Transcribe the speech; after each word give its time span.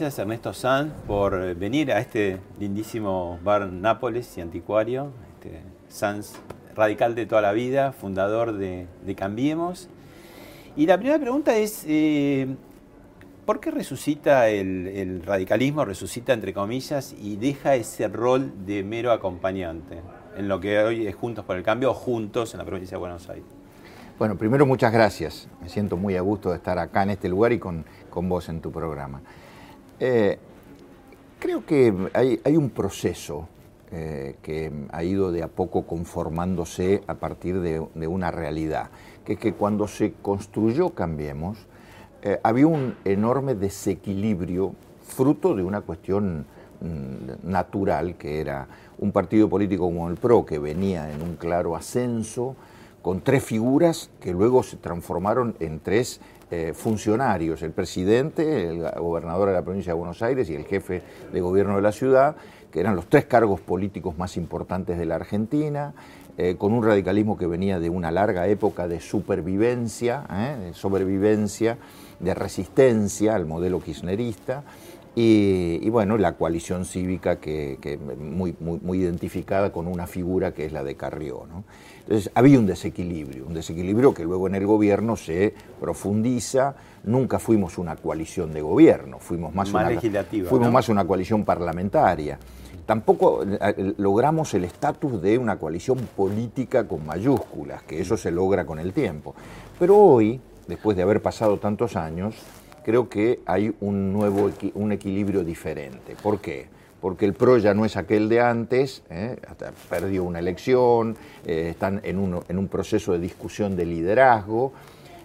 Gracias 0.00 0.18
Ernesto 0.18 0.52
Sanz 0.52 0.92
por 1.06 1.54
venir 1.54 1.92
a 1.92 2.00
este 2.00 2.40
lindísimo 2.58 3.38
bar 3.44 3.70
Nápoles 3.70 4.36
y 4.36 4.40
anticuario. 4.40 5.12
Este, 5.34 5.60
Sanz, 5.88 6.32
radical 6.74 7.14
de 7.14 7.26
toda 7.26 7.40
la 7.40 7.52
vida, 7.52 7.92
fundador 7.92 8.54
de, 8.54 8.88
Cambiemos. 9.16 9.88
Y 10.74 10.86
la 10.86 10.96
primera 10.96 11.20
pregunta 11.20 11.56
es, 11.56 11.84
eh, 11.86 12.56
¿por 13.46 13.60
qué 13.60 13.70
resucita 13.70 14.48
el, 14.48 15.22
radicalismo, 15.24 15.84
resucita 15.84 16.32
entre 16.32 16.52
comillas, 16.52 17.14
y 17.16 17.36
deja 17.36 17.76
ese 17.76 18.08
rol 18.08 18.66
de 18.66 18.82
mero 18.82 19.12
acompañante 19.12 20.00
en 20.36 20.48
lo 20.48 20.58
que 20.58 20.76
hoy 20.80 21.06
es 21.06 21.14
Juntos 21.14 21.44
por 21.44 21.54
el 21.56 21.62
Cambio 21.62 21.92
o 21.92 21.94
Juntos 21.94 22.52
en 22.52 22.58
la 22.58 22.64
provincia 22.64 22.96
de 22.96 23.00
Buenos 23.00 23.28
Aires? 23.28 23.46
Bueno, 24.18 24.36
primero 24.36 24.66
muchas 24.66 24.92
gracias. 24.92 25.46
Me 25.62 25.68
siento 25.68 25.96
muy 25.96 26.16
a 26.16 26.20
gusto 26.20 26.50
de 26.50 26.56
estar 26.56 26.80
acá 26.80 27.04
en 27.04 27.10
este 27.10 27.28
lugar 27.28 27.52
y 27.52 27.60
con, 27.60 27.84
con 28.10 28.28
vos 28.28 28.48
en 28.48 28.60
tu 28.60 28.72
programa. 28.72 29.22
Eh, 30.00 30.38
creo 31.38 31.64
que 31.64 31.94
hay, 32.14 32.56
un 32.56 32.70
proceso 32.70 33.48
eh, 33.92 34.36
que 34.42 34.72
ha 34.90 35.04
ido 35.04 35.30
de 35.30 35.42
a 35.42 35.48
poco 35.48 35.86
conformándose 35.86 37.02
a 37.06 37.14
partir 37.14 37.60
de, 37.60 37.80
una 38.06 38.30
realidad, 38.30 38.90
que 39.24 39.34
es 39.34 39.38
que 39.38 39.54
cuando 39.54 39.86
se 39.86 40.14
construyó 40.14 40.90
Cambiemos, 40.90 41.58
eh, 42.22 42.40
había 42.42 42.66
un 42.66 42.96
enorme 43.04 43.54
desequilibrio 43.54 44.74
fruto 45.06 45.54
de 45.54 45.62
una 45.62 45.82
cuestión 45.82 46.46
mm, 46.80 47.48
natural, 47.48 48.16
que 48.16 48.40
era 48.40 48.66
un 48.98 49.12
partido 49.12 49.48
político 49.48 49.84
como 49.84 50.08
el 50.08 50.16
PRO, 50.16 50.44
que 50.44 50.58
venía 50.58 51.12
en 51.12 51.22
un 51.22 51.36
claro 51.36 51.76
ascenso, 51.76 52.56
con 53.04 53.20
tres 53.20 53.44
figuras 53.44 54.08
que 54.18 54.32
luego 54.32 54.62
se 54.62 54.78
transformaron 54.78 55.54
en 55.60 55.78
tres 55.78 56.22
eh, 56.50 56.72
funcionarios, 56.74 57.60
el 57.60 57.70
presidente, 57.70 58.70
el 58.70 58.80
gobernador 58.98 59.48
de 59.50 59.54
la 59.54 59.62
provincia 59.62 59.92
de 59.92 59.98
Buenos 59.98 60.22
Aires 60.22 60.48
y 60.48 60.54
el 60.54 60.64
jefe 60.64 61.02
de 61.30 61.40
gobierno 61.42 61.76
de 61.76 61.82
la 61.82 61.92
ciudad, 61.92 62.34
que 62.72 62.80
eran 62.80 62.96
los 62.96 63.06
tres 63.10 63.26
cargos 63.26 63.60
políticos 63.60 64.16
más 64.16 64.38
importantes 64.38 64.96
de 64.96 65.04
la 65.04 65.16
Argentina, 65.16 65.92
eh, 66.38 66.56
con 66.56 66.72
un 66.72 66.82
radicalismo 66.82 67.36
que 67.36 67.46
venía 67.46 67.78
de 67.78 67.90
una 67.90 68.10
larga 68.10 68.48
época 68.48 68.88
de 68.88 69.00
supervivencia, 69.00 70.24
¿eh? 70.32 70.56
de 70.64 70.72
sobrevivencia, 70.72 71.76
de 72.20 72.32
resistencia 72.32 73.34
al 73.34 73.44
modelo 73.44 73.80
kirchnerista, 73.80 74.64
y, 75.16 75.88
bueno, 75.90 76.18
la 76.18 76.32
coalición 76.32 76.84
cívica 76.84 77.36
que, 77.36 77.98
muy, 78.18 78.56
muy, 78.58 78.98
identificada 78.98 79.70
con 79.70 79.86
una 79.86 80.08
figura 80.08 80.52
que 80.52 80.66
es 80.66 80.72
la 80.72 80.82
de 80.82 80.96
Carrió. 80.96 81.46
Entonces 82.00 82.32
había 82.34 82.58
un 82.58 82.66
desequilibrio, 82.66 83.46
un 83.46 83.54
desequilibrio 83.54 84.12
que 84.12 84.24
luego 84.24 84.48
en 84.48 84.56
el 84.56 84.66
gobierno 84.66 85.16
se 85.16 85.54
profundiza. 85.80 86.74
Nunca 87.04 87.38
fuimos 87.38 87.78
una 87.78 87.96
coalición 87.96 88.52
de 88.52 88.60
gobierno, 88.60 89.18
fuimos 89.20 89.54
más, 89.54 89.72
una, 89.72 89.88
fuimos 90.48 90.72
más 90.72 90.88
una 90.88 91.06
coalición 91.06 91.44
parlamentaria. 91.44 92.38
Tampoco 92.84 93.44
eh, 93.44 93.94
logramos 93.96 94.52
el 94.54 94.64
estatus 94.64 95.22
de 95.22 95.38
una 95.38 95.58
coalición 95.58 95.98
política 96.16 96.88
con 96.88 97.06
mayúsculas, 97.06 97.82
que 97.84 98.00
eso 98.00 98.16
se 98.16 98.30
logra 98.30 98.66
con 98.66 98.78
el 98.78 98.92
tiempo. 98.92 99.34
Pero 99.78 99.96
hoy, 99.96 100.40
después 100.66 100.96
de 100.96 101.02
haber 101.02 101.22
pasado 101.22 101.58
tantos 101.58 101.96
años, 101.96 102.34
creo 102.84 103.08
que 103.08 103.40
hay 103.46 103.74
un 103.80 104.12
nuevo 104.12 104.50
un 104.74 104.92
equilibrio 104.92 105.42
diferente. 105.42 106.14
¿Por 106.22 106.40
qué? 106.40 106.68
Porque 107.00 107.24
el 107.26 107.34
PRO 107.34 107.58
ya 107.58 107.74
no 107.74 107.84
es 107.84 107.96
aquel 107.96 108.28
de 108.28 108.40
antes, 108.40 109.02
¿eh? 109.10 109.36
perdió 109.90 110.24
una 110.24 110.38
elección, 110.38 111.16
eh, 111.44 111.68
están 111.70 112.00
en 112.04 112.18
un, 112.18 112.40
en 112.48 112.58
un 112.58 112.68
proceso 112.68 113.12
de 113.12 113.18
discusión 113.18 113.76
de 113.76 113.84
liderazgo, 113.84 114.72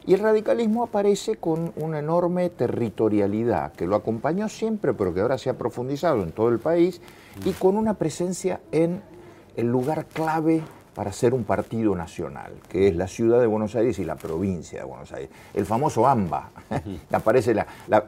y 0.06 0.14
el 0.14 0.22
radicalismo 0.22 0.84
aparece 0.84 1.36
con 1.36 1.72
una 1.75 2.00
enorme 2.00 2.50
territorialidad 2.50 3.74
que 3.74 3.86
lo 3.86 3.96
acompañó 3.96 4.50
siempre, 4.50 4.94
pero 4.94 5.14
que 5.14 5.22
ahora 5.22 5.38
se 5.38 5.50
ha 5.50 5.58
profundizado 5.58 6.24
en 6.24 6.31
todo 6.31 6.50
el 6.50 6.59
país, 6.59 7.00
y 7.46 7.52
con 7.52 7.78
una 7.78 7.94
presencia 7.94 8.59
en 8.72 9.02
el 9.56 9.68
lugar 9.68 10.06
clave 10.06 10.64
para 10.99 11.13
ser 11.13 11.33
un 11.33 11.45
partido 11.45 11.95
nacional, 11.95 12.51
que 12.67 12.89
es 12.89 12.95
la 12.97 13.07
ciudad 13.07 13.39
de 13.39 13.47
Buenos 13.47 13.73
Aires 13.73 13.97
y 13.99 14.03
la 14.03 14.17
provincia 14.17 14.79
de 14.79 14.85
Buenos 14.85 15.09
Aires. 15.13 15.29
El 15.53 15.65
famoso 15.65 16.05
AMBA. 16.05 16.49
Aparece 17.13 17.55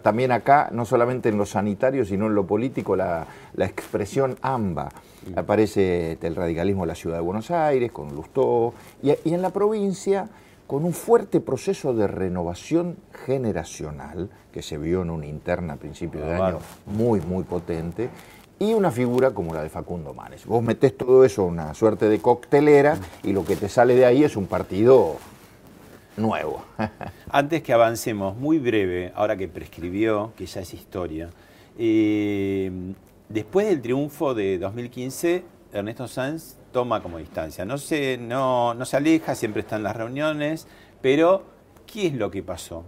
también 0.02 0.34
acá, 0.34 0.68
no 0.74 0.84
solamente 0.84 1.30
en 1.30 1.38
lo 1.38 1.46
sanitario, 1.46 2.04
sino 2.04 2.28
en 2.28 2.36
lo 2.36 2.46
político, 2.46 2.98
la, 2.98 3.26
expresión 3.60 4.36
AMBA. 4.42 4.90
Aparece 5.38 6.18
el 6.22 6.36
radicalismo 6.36 6.82
de 6.82 6.88
la 6.88 6.96
ciudad 6.96 7.16
de 7.16 7.22
Buenos 7.22 7.50
Aires, 7.50 7.94
con 7.94 8.14
Lustó, 8.14 8.74
y, 9.02 9.14
en 9.24 9.42
la 9.42 9.52
provincia 9.52 10.28
con 10.68 10.84
un 10.84 10.92
fuerte 10.92 11.40
proceso 11.40 11.94
de 11.94 12.08
renovación 12.08 12.98
generacional 13.26 14.30
que 14.52 14.62
se 14.62 14.78
vio 14.78 15.02
en 15.02 15.12
una 15.12 15.28
interna 15.28 15.74
a 15.74 15.78
principios 15.78 16.26
de 16.26 16.34
año 16.34 16.60
muy, 16.88 17.22
muy 17.22 17.46
potente, 17.46 18.10
y 18.62 18.76
una 18.76 18.92
figura 18.92 19.32
como 19.32 19.56
la 19.56 19.64
de 19.64 19.70
Facundo 19.70 20.14
Manes. 20.14 20.46
Vos 20.46 20.62
metés 20.62 20.96
todo 20.96 21.26
eso 21.26 21.48
en 21.48 21.54
una 21.54 21.74
suerte 21.74 22.08
de 22.08 22.20
coctelera 22.20 22.96
y 23.24 23.34
lo 23.34 23.44
que 23.44 23.56
te 23.56 23.68
sale 23.68 23.96
de 23.96 24.06
ahí 24.06 24.24
es 24.24 24.36
un 24.36 24.46
partido 24.46 25.16
nuevo. 26.16 26.64
Antes 27.32 27.64
que 27.64 27.74
avancemos, 27.74 28.38
muy 28.38 28.60
breve, 28.60 29.14
ahora 29.16 29.36
que 29.36 29.48
prescribió, 29.48 30.34
que 30.38 30.46
ya 30.46 30.62
es 30.62 30.76
historia, 30.76 31.32
eh, 31.80 32.72
después 33.30 33.66
del 33.66 33.82
triunfo 33.82 34.36
de 34.36 34.60
2015, 34.60 35.44
Ernesto 35.74 36.08
Sanz 36.08 36.58
toma 36.72 37.02
como 37.02 37.18
distancia. 37.18 37.66
No 37.66 37.80
se, 37.80 38.20
no, 38.20 38.76
no 38.76 38.86
se 38.86 38.96
aleja, 38.96 39.34
siempre 39.34 39.62
está 39.62 39.78
en 39.78 39.84
las 39.84 39.96
reuniones, 39.96 40.68
pero 41.02 41.46
¿qué 41.92 42.06
es 42.06 42.14
lo 42.14 42.30
que 42.30 42.44
pasó 42.44 42.84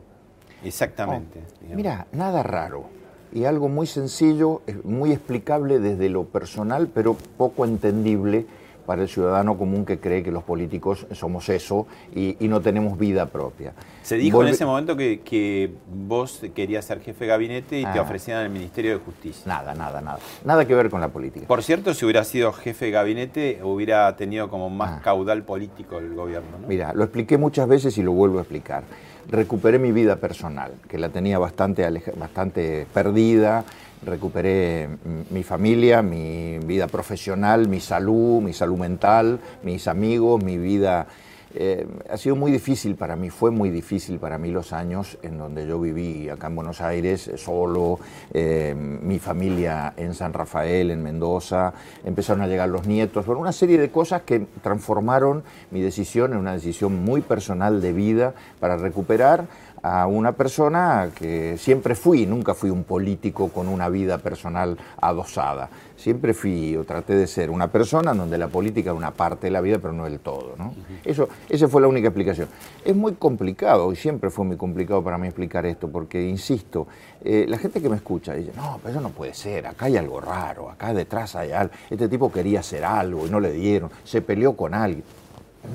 exactamente? 0.63 1.39
Oh, 1.63 1.75
mira, 1.75 2.05
nada 2.11 2.43
raro 2.43 3.01
y 3.33 3.45
algo 3.45 3.67
muy 3.67 3.87
sencillo, 3.87 4.61
muy 4.83 5.11
explicable 5.11 5.79
desde 5.79 6.09
lo 6.09 6.25
personal, 6.25 6.87
pero 6.93 7.17
poco 7.37 7.65
entendible 7.65 8.45
para 8.85 9.01
el 9.01 9.07
ciudadano 9.07 9.57
común 9.57 9.85
que 9.85 9.97
cree 9.99 10.23
que 10.23 10.31
los 10.31 10.43
políticos 10.43 11.07
somos 11.13 11.47
eso 11.49 11.87
y, 12.13 12.35
no 12.41 12.61
tenemos 12.61 12.99
vida 12.99 13.25
propia. 13.27 13.73
Se 14.03 14.17
dijo 14.17 14.43
en 14.43 14.49
ese 14.49 14.65
momento 14.65 14.95
que, 14.97 15.71
vos 15.91 16.41
querías 16.53 16.85
ser 16.85 16.99
jefe 16.99 17.23
de 17.23 17.29
gabinete 17.29 17.79
y 17.79 17.83
te 17.83 17.99
ah. 17.99 18.01
ofrecían 18.01 18.43
el 18.43 18.49
Ministerio 18.49 18.91
de 18.91 18.97
Justicia. 19.03 19.43
Nada, 19.47 19.73
nada, 19.73 20.01
nada. 20.01 20.19
Nada 20.43 20.67
que 20.67 20.75
ver 20.75 20.89
con 20.89 21.01
la 21.01 21.07
política. 21.07 21.47
Por 21.47 21.63
cierto, 21.63 21.93
si 21.93 22.05
hubiera 22.05 22.23
sido 22.25 22.51
jefe 22.51 22.85
de 22.85 22.91
gabinete, 22.91 23.59
hubiera 23.63 24.15
tenido 24.17 24.49
como 24.49 24.69
más 24.69 24.97
ah. 24.97 25.01
caudal 25.01 25.43
político 25.43 25.97
el 25.97 26.13
gobierno. 26.13 26.57
Mira, 26.67 26.91
lo 26.93 27.05
expliqué 27.05 27.37
muchas 27.37 27.67
veces 27.67 27.97
y 27.97 28.03
lo 28.03 28.11
vuelvo 28.11 28.39
a 28.39 28.41
explicar 28.41 28.83
recuperé 29.29 29.79
mi 29.79 29.91
vida 29.91 30.17
personal, 30.17 30.73
que 30.87 30.97
la 30.97 31.09
tenía 31.09 31.39
bastante, 31.39 31.87
bastante 32.17 32.85
perdida, 32.93 33.63
recuperé 34.05 34.89
mi 35.29 35.43
familia, 35.43 36.01
mi 36.01 36.59
vida 36.59 36.87
profesional, 36.87 37.67
mi 37.67 37.79
salud, 37.79 38.41
mi 38.41 38.53
salud 38.53 38.77
mental, 38.77 39.39
mis 39.63 39.87
amigos, 39.87 40.43
mi 40.43 40.57
vida 40.57 41.07
eh, 41.55 41.87
ha 42.09 42.17
sido 42.17 42.35
muy 42.35 42.51
difícil 42.51 42.95
para 42.95 43.15
mí, 43.15 43.29
fue 43.29 43.51
muy 43.51 43.69
difícil 43.69 44.17
para 44.17 44.37
mí 44.37 44.49
los 44.49 44.73
años 44.73 45.17
en 45.21 45.37
donde 45.37 45.67
yo 45.67 45.79
viví 45.79 46.27
acá 46.29 46.47
en 46.47 46.55
Buenos 46.55 46.81
Aires, 46.81 47.27
eh, 47.27 47.37
solo, 47.37 47.99
eh, 48.33 48.73
mi 48.75 49.19
familia 49.19 49.93
en 49.97 50.13
San 50.13 50.33
Rafael, 50.33 50.89
en 50.89 51.03
Mendoza, 51.03 51.73
empezaron 52.03 52.41
a 52.41 52.47
llegar 52.47 52.69
los 52.69 52.87
nietos, 52.87 53.25
bueno, 53.25 53.41
una 53.41 53.51
serie 53.51 53.77
de 53.77 53.89
cosas 53.89 54.23
que 54.23 54.47
transformaron 54.61 55.43
mi 55.69 55.81
decisión 55.81 56.33
en 56.33 56.39
una 56.39 56.53
decisión 56.53 57.03
muy 57.03 57.21
personal 57.21 57.81
de 57.81 57.93
vida 57.93 58.33
para 58.59 58.77
recuperar 58.77 59.45
a 59.83 60.07
una 60.07 60.31
persona 60.31 61.11
que 61.13 61.57
siempre 61.57 61.93
fui, 61.93 62.25
nunca 62.25 62.53
fui 62.53 62.69
un 62.69 62.85
político 62.85 63.49
con 63.49 63.67
una 63.67 63.89
vida 63.89 64.17
personal 64.17 64.77
adosada. 65.01 65.69
Siempre 65.97 66.33
fui 66.33 66.75
o 66.77 66.85
traté 66.85 67.15
de 67.15 67.27
ser 67.27 67.49
una 67.49 67.67
persona 67.67 68.13
donde 68.13 68.37
la 68.37 68.47
política 68.47 68.91
es 68.91 68.97
una 68.97 69.11
parte 69.11 69.47
de 69.47 69.51
la 69.51 69.59
vida, 69.59 69.79
pero 69.79 69.91
no 69.91 70.07
el 70.07 70.21
todo. 70.21 70.55
¿no? 70.57 70.73
Eso, 71.03 71.27
esa 71.49 71.67
fue 71.67 71.81
la 71.81 71.89
única 71.89 72.07
explicación. 72.07 72.47
Es 72.83 72.95
muy 72.95 73.13
complicado, 73.15 73.91
y 73.91 73.97
siempre 73.97 74.29
fue 74.29 74.45
muy 74.45 74.55
complicado 74.55 75.03
para 75.03 75.17
mí 75.17 75.27
explicar 75.27 75.65
esto, 75.65 75.89
porque, 75.89 76.29
insisto, 76.29 76.87
eh, 77.21 77.45
la 77.49 77.57
gente 77.57 77.81
que 77.81 77.89
me 77.89 77.97
escucha 77.97 78.33
dice, 78.33 78.53
no, 78.55 78.79
pero 78.81 78.91
eso 78.91 79.01
no 79.01 79.09
puede 79.09 79.33
ser, 79.33 79.67
acá 79.67 79.85
hay 79.85 79.97
algo 79.97 80.21
raro, 80.21 80.69
acá 80.69 80.93
detrás 80.93 81.35
hay 81.35 81.51
algo, 81.51 81.73
este 81.89 82.07
tipo 82.07 82.31
quería 82.31 82.61
hacer 82.61 82.85
algo 82.85 83.27
y 83.27 83.29
no 83.29 83.41
le 83.41 83.51
dieron, 83.51 83.89
se 84.05 84.21
peleó 84.21 84.55
con 84.55 84.73
alguien. 84.73 85.03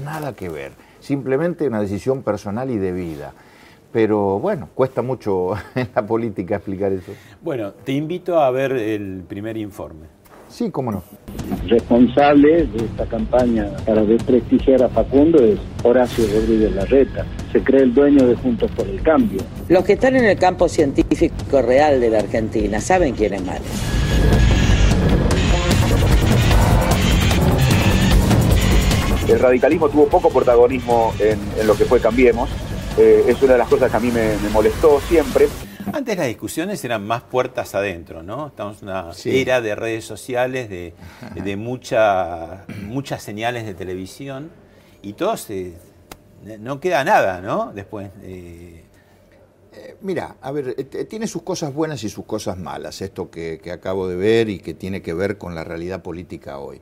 Nada 0.02 0.34
que 0.34 0.48
ver, 0.48 0.72
simplemente 1.00 1.66
una 1.66 1.80
decisión 1.80 2.22
personal 2.22 2.70
y 2.70 2.78
de 2.78 2.92
vida. 2.92 3.32
Pero 3.92 4.38
bueno, 4.38 4.68
cuesta 4.74 5.02
mucho 5.02 5.52
en 5.74 5.88
la 5.94 6.06
política 6.06 6.56
explicar 6.56 6.92
eso. 6.92 7.12
Bueno, 7.40 7.72
te 7.72 7.92
invito 7.92 8.38
a 8.38 8.50
ver 8.50 8.72
el 8.72 9.24
primer 9.26 9.56
informe. 9.56 10.18
Sí, 10.48 10.70
cómo 10.70 10.90
no. 10.90 11.02
Responsable 11.66 12.66
de 12.66 12.84
esta 12.84 13.04
campaña 13.04 13.68
para 13.84 14.02
desprestigiar 14.02 14.82
a 14.82 14.88
Facundo 14.88 15.42
es 15.44 15.58
Horacio 15.82 16.24
Rodríguez 16.26 16.74
Larreta. 16.74 17.26
Se 17.52 17.62
cree 17.62 17.82
el 17.82 17.92
dueño 17.92 18.26
de 18.26 18.34
Juntos 18.34 18.70
por 18.70 18.86
el 18.88 19.02
Cambio. 19.02 19.40
Los 19.68 19.84
que 19.84 19.92
están 19.94 20.16
en 20.16 20.24
el 20.24 20.38
campo 20.38 20.68
científico 20.68 21.60
real 21.60 22.00
de 22.00 22.10
la 22.10 22.20
Argentina 22.20 22.80
saben 22.80 23.14
quién 23.14 23.34
es 23.34 23.44
Macri. 23.44 23.64
El 29.28 29.38
radicalismo 29.38 29.90
tuvo 29.90 30.06
poco 30.06 30.30
protagonismo 30.30 31.12
en, 31.18 31.38
en 31.60 31.66
lo 31.66 31.74
que 31.74 31.84
fue 31.84 32.00
Cambiemos 32.00 32.48
eh, 33.00 33.26
es 33.28 33.40
una 33.42 33.52
de 33.52 33.58
las 33.58 33.68
cosas 33.68 33.92
que 33.92 33.96
a 33.96 34.00
mí 34.00 34.10
me, 34.10 34.36
molestó 34.52 35.00
siempre. 35.00 35.46
Antes 35.92 36.18
las 36.18 36.26
discusiones 36.26 36.84
eran 36.84 37.06
más 37.06 37.22
puertas 37.22 37.76
adentro, 37.76 38.24
¿no? 38.24 38.48
Estamos 38.48 38.82
en 38.82 38.88
una 38.88 39.12
era 39.24 39.60
de 39.60 39.76
redes 39.76 40.04
sociales, 40.04 40.68
de, 40.68 41.56
muchas 41.56 43.22
señales 43.22 43.66
de 43.66 43.74
televisión 43.74 44.50
y 45.00 45.12
todo 45.12 45.36
se, 45.36 45.74
no 46.58 46.80
queda 46.80 47.04
nada, 47.04 47.40
¿no? 47.40 47.72
Después. 47.72 48.10
Eh, 48.22 48.82
eh, 49.74 49.96
mira, 50.00 50.34
a 50.40 50.50
ver, 50.50 50.74
tiene 51.08 51.28
sus 51.28 51.42
cosas 51.42 51.72
buenas 51.72 52.02
y 52.02 52.08
sus 52.08 52.24
cosas 52.24 52.58
malas, 52.58 53.00
esto 53.00 53.30
que, 53.30 53.60
acabo 53.72 54.08
de 54.08 54.16
ver 54.16 54.48
y 54.48 54.58
que 54.58 54.74
tiene 54.74 55.02
que 55.02 55.14
ver 55.14 55.38
con 55.38 55.54
la 55.54 55.62
realidad 55.62 56.02
política 56.02 56.58
hoy. 56.58 56.80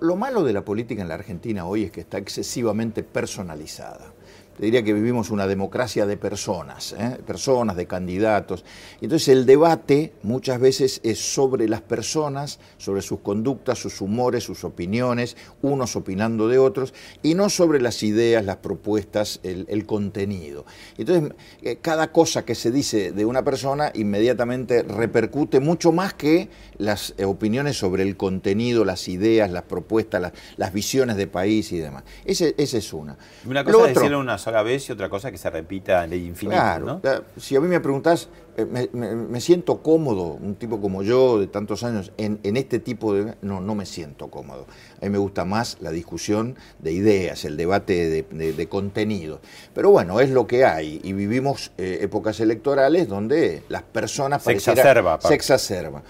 lo 0.00 0.16
malo 0.16 0.42
de 0.42 0.52
la 0.52 0.64
política 0.64 1.02
en 1.02 1.08
la 1.08 1.14
Argentina 1.14 1.66
hoy 1.66 1.84
es 1.84 1.92
que 1.92 2.00
está 2.00 2.18
excesivamente 2.18 3.04
personalizada 3.04 4.15
diría 4.58 4.82
que 4.82 4.92
vivimos 4.92 5.30
una 5.30 5.46
democracia 5.46 6.06
de 6.06 6.16
personas, 6.16 6.94
¿eh? 6.98 7.18
personas, 7.26 7.76
de 7.76 7.86
candidatos. 7.86 8.64
entonces 9.00 9.28
el 9.28 9.46
debate 9.46 10.12
muchas 10.22 10.60
veces 10.60 11.00
es 11.02 11.18
sobre 11.18 11.68
las 11.68 11.82
personas, 11.82 12.58
sobre 12.78 13.02
sus 13.02 13.20
conductas, 13.20 13.78
sus 13.78 14.00
humores, 14.00 14.44
sus 14.44 14.64
opiniones, 14.64 15.36
unos 15.62 15.96
opinando 15.96 16.48
de 16.48 16.58
otros, 16.58 16.94
y 17.22 17.34
no 17.34 17.48
sobre 17.48 17.80
las 17.80 18.02
ideas, 18.02 18.44
las 18.44 18.56
propuestas, 18.56 19.40
el, 19.42 19.86
contenido. 19.86 20.64
Entonces 20.98 21.32
eh, 21.62 21.78
cada 21.80 22.10
cosa 22.10 22.44
que 22.44 22.54
se 22.54 22.70
dice 22.70 23.12
de 23.12 23.24
una 23.24 23.44
persona 23.44 23.92
inmediatamente 23.94 24.82
repercute 24.82 25.60
mucho 25.60 25.92
más 25.92 26.14
que 26.14 26.48
las 26.78 27.14
eh, 27.18 27.24
opiniones 27.24 27.78
sobre 27.78 28.02
el 28.02 28.16
contenido, 28.16 28.84
las 28.84 29.08
ideas, 29.08 29.50
las 29.50 29.62
propuestas, 29.62 30.32
las, 30.56 30.72
visiones 30.72 31.16
de 31.16 31.26
país 31.26 31.72
y 31.72 31.78
demás. 31.78 32.04
Ese, 32.24 32.54
esa 32.58 32.78
es 32.78 32.92
una. 32.92 33.16
Una 33.46 33.64
cosa 33.64 33.90
es 33.90 33.96
una 33.96 34.36
sola 34.46 34.62
vez 34.62 34.88
y 34.88 34.92
otra 34.92 35.08
cosa 35.08 35.32
que 35.32 35.38
se 35.38 35.50
repita 35.50 36.04
en 36.04 36.12
el 36.12 36.24
infinito. 36.24 36.56
Claro, 36.56 37.00
si 37.36 37.56
a 37.56 37.60
mí 37.60 37.66
me 37.66 37.80
preguntás, 37.80 38.28
eh, 38.56 38.88
me, 38.92 39.40
siento 39.40 39.82
cómodo, 39.82 40.34
un 40.34 40.54
tipo 40.54 40.80
como 40.80 41.02
yo 41.02 41.40
de 41.40 41.48
tantos 41.48 41.82
años, 41.82 42.12
en, 42.16 42.38
este 42.44 42.78
tipo 42.78 43.12
de... 43.12 43.34
No, 43.42 43.60
no 43.60 43.74
me 43.74 43.86
siento 43.86 44.28
cómodo. 44.28 44.66
A 45.02 45.04
mí 45.04 45.10
me 45.10 45.18
gusta 45.18 45.44
más 45.44 45.78
la 45.80 45.90
discusión 45.90 46.54
de 46.78 46.92
ideas, 46.92 47.44
el 47.44 47.56
debate 47.56 48.24
de, 48.30 48.68
contenido. 48.68 49.40
Pero 49.74 49.90
bueno, 49.90 50.20
es 50.20 50.30
lo 50.30 50.46
que 50.46 50.64
hay 50.64 51.00
y 51.02 51.12
vivimos 51.12 51.72
eh, 51.76 51.98
épocas 52.02 52.38
electorales 52.38 53.08
donde 53.08 53.64
las 53.68 53.82
personas... 53.82 54.44
Se 54.44 54.52
exacerba. 54.52 55.18
Se 55.20 55.34
exacerba. 55.34 56.04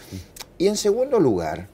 Y 0.58 0.66
en 0.66 0.76
segundo 0.76 1.18
lugar, 1.18 1.68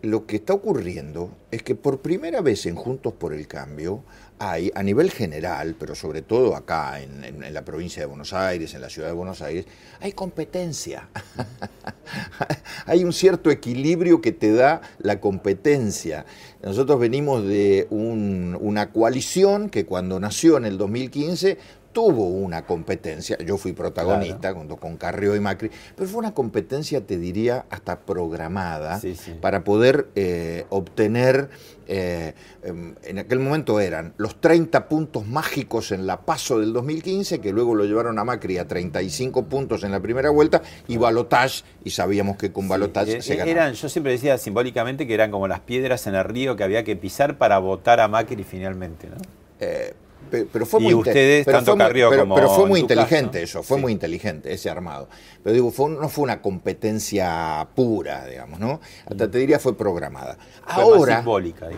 lo 0.00 0.24
que 0.24 0.36
está 0.36 0.54
ocurriendo 0.54 1.30
es 1.50 1.62
que 1.62 1.74
por 1.74 2.00
primera 2.00 2.40
vez 2.40 2.64
en 2.64 2.76
Juntos 2.76 3.12
por 3.12 3.34
el 3.34 3.46
Cambio 3.46 4.02
hay, 4.38 4.70
a 4.74 4.82
nivel 4.82 5.10
general, 5.10 5.76
pero 5.78 5.94
sobre 5.94 6.22
todo 6.22 6.56
acá 6.56 7.00
en, 7.00 7.54
la 7.54 7.64
provincia 7.64 8.02
de 8.02 8.06
Buenos 8.06 8.32
Aires, 8.32 8.74
en 8.74 8.80
la 8.80 8.90
ciudad 8.90 9.08
de 9.08 9.14
Buenos 9.14 9.42
Aires, 9.42 9.66
hay 10.00 10.12
competencia. 10.12 11.08
hay 12.86 13.04
un 13.04 13.12
cierto 13.12 13.50
equilibrio 13.50 14.20
que 14.20 14.32
te 14.32 14.52
da 14.52 14.82
la 14.98 15.20
competencia. 15.20 16.26
Nosotros 16.62 16.98
venimos 16.98 17.44
de 17.44 17.86
una 17.90 18.92
coalición 18.92 19.70
que 19.70 19.86
cuando 19.86 20.20
nació 20.20 20.56
en 20.56 20.66
el 20.66 20.78
2015 20.78 21.58
tuvo 21.96 22.26
una 22.28 22.66
competencia, 22.66 23.38
yo 23.38 23.56
fui 23.56 23.72
protagonista 23.72 24.52
junto 24.52 24.76
con 24.76 24.98
Carrió 24.98 25.34
y 25.34 25.40
Macri, 25.40 25.70
pero 25.96 26.06
fue 26.06 26.18
una 26.18 26.34
competencia, 26.34 27.00
te 27.00 27.16
diría, 27.16 27.64
hasta 27.70 28.00
programada 28.00 29.00
para 29.40 29.64
poder 29.64 30.08
eh, 30.14 30.66
obtener, 30.68 31.48
eh, 31.86 32.34
em, 32.62 32.96
en 33.02 33.18
aquel 33.18 33.38
momento 33.38 33.80
eran 33.80 34.12
los 34.18 34.42
30 34.42 34.90
puntos 34.90 35.26
mágicos 35.26 35.90
en 35.90 36.06
la 36.06 36.20
paso 36.20 36.60
del 36.60 36.74
2015, 36.74 37.40
que 37.40 37.50
luego 37.50 37.74
lo 37.74 37.84
llevaron 37.84 38.18
a 38.18 38.24
Macri 38.24 38.58
a 38.58 38.68
35 38.68 39.46
puntos 39.46 39.82
en 39.82 39.92
la 39.92 40.00
primera 40.00 40.28
vuelta, 40.28 40.60
y 40.88 40.98
balotage, 40.98 41.64
y 41.82 41.92
sabíamos 41.92 42.36
que 42.36 42.52
con 42.52 42.68
balotage 42.68 43.16
eh, 43.16 43.22
se 43.22 43.36
ganaba. 43.36 43.50
Eran, 43.50 43.72
yo 43.72 43.88
siempre 43.88 44.12
decía 44.12 44.36
simbólicamente 44.36 45.06
que 45.06 45.14
eran 45.14 45.30
como 45.30 45.48
las 45.48 45.60
piedras 45.60 46.06
en 46.06 46.14
el 46.14 46.24
río 46.24 46.56
que 46.56 46.64
había 46.64 46.84
que 46.84 46.94
pisar 46.94 47.38
para 47.38 47.56
votar 47.56 48.00
a 48.00 48.08
Macri 48.08 48.44
finalmente, 48.44 49.08
¿no? 49.08 49.16
Pero 50.30 50.66
fue 50.66 50.80
muy 50.80 50.94
ustedes, 50.94 51.44
pero 51.44 51.58
tanto 51.58 51.76
pero, 51.76 52.50
fue 52.50 52.66
muy 52.66 52.80
inteligente 52.80 53.42
eso, 53.42 53.62
fue 53.62 53.78
muy 53.78 53.92
inteligente 53.92 54.52
ese 54.52 54.70
armado. 54.70 55.08
Pero 55.42 55.54
digo, 55.54 55.88
no 55.88 56.08
fue 56.08 56.24
una 56.24 56.42
competencia 56.42 57.68
pura, 57.74 58.26
digamos, 58.26 58.58
¿no? 58.58 58.80
Hasta 59.06 59.30
te 59.30 59.38
diría 59.38 59.58
fue 59.58 59.76
programada. 59.76 60.38
ahora, 60.66 61.24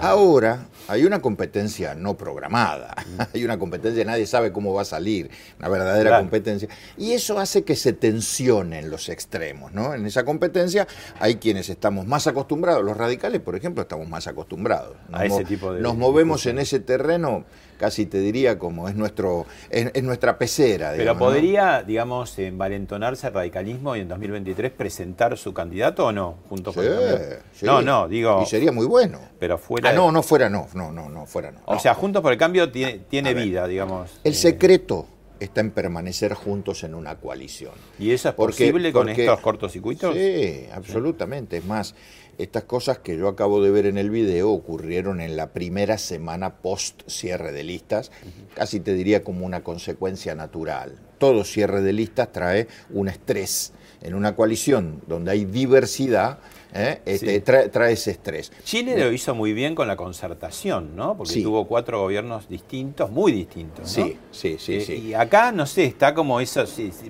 ahora 0.01 0.69
hay 0.89 1.05
una 1.05 1.21
competencia 1.21 1.95
no 1.95 2.17
programada, 2.17 2.95
hay 3.35 3.45
una 3.45 3.59
competencia, 3.59 4.05
nadie 4.05 4.27
sabe 4.27 4.53
cómo 4.53 4.73
va 4.73 4.83
a 4.83 4.87
salir, 4.87 5.31
una 5.59 5.69
verdadera 5.69 6.19
competencia. 6.19 6.69
Y 6.97 7.13
eso 7.13 7.39
hace 7.39 7.65
que 7.65 7.77
se 7.77 7.93
tensionen 7.93 8.91
los 8.91 9.09
extremos, 9.09 9.73
¿no? 9.73 9.95
En 9.95 10.07
esa 10.07 10.25
competencia 10.25 10.87
hay 11.21 11.37
quienes 11.37 11.69
estamos 11.69 12.07
más 12.07 12.27
acostumbrados, 12.27 12.85
los 12.85 12.97
radicales, 12.97 13.41
por 13.41 13.57
ejemplo, 13.57 13.83
estamos 13.83 14.09
más 14.09 14.27
acostumbrados. 14.27 14.97
a 15.13 15.25
ese 15.25 15.45
tipo 15.45 15.73
de... 15.73 15.81
Nos 15.81 15.97
movemos 15.97 16.47
en 16.47 16.59
ese 16.59 16.81
terreno 16.81 17.45
casi 17.79 18.07
te 18.07 18.19
diría 18.19 18.59
como 18.59 18.89
es 18.89 18.95
nuestro 18.95 19.47
es, 19.71 20.03
nuestra 20.03 20.39
pecera. 20.39 20.93
Pero 20.97 21.17
podría, 21.17 21.83
digamos, 21.83 22.39
envalentonarse 22.39 23.29
el 23.29 23.35
radicalismo 23.35 23.97
y 23.97 24.01
en 24.01 24.09
2023 24.09 24.73
presentar 24.73 25.37
su 25.39 25.55
candidato 25.55 26.07
o 26.07 26.13
no, 26.13 26.37
junto 26.49 26.73
con 26.73 26.85
el 26.85 27.39
No, 27.63 27.81
no, 27.81 28.09
digo. 28.09 28.43
Y 28.43 28.47
sería 28.47 28.73
muy 28.73 28.87
bueno. 28.87 29.21
Pero 29.39 29.57
fuera. 29.57 29.91
Ah, 29.91 29.93
no, 29.93 30.13
no 30.13 30.23
fuera, 30.23 30.51
no, 30.51 30.69
no, 30.75 30.93
no, 30.93 31.09
no 31.09 31.27
fuera, 31.27 31.51
no. 31.51 31.61
O 31.67 31.79
sea, 31.79 31.95
Juntos 31.95 32.23
por 32.23 32.33
el 32.33 32.39
Cambio 32.39 32.71
tiene, 32.71 33.01
tiene 33.09 33.33
vida, 33.35 33.67
digamos. 33.67 34.11
El 34.25 34.33
eh, 34.33 34.37
secreto 34.37 35.07
está 35.41 35.61
en 35.61 35.71
permanecer 35.71 36.35
juntos 36.35 36.85
en 36.85 36.95
una 36.95 37.17
coalición. 37.17 37.73
¿Y 37.99 38.11
eso 38.11 38.29
es 38.29 38.35
posible 38.35 38.93
con 38.93 39.09
estos 39.09 39.41
cortocircuitos? 39.41 40.15
Sí, 40.15 40.67
absolutamente. 40.73 41.59
Es 41.59 41.65
más, 41.65 41.95
estas 42.39 42.65
cosas 42.65 42.99
que 42.99 43.17
yo 43.17 43.29
acabo 43.29 43.63
de 43.63 43.71
ver 43.71 43.87
en 43.87 43.99
el 43.99 44.11
video 44.11 44.51
ocurrieron 44.51 45.21
en 45.21 45.37
la 45.37 45.53
primera 45.53 45.99
semana 45.99 46.57
post 46.57 47.03
cierre 47.09 47.53
de 47.53 47.65
listas, 47.65 48.13
casi 48.55 48.79
te 48.81 48.95
diría 48.95 49.25
como 49.25 49.45
una 49.45 49.65
consecuencia 49.65 50.35
natural. 50.37 50.93
Todo 51.19 51.45
cierre 51.45 51.83
de 51.83 51.93
listas 51.93 52.33
trae 52.33 52.69
un 52.91 53.09
estrés. 53.09 53.73
En 54.01 54.15
una 54.15 54.37
coalición 54.37 55.03
donde 55.09 55.33
hay 55.33 55.45
diversidad, 55.45 56.39
¿eh? 56.75 57.01
Este, 57.05 57.41
trae, 57.41 57.93
ese 57.93 58.13
estrés. 58.13 58.53
Chile 58.65 58.99
lo 58.99 59.13
hizo 59.13 59.35
muy 59.35 59.53
bien 59.53 59.75
con 59.75 59.89
la 59.89 59.97
concertación, 59.97 60.97
¿no? 60.97 61.17
Porque 61.17 61.43
tuvo 61.43 61.67
cuatro 61.67 62.01
gobiernos 62.01 62.49
distintos, 62.49 63.11
muy 63.11 63.33
distintos. 63.33 63.91
Sí, 63.91 64.17
sí, 64.31 64.57
sí, 64.59 64.77
eh, 64.77 64.81
sí. 64.81 64.93
Y 65.09 65.15
acá, 65.15 65.53
no 65.53 65.67
sé, 65.67 65.85
está 65.85 66.15
como 66.15 66.41
eso. 66.41 66.65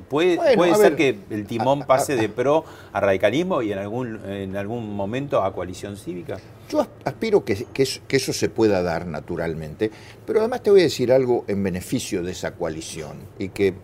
puede 0.09 0.57
puede 0.57 0.75
ser 0.75 0.97
que 0.97 1.19
el 1.31 1.47
timón 1.47 1.87
pase 1.87 2.17
de 2.17 2.29
pro 2.29 2.65
a 2.93 3.01
radicalismo 3.01 3.63
y 3.63 3.73
en 3.73 3.79
algún, 3.79 4.21
en 4.31 4.57
algún 4.57 4.95
momento 4.95 5.43
a 5.43 5.53
coalición 5.53 5.97
cívica. 5.97 6.39
Yo 6.71 6.87
aspiro 7.05 7.45
que, 7.45 7.67
que, 7.73 7.83
eso, 7.83 8.33
se 8.33 8.49
pueda 8.51 8.83
dar 8.83 9.07
naturalmente, 9.07 9.91
pero 10.27 10.41
además 10.41 10.63
te 10.63 10.71
voy 10.71 10.81
a 10.81 10.85
decir 10.85 11.13
algo 11.13 11.45
en 11.49 11.63
beneficio 11.63 12.23
de 12.23 12.33
esa 12.33 12.53
coalición 12.53 13.17
y 13.39 13.49
que 13.49 13.73
mm, 13.73 13.75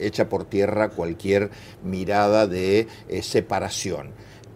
echa 0.00 0.28
por 0.28 0.44
tierra 0.44 0.88
cualquier 0.88 1.50
mirada 1.82 2.46
de 2.46 2.88
eh, 3.08 3.22
separación. 3.22 4.12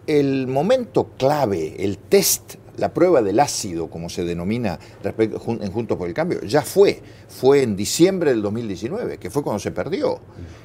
El 0.09 0.47
momento 0.47 1.11
clave, 1.17 1.75
el 1.79 1.97
test 1.97 2.55
la 2.79 2.93
prueba 2.93 3.21
del 3.21 3.39
ácido, 3.39 3.89
como 3.89 4.09
se 4.09 4.23
denomina 4.23 4.79
en 5.03 5.71
Juntos 5.71 5.97
por 5.97 6.07
el 6.07 6.13
Cambio, 6.13 6.41
ya 6.41 6.61
fue. 6.61 7.01
Fue 7.27 7.61
en 7.61 7.75
diciembre 7.75 8.31
del 8.31 8.41
2019, 8.41 9.17
que 9.17 9.29
fue 9.29 9.43
cuando 9.43 9.59
se 9.59 9.71
perdió. 9.71 10.19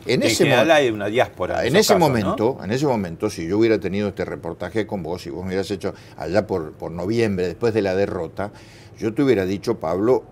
En 0.06 0.22
ese 0.22 0.50
hay 0.52 0.90
una 0.90 1.06
diáspora. 1.06 1.66
En, 1.66 1.76
ese 1.76 1.96
momento, 1.96 2.58
en 2.62 2.70
ese 2.70 2.86
momento, 2.86 3.28
si 3.28 3.46
yo 3.46 3.58
hubiera 3.58 3.78
tenido 3.78 4.08
este 4.08 4.24
reportaje 4.24 4.86
con 4.86 5.02
vos, 5.02 5.26
y 5.26 5.30
vos 5.30 5.42
me 5.42 5.48
hubieras 5.48 5.70
hecho 5.70 5.92
allá 6.16 6.46
por, 6.46 6.72
por 6.72 6.92
noviembre, 6.92 7.48
después 7.48 7.74
de 7.74 7.82
la 7.82 7.94
derrota, 7.94 8.52
yo 8.98 9.12
te 9.12 9.22
hubiera 9.22 9.44
dicho, 9.44 9.78
Pablo, 9.80 10.24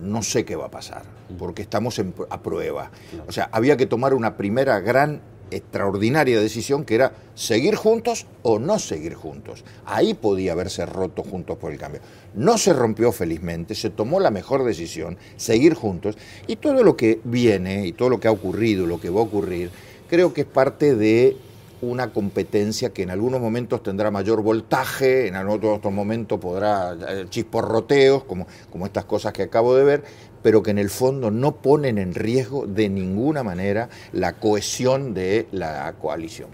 no 0.00 0.22
sé 0.22 0.44
qué 0.44 0.56
va 0.56 0.66
a 0.66 0.70
pasar, 0.70 1.02
porque 1.38 1.62
estamos 1.62 2.00
a 2.30 2.42
prueba. 2.42 2.90
O 3.26 3.32
sea, 3.32 3.48
había 3.52 3.76
que 3.76 3.86
tomar 3.86 4.14
una 4.14 4.36
primera 4.36 4.80
gran 4.80 5.22
extraordinaria 5.50 6.40
decisión 6.40 6.84
que 6.84 6.94
era 6.94 7.12
seguir 7.34 7.74
juntos 7.74 8.26
o 8.42 8.58
no 8.58 8.78
seguir 8.78 9.14
juntos. 9.14 9.64
Ahí 9.86 10.14
podía 10.14 10.52
haberse 10.52 10.86
roto 10.86 11.22
juntos 11.22 11.58
por 11.58 11.72
el 11.72 11.78
cambio. 11.78 12.00
No 12.34 12.58
se 12.58 12.72
rompió 12.72 13.12
felizmente, 13.12 13.74
se 13.74 13.90
tomó 13.90 14.20
la 14.20 14.30
mejor 14.30 14.64
decisión, 14.64 15.16
seguir 15.36 15.74
juntos, 15.74 16.16
y 16.46 16.56
todo 16.56 16.82
lo 16.82 16.96
que 16.96 17.20
viene 17.24 17.86
y 17.86 17.92
todo 17.92 18.08
lo 18.08 18.20
que 18.20 18.28
ha 18.28 18.32
ocurrido, 18.32 18.86
lo 18.86 19.00
que 19.00 19.10
va 19.10 19.20
a 19.20 19.24
ocurrir, 19.24 19.70
creo 20.08 20.32
que 20.32 20.42
es 20.42 20.46
parte 20.46 20.94
de 20.94 21.36
una 21.80 22.12
competencia 22.12 22.90
que 22.90 23.02
en 23.02 23.10
algunos 23.10 23.40
momentos 23.40 23.82
tendrá 23.82 24.10
mayor 24.10 24.42
voltaje, 24.42 25.28
en 25.28 25.36
otros, 25.36 25.80
momentos 25.92 26.38
podrá 26.38 26.94
eh, 26.94 27.26
chisporroteos, 27.28 28.24
como, 28.24 28.46
como 28.70 28.86
estas 28.86 29.04
cosas 29.04 29.32
que 29.32 29.44
acabo 29.44 29.74
de 29.74 29.84
ver, 29.84 30.04
pero 30.42 30.62
que 30.62 30.70
en 30.70 30.78
el 30.78 30.90
fondo 30.90 31.30
no 31.30 31.56
ponen 31.56 31.98
en 31.98 32.14
riesgo 32.14 32.66
de 32.66 32.88
ninguna 32.88 33.42
manera 33.42 33.88
la 34.12 34.34
cohesión 34.34 35.14
de 35.14 35.46
la 35.52 35.92
coalición. 36.00 36.50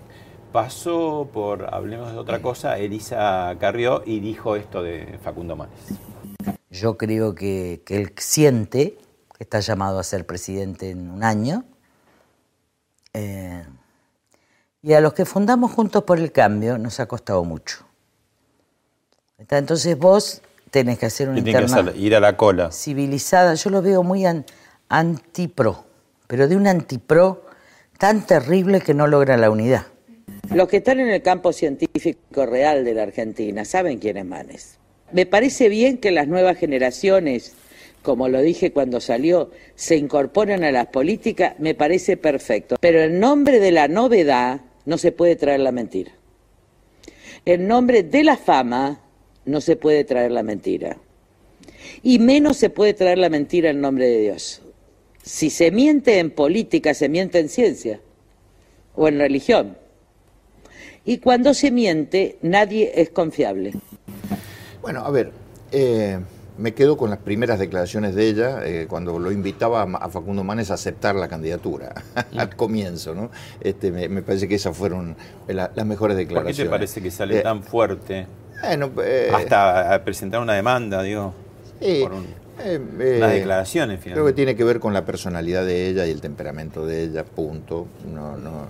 Pasó 0.52 1.28
por, 1.32 1.74
hablemos 1.74 2.12
de 2.12 2.18
otra 2.18 2.40
cosa, 2.40 2.78
Elisa 2.78 3.56
Carrió 3.58 4.02
y 4.06 4.20
dijo 4.20 4.56
esto 4.56 4.82
de 4.82 5.18
Facundo 5.22 5.56
Manes. 5.56 5.80
Yo 6.70 6.96
creo 6.96 7.34
que, 7.34 7.82
él 7.88 8.12
siente 8.16 8.98
que 9.36 9.44
está 9.44 9.60
llamado 9.60 9.98
a 9.98 10.04
ser 10.04 10.26
presidente 10.26 10.90
en 10.90 11.10
un 11.10 11.24
año. 11.24 11.64
Eh, 13.12 13.64
y 14.84 14.92
a 14.92 15.00
los 15.00 15.14
que 15.14 15.24
fundamos 15.24 15.72
Juntos 15.72 16.04
por 16.04 16.18
el 16.18 16.30
Cambio 16.30 16.76
nos 16.76 17.00
ha 17.00 17.06
costado 17.06 17.42
mucho. 17.42 17.86
Entonces 19.38 19.98
vos 19.98 20.42
tenés 20.70 20.98
que 20.98 21.06
hacer 21.06 21.30
un 21.30 21.38
interna 21.38 21.90
ir 21.96 22.14
a 22.14 22.20
la 22.20 22.36
cola. 22.36 22.70
civilizada. 22.70 23.54
Yo 23.54 23.70
lo 23.70 23.80
veo 23.80 24.02
muy 24.02 24.24
antipro, 24.90 25.84
pero 26.26 26.48
de 26.48 26.56
un 26.56 26.66
antipro 26.66 27.46
tan 27.98 28.26
terrible 28.26 28.82
que 28.82 28.92
no 28.92 29.06
logra 29.06 29.38
la 29.38 29.48
unidad. 29.48 29.86
Los 30.50 30.68
que 30.68 30.78
están 30.78 31.00
en 31.00 31.08
el 31.08 31.22
campo 31.22 31.54
científico 31.54 32.44
real 32.44 32.84
de 32.84 32.92
la 32.92 33.04
Argentina 33.04 33.64
saben 33.64 33.98
quién 33.98 34.18
es 34.18 34.26
Manes. 34.26 34.78
Me 35.12 35.24
parece 35.24 35.70
bien 35.70 35.96
que 35.96 36.10
las 36.10 36.28
nuevas 36.28 36.58
generaciones, 36.58 37.54
como 38.02 38.28
lo 38.28 38.42
dije 38.42 38.70
cuando 38.72 39.00
salió, 39.00 39.50
se 39.76 39.96
incorporen 39.96 40.62
a 40.62 40.72
las 40.72 40.88
políticas, 40.88 41.54
me 41.58 41.74
parece 41.74 42.18
perfecto. 42.18 42.76
Pero 42.80 43.00
en 43.00 43.18
nombre 43.18 43.60
de 43.60 43.72
la 43.72 43.88
novedad 43.88 44.60
no 44.84 44.98
se 44.98 45.12
puede 45.12 45.36
traer 45.36 45.60
la 45.60 45.72
mentira. 45.72 46.12
En 47.44 47.66
nombre 47.66 48.02
de 48.02 48.24
la 48.24 48.36
fama 48.36 49.00
no 49.44 49.60
se 49.60 49.76
puede 49.76 50.04
traer 50.04 50.32
la 50.32 50.42
mentira. 50.42 50.96
Y 52.02 52.18
menos 52.18 52.56
se 52.56 52.70
puede 52.70 52.94
traer 52.94 53.18
la 53.18 53.28
mentira 53.28 53.70
en 53.70 53.80
nombre 53.80 54.06
de 54.06 54.20
Dios. 54.20 54.62
Si 55.22 55.50
se 55.50 55.70
miente 55.70 56.18
en 56.18 56.30
política, 56.30 56.94
se 56.94 57.08
miente 57.08 57.38
en 57.38 57.48
ciencia 57.48 58.00
o 58.94 59.08
en 59.08 59.18
religión. 59.18 59.76
Y 61.04 61.18
cuando 61.18 61.52
se 61.54 61.70
miente, 61.70 62.38
nadie 62.42 62.92
es 62.94 63.10
confiable. 63.10 63.72
Bueno, 64.80 65.04
a 65.04 65.10
ver, 65.10 65.32
eh, 65.72 66.18
me 66.56 66.74
quedo 66.74 66.96
con 66.96 67.10
las 67.10 67.18
primeras 67.18 67.58
declaraciones 67.58 68.14
de 68.14 68.28
ella 68.28 68.60
eh, 68.64 68.86
cuando 68.88 69.18
lo 69.18 69.32
invitaba 69.32 69.82
a 69.82 70.08
Facundo 70.08 70.44
Manes 70.44 70.70
a 70.70 70.74
aceptar 70.74 71.14
la 71.14 71.28
candidatura 71.28 71.94
al 72.36 72.54
comienzo, 72.56 73.14
¿no? 73.14 73.30
Este, 73.60 73.90
me, 73.90 74.22
parece 74.22 74.48
que 74.48 74.54
esas 74.54 74.76
fueron 74.76 75.16
las 75.48 75.86
mejores 75.86 76.16
declaraciones. 76.16 76.56
¿Por 76.56 76.64
qué 76.64 76.68
te 76.68 76.70
parece 76.70 77.02
que 77.02 77.10
sale 77.10 77.38
eh, 77.38 77.42
tan 77.42 77.62
fuerte? 77.62 78.26
Eh, 78.62 79.30
Hasta 79.32 80.02
presentar 80.04 80.40
una 80.40 80.54
demanda, 80.54 81.02
digo. 81.02 81.34
por 81.78 82.12
eh, 82.60 83.18
unas 83.18 83.32
declaraciones, 83.32 84.00
finalmente. 84.00 84.12
Creo 84.12 84.26
que 84.26 84.32
tiene 84.32 84.56
que 84.56 84.64
ver 84.64 84.80
con 84.80 84.94
la 84.94 85.04
personalidad 85.04 85.66
de 85.66 85.88
ella 85.88 86.06
y 86.06 86.10
el 86.10 86.20
temperamento 86.20 86.86
de 86.86 87.04
ella, 87.04 87.24
punto. 87.24 87.88
No, 88.12 88.36
no, 88.36 88.68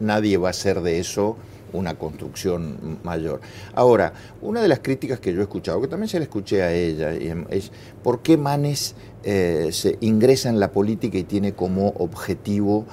nadie 0.00 0.38
va 0.38 0.48
a 0.48 0.50
hacer 0.50 0.80
de 0.80 0.98
eso 0.98 1.36
una 1.72 1.94
construcción 1.94 2.98
mayor. 3.02 3.40
Ahora, 3.74 4.12
una 4.40 4.60
de 4.60 4.68
las 4.68 4.80
críticas 4.80 5.20
que 5.20 5.32
yo 5.32 5.40
he 5.40 5.42
escuchado, 5.42 5.80
que 5.80 5.88
también 5.88 6.08
se 6.08 6.18
la 6.18 6.24
escuché 6.24 6.62
a 6.62 6.72
ella, 6.72 7.12
es 7.12 7.70
por 8.02 8.20
qué 8.20 8.36
Manes 8.36 8.94
eh, 9.24 9.68
se 9.72 9.98
ingresa 10.00 10.48
en 10.48 10.60
la 10.60 10.72
política 10.72 11.18
y 11.18 11.24
tiene 11.24 11.52
como 11.52 11.88
objetivo 11.98 12.86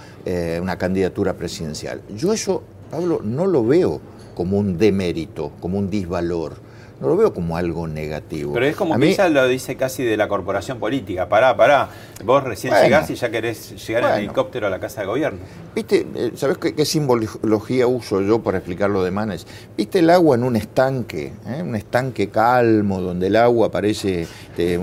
una 0.61 0.77
candidatura 0.77 1.33
presidencial. 1.33 2.01
Yo 2.15 2.33
eso, 2.33 2.61
Pablo, 2.91 3.21
no 3.23 3.47
lo 3.47 3.65
veo 3.65 3.99
como 4.35 4.57
un 4.57 4.77
demérito, 4.77 5.51
como 5.59 5.79
un 5.79 5.89
disvalor. 5.89 6.68
No 7.01 7.07
lo 7.07 7.15
veo 7.15 7.33
como 7.33 7.55
algo 7.55 7.87
negativo. 7.87 8.53
Pero 8.53 8.65
es 8.65 8.75
como 8.75 8.97
que 8.99 9.09
ella 9.09 9.29
lo 9.29 9.47
dice 9.47 9.77
casi 9.77 10.03
de 10.03 10.17
la 10.17 10.27
corporación 10.27 10.79
política. 10.79 11.29
Pará, 11.29 11.55
pará. 11.55 11.89
Vos 12.25 12.43
recién 12.43 12.73
llegás 12.73 13.09
y 13.09 13.15
ya 13.15 13.29
querés 13.29 13.87
llegar 13.87 14.03
en 14.03 14.25
helicóptero 14.25 14.67
a 14.67 14.69
la 14.69 14.79
casa 14.79 15.01
de 15.01 15.07
gobierno. 15.07 15.39
¿Viste? 15.73 16.05
Eh, 16.13 16.31
¿Sabés 16.35 16.57
qué, 16.57 16.85
simbología 16.85 17.87
uso 17.87 18.21
yo 18.21 18.43
para 18.43 18.57
explicar 18.57 18.89
lo 18.89 19.01
de 19.01 19.11
Manes? 19.11 19.47
¿Viste 19.77 19.99
el 19.99 20.09
agua 20.09 20.35
en 20.35 20.43
un 20.43 20.57
estanque? 20.57 21.31
Eh? 21.47 21.61
Un 21.63 21.75
estanque 21.75 22.29
calmo, 22.29 22.99
donde 22.99 23.27
el 23.27 23.37
agua 23.37 23.71
parece 23.71 24.23
este, 24.23 24.77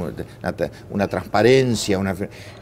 una, 0.90 1.08
transparencia, 1.08 1.98
una 1.98 2.14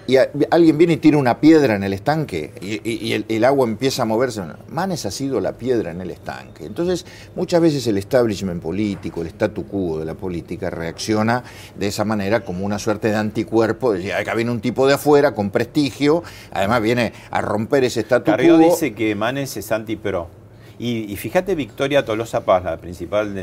y 0.06 0.16
alguien 0.50 0.78
viene 0.78 0.94
y 0.94 0.96
tira 0.98 1.16
una 1.16 1.40
piedra 1.40 1.76
en 1.76 1.82
el 1.82 1.92
estanque 1.92 2.52
y, 2.60 3.12
el, 3.12 3.44
agua 3.44 3.66
empieza 3.66 4.02
a 4.02 4.04
moverse. 4.04 4.42
Manes 4.68 5.06
ha 5.06 5.10
sido 5.10 5.40
la 5.40 5.52
piedra 5.52 5.90
en 5.90 6.00
el 6.00 6.10
estanque. 6.10 6.66
Entonces, 6.66 7.06
muchas 7.34 7.60
veces 7.60 7.86
el 7.86 7.98
establishment 7.98 8.62
político, 8.62 9.22
el 9.22 9.28
statu 9.28 9.66
quo 9.66 9.98
de 9.98 10.04
la 10.04 10.14
política 10.14 10.70
reacciona 10.70 11.42
de 11.76 11.86
esa 11.86 12.04
manera 12.04 12.40
como 12.40 12.64
una 12.64 12.78
suerte 12.78 13.08
de 13.08 13.16
anticuerpo. 13.16 13.92
De, 13.92 14.12
acá 14.12 14.34
viene 14.34 14.50
un 14.50 14.60
tipo 14.60 14.86
de 14.86 14.94
afuera 14.94 15.34
con 15.34 15.50
prestigio, 15.50 16.22
además 16.52 16.82
viene 16.82 17.12
a 17.30 17.40
romper 17.40 17.84
ese 17.84 18.00
statu 18.00 18.30
Carrió 18.30 18.58
dice 18.58 18.94
que 18.94 19.14
Manes 19.14 19.56
es 19.56 19.72
anti-pro. 19.72 20.43
Y, 20.78 21.14
fíjate 21.16 21.54
Victoria 21.54 22.04
Tolosa 22.04 22.44
Paz, 22.44 22.64
la 22.64 22.76
principal 22.76 23.34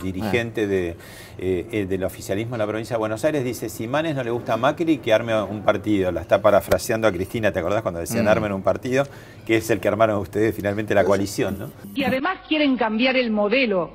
dirigente 0.00 0.66
de, 0.66 0.96
eh, 1.38 1.66
eh, 1.72 1.86
del 1.86 2.04
oficialismo 2.04 2.54
en 2.54 2.60
la 2.60 2.66
provincia 2.66 2.94
de 2.94 2.98
Buenos 2.98 3.24
Aires, 3.24 3.44
dice, 3.44 3.68
si 3.68 3.88
Manes 3.88 4.14
no 4.14 4.22
le 4.22 4.30
gusta 4.30 4.54
a 4.54 4.56
Macri, 4.56 4.98
que 4.98 5.12
arme 5.12 5.40
un 5.42 5.62
partido. 5.62 6.12
La 6.12 6.20
está 6.20 6.40
parafraseando 6.40 7.08
a 7.08 7.12
Cristina, 7.12 7.52
¿te 7.52 7.58
acordás 7.58 7.82
cuando 7.82 8.00
decían 8.00 8.26
mm. 8.26 8.28
armen 8.28 8.52
un 8.52 8.62
partido? 8.62 9.04
Que 9.46 9.56
es 9.56 9.68
el 9.70 9.80
que 9.80 9.88
armaron 9.88 10.18
ustedes 10.18 10.54
finalmente 10.54 10.94
la 10.94 11.04
coalición, 11.04 11.58
¿no? 11.58 11.70
Y 11.94 12.04
además 12.04 12.38
quieren 12.48 12.76
cambiar 12.76 13.16
el 13.16 13.30
modelo 13.30 13.90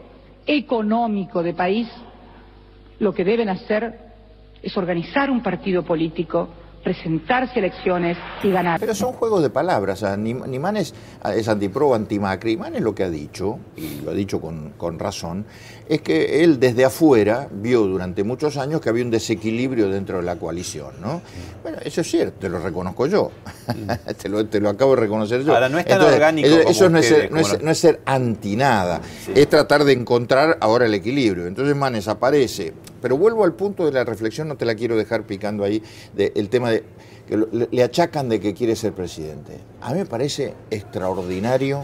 económico 0.45 1.41
de 1.41 1.53
país, 1.53 1.87
lo 2.99 3.13
que 3.13 3.23
deben 3.23 3.49
hacer 3.49 3.99
es 4.61 4.75
organizar 4.77 5.29
un 5.29 5.41
partido 5.41 5.83
político 5.83 6.49
presentarse 6.83 7.53
a 7.55 7.59
elecciones 7.59 8.17
y 8.43 8.51
ganar. 8.51 8.79
Pero 8.79 8.93
son 8.93 9.13
juegos 9.13 9.41
de 9.41 9.49
palabras. 9.49 10.03
ni, 10.17 10.33
Manes 10.33 10.93
es 11.35 11.47
antipro 11.47 11.89
o 11.89 11.95
antimacri. 11.95 12.57
Manes 12.57 12.81
lo 12.81 12.93
que 12.93 13.03
ha 13.03 13.09
dicho, 13.09 13.59
y 13.77 14.01
lo 14.01 14.11
ha 14.11 14.13
dicho 14.13 14.41
con, 14.41 14.71
con, 14.77 14.99
razón, 14.99 15.45
es 15.87 16.01
que 16.01 16.43
él 16.43 16.59
desde 16.59 16.85
afuera 16.85 17.47
vio 17.51 17.83
durante 17.83 18.23
muchos 18.23 18.57
años 18.57 18.81
que 18.81 18.89
había 18.89 19.03
un 19.03 19.11
desequilibrio 19.11 19.89
dentro 19.89 20.17
de 20.17 20.23
la 20.23 20.35
coalición. 20.35 20.91
¿no? 21.01 21.21
Bueno, 21.61 21.77
eso 21.83 22.01
es 22.01 22.09
cierto, 22.09 22.39
te 22.39 22.49
lo 22.49 22.59
reconozco 22.59 23.07
yo. 23.07 23.31
te, 24.21 24.29
lo, 24.29 24.45
te, 24.45 24.59
lo, 24.59 24.69
acabo 24.69 24.95
de 24.95 25.01
reconocer 25.01 25.43
yo. 25.43 25.53
Ahora, 25.53 25.69
no 25.69 25.79
es 25.79 25.85
tan 25.85 26.01
orgánico. 26.01 26.47
Eso, 26.47 26.89
no, 26.89 26.99
es 26.99 27.07
ser, 27.07 27.31
no, 27.31 27.39
es, 27.71 27.77
ser, 27.77 28.01
anti 28.05 28.55
nada. 28.55 29.01
Es 29.33 29.47
tratar 29.47 29.83
de 29.85 29.93
encontrar 29.93 30.57
ahora 30.59 30.85
el 30.85 30.93
equilibrio. 30.93 31.47
Entonces 31.47 31.75
Manes 31.75 32.07
aparece. 32.07 32.73
Pero 33.03 33.17
vuelvo 33.17 33.43
al 33.43 33.51
punto 33.51 33.85
de 33.85 33.91
la 33.91 34.05
reflexión, 34.05 34.47
no 34.47 34.55
te 34.55 34.63
la 34.63 34.75
quiero 34.75 34.95
dejar 34.95 35.23
picando 35.23 35.65
ahí, 35.65 35.83
del 36.15 36.47
tema 36.47 36.71
de 36.71 36.85
que 37.27 37.67
le 37.69 37.83
achacan 37.83 38.29
de 38.29 38.39
que 38.39 38.53
quiere 38.53 38.77
ser 38.77 38.93
presidente. 38.93 39.57
A 39.81 39.91
mí 39.91 39.99
me 39.99 40.05
parece 40.05 40.53
extraordinario 40.71 41.83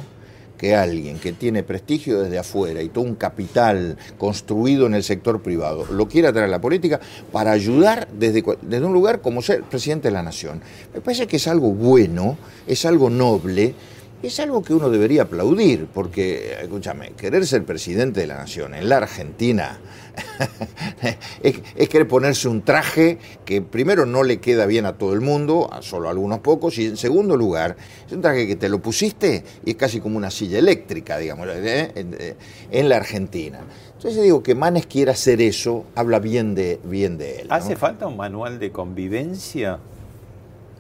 que 0.58 0.76
alguien 0.76 1.20
que 1.20 1.34
tiene 1.34 1.64
prestigio 1.64 2.22
desde 2.22 2.40
afuera 2.40 2.82
y 2.82 2.88
todo 2.88 3.04
un 3.04 3.16
capital 3.16 3.98
construido 4.18 4.86
en 4.86 4.94
el 4.94 5.04
sector 5.04 5.42
privado 5.42 5.86
lo 5.92 6.08
quiera 6.08 6.32
traer 6.32 6.48
a 6.48 6.52
la 6.52 6.62
política 6.62 7.02
para 7.34 7.52
ayudar 7.52 8.08
desde, 8.14 8.42
desde 8.62 8.86
un 8.86 8.94
lugar 8.94 9.20
como 9.20 9.42
ser 9.42 9.64
presidente 9.64 10.08
de 10.08 10.14
la 10.14 10.24
nación. 10.24 10.62
Me 10.94 11.02
parece 11.02 11.28
que 11.28 11.36
es 11.36 11.50
algo 11.50 11.72
bueno, 11.72 12.38
es 12.66 12.86
algo 12.86 13.10
noble 13.10 13.76
es 14.22 14.38
algo 14.42 14.62
que 14.62 14.74
uno 14.74 14.90
debería 14.90 15.24
aplaudir, 15.24 15.88
porque, 15.94 16.58
escúchame, 16.62 17.12
querer 17.12 17.48
ser 17.48 17.64
presidente 17.64 18.20
de 18.20 18.28
la 18.28 18.36
nación 18.36 18.74
en 18.74 18.90
la 18.90 18.98
Argentina 18.98 19.80
es, 21.44 21.90
querer 21.90 22.08
ponerse 22.08 22.48
un 22.48 22.62
traje 22.64 23.18
que 23.46 23.62
primero 23.62 24.06
no 24.06 24.24
le 24.24 24.40
queda 24.40 24.66
bien 24.66 24.86
a 24.86 24.98
todo 24.98 25.14
el 25.14 25.22
mundo, 25.22 25.70
a 25.72 25.82
solo 25.82 26.08
a 26.08 26.12
algunos 26.12 26.40
pocos, 26.40 26.78
y 26.78 26.88
en 26.88 26.98
segundo 26.98 27.36
lugar, 27.36 27.76
es 28.06 28.12
un 28.12 28.22
traje 28.22 28.48
que 28.48 28.56
te 28.56 28.70
lo 28.70 28.82
pusiste 28.82 29.44
y 29.66 29.72
es 29.72 29.76
casi 29.76 30.00
como 30.00 30.18
una 30.18 30.32
silla 30.32 30.60
eléctrica, 30.60 31.18
digamos, 31.18 31.48
¿eh? 31.48 31.92
Eh, 31.96 32.36
en, 32.72 32.90
la 32.90 32.98
Argentina. 32.98 33.60
Entonces 33.96 34.24
digo 34.24 34.42
que 34.42 34.56
Manes 34.56 34.86
quiera 34.86 35.12
hacer 35.12 35.42
eso, 35.42 35.86
habla 35.96 36.20
bien 36.20 36.56
de, 36.56 36.80
bien 36.84 37.18
de 37.18 37.42
él. 37.42 37.48
¿Hace 37.50 37.76
falta 37.76 38.08
un 38.08 38.18
manual 38.18 38.60
de 38.60 38.72
convivencia? 38.72 39.80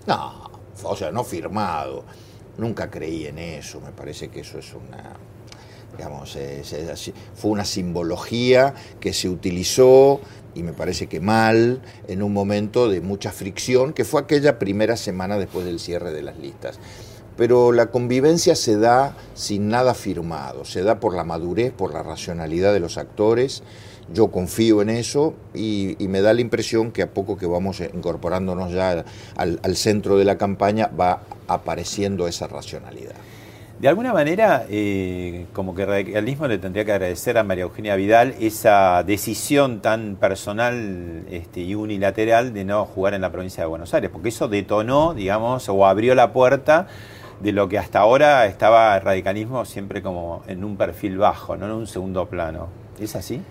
No, 0.07 0.49
o 0.83 0.95
sea, 0.95 1.11
no 1.11 1.23
firmado 1.23 2.03
Nunca 2.59 2.91
creí 2.91 3.25
en 3.25 3.39
eso, 3.39 3.79
me 3.79 3.91
parece 3.93 4.27
que 4.27 4.41
eso 4.41 4.59
es 4.59 4.73
una, 4.73 5.13
digamos, 5.97 6.37
fue 7.35 7.51
una 7.51 7.65
simbología 7.65 8.73
que 8.99 9.13
se 9.13 9.29
utilizó 9.29 10.21
y 10.55 10.63
me 10.63 10.73
parece 10.73 11.07
que 11.07 11.19
mal 11.19 11.81
en 12.07 12.23
un 12.23 12.33
momento 12.33 12.89
de 12.89 13.01
mucha 13.01 13.31
fricción, 13.31 13.93
que 13.93 14.05
fue 14.05 14.21
aquella 14.21 14.59
primera 14.59 14.97
semana 14.97 15.37
después 15.37 15.65
del 15.65 15.79
cierre 15.79 16.11
de 16.11 16.21
las 16.21 16.37
listas. 16.37 16.79
Pero 17.37 17.71
la 17.71 17.87
convivencia 17.87 18.55
se 18.55 18.77
da 18.77 19.15
sin 19.33 19.69
nada 19.69 19.93
firmado, 19.93 20.65
se 20.65 20.81
da 20.83 20.99
por 20.99 21.15
la 21.15 21.23
madurez, 21.23 21.71
por 21.71 21.93
la 21.93 22.03
racionalidad 22.03 22.73
de 22.73 22.81
los 22.81 22.97
actores. 22.97 23.63
Yo 24.11 24.29
confío 24.31 24.81
en 24.81 24.89
eso 24.89 25.35
y, 25.53 25.95
me 25.99 26.21
da 26.21 26.33
la 26.33 26.41
impresión 26.41 26.91
que 26.91 27.03
a 27.03 27.13
poco 27.13 27.37
que 27.37 27.45
vamos 27.45 27.79
incorporándonos 27.79 28.73
ya 28.73 29.05
al 29.37 29.75
centro 29.77 30.17
de 30.17 30.25
la 30.25 30.37
campaña 30.37 30.87
va 30.87 31.21
apareciendo 31.47 32.27
esa 32.27 32.47
racionalidad. 32.47 33.15
De 33.79 33.87
alguna 33.87 34.11
manera, 34.11 34.65
eh, 34.69 35.45
como 35.53 35.73
que 35.73 35.85
radicalismo 35.85 36.47
le 36.47 36.57
tendría 36.57 36.83
que 36.83 36.91
agradecer 36.91 37.37
a 37.37 37.45
María 37.45 37.63
Eugenia 37.63 37.95
Vidal 37.95 38.35
esa 38.37 39.03
decisión 39.03 39.79
tan 39.79 40.17
personal 40.17 41.23
este, 41.31 41.61
y 41.61 41.75
unilateral 41.75 42.53
de 42.53 42.65
no 42.65 42.83
jugar 42.83 43.13
en 43.13 43.21
la 43.21 43.31
provincia 43.31 43.63
de 43.63 43.69
Buenos 43.69 43.93
Aires, 43.93 44.09
porque 44.11 44.29
eso 44.29 44.49
detonó, 44.49 45.13
digamos, 45.13 45.69
o 45.69 45.85
abrió 45.85 46.13
la 46.13 46.33
puerta 46.33 46.87
de 47.39 47.53
lo 47.53 47.69
que 47.69 47.77
hasta 47.77 47.99
ahora 47.99 48.45
estaba 48.47 48.97
el 48.97 49.01
radicalismo 49.01 49.63
siempre 49.63 50.01
como 50.01 50.43
en 50.47 50.65
un 50.65 50.75
perfil 50.75 51.17
bajo, 51.17 51.55
no 51.55 51.67
en 51.67 51.71
un 51.71 51.87
segundo 51.87 52.25
plano. 52.27 52.67
¿Es 52.99 53.15
así? 53.15 53.41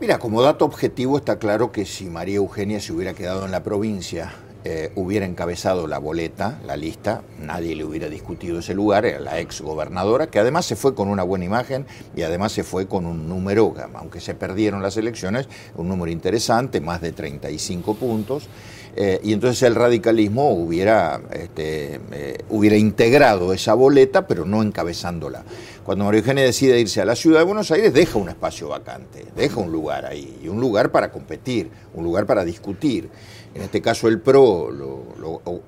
Mira, 0.00 0.18
como 0.18 0.42
dato 0.42 0.64
objetivo 0.64 1.16
está 1.16 1.38
claro 1.38 1.70
que 1.70 1.84
si 1.84 2.06
María 2.06 2.36
Eugenia 2.36 2.80
se 2.80 2.92
hubiera 2.92 3.14
quedado 3.14 3.44
en 3.44 3.52
la 3.52 3.62
provincia 3.62 4.32
eh, 4.66 4.92
hubiera 4.94 5.26
encabezado 5.26 5.86
la 5.86 5.98
boleta, 5.98 6.58
la 6.66 6.76
lista, 6.76 7.20
nadie 7.38 7.76
le 7.76 7.84
hubiera 7.84 8.08
discutido 8.08 8.60
ese 8.60 8.72
lugar, 8.74 9.04
la 9.20 9.38
ex 9.38 9.60
gobernadora, 9.60 10.28
que 10.28 10.38
además 10.38 10.64
se 10.64 10.74
fue 10.74 10.94
con 10.94 11.08
una 11.08 11.22
buena 11.22 11.44
imagen 11.44 11.84
y 12.16 12.22
además 12.22 12.52
se 12.52 12.64
fue 12.64 12.88
con 12.88 13.04
un 13.04 13.28
número, 13.28 13.74
aunque 13.92 14.20
se 14.20 14.34
perdieron 14.34 14.82
las 14.82 14.96
elecciones, 14.96 15.48
un 15.76 15.88
número 15.88 16.10
interesante, 16.10 16.80
más 16.80 17.02
de 17.02 17.12
35 17.12 17.94
puntos. 17.94 18.48
Eh, 18.96 19.20
y 19.24 19.32
entonces 19.32 19.62
el 19.64 19.74
radicalismo 19.74 20.50
hubiera, 20.50 21.20
este, 21.32 22.00
eh, 22.12 22.38
hubiera 22.48 22.76
integrado 22.76 23.52
esa 23.52 23.74
boleta, 23.74 24.26
pero 24.26 24.44
no 24.44 24.62
encabezándola. 24.62 25.42
Cuando 25.84 26.04
María 26.04 26.20
Eugenia 26.20 26.44
decide 26.44 26.80
irse 26.80 27.00
a 27.00 27.04
la 27.04 27.16
ciudad 27.16 27.40
de 27.40 27.44
Buenos 27.44 27.70
Aires, 27.70 27.92
deja 27.92 28.18
un 28.18 28.28
espacio 28.28 28.68
vacante, 28.68 29.26
deja 29.36 29.60
un 29.60 29.72
lugar 29.72 30.06
ahí, 30.06 30.38
y 30.42 30.48
un 30.48 30.60
lugar 30.60 30.92
para 30.92 31.10
competir, 31.10 31.70
un 31.92 32.04
lugar 32.04 32.24
para 32.24 32.44
discutir. 32.44 33.10
En 33.54 33.62
este 33.62 33.80
caso 33.80 34.08
el 34.08 34.20
PRO 34.20 34.70
lo, 34.70 35.04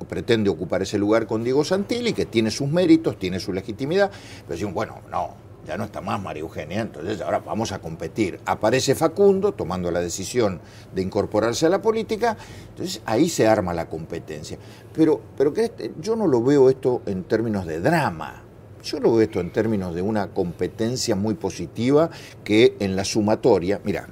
pretende 0.08 0.50
ocupar 0.50 0.82
ese 0.82 0.98
lugar 0.98 1.26
con 1.26 1.44
Diego 1.44 1.64
Santilli, 1.64 2.12
que 2.12 2.26
tiene 2.26 2.50
sus 2.50 2.68
méritos, 2.68 3.18
tiene 3.18 3.40
su 3.40 3.52
legitimidad, 3.52 4.10
pero 4.42 4.50
decimos, 4.50 4.74
bueno, 4.74 5.00
no, 5.10 5.34
ya 5.66 5.76
no 5.76 5.84
está 5.84 6.00
más 6.00 6.20
María 6.20 6.42
Eugenia, 6.42 6.80
entonces 6.80 7.20
ahora 7.20 7.40
vamos 7.40 7.72
a 7.72 7.80
competir. 7.80 8.40
Aparece 8.44 8.94
Facundo 8.94 9.52
tomando 9.52 9.90
la 9.90 10.00
decisión 10.00 10.60
de 10.94 11.02
incorporarse 11.02 11.66
a 11.66 11.68
la 11.68 11.82
política, 11.82 12.36
entonces 12.70 13.02
ahí 13.04 13.28
se 13.28 13.46
arma 13.46 13.74
la 13.74 13.88
competencia. 13.88 14.58
Pero, 14.92 15.20
pero 15.36 15.52
que 15.52 15.64
este, 15.64 15.92
yo 16.00 16.16
no 16.16 16.26
lo 16.26 16.42
veo 16.42 16.70
esto 16.70 17.02
en 17.06 17.24
términos 17.24 17.66
de 17.66 17.80
drama, 17.80 18.42
yo 18.82 19.00
lo 19.00 19.12
veo 19.12 19.22
esto 19.22 19.40
en 19.40 19.50
términos 19.50 19.94
de 19.94 20.02
una 20.02 20.28
competencia 20.28 21.16
muy 21.16 21.34
positiva 21.34 22.10
que 22.44 22.76
en 22.78 22.94
la 22.94 23.04
sumatoria, 23.04 23.80
mira, 23.84 24.08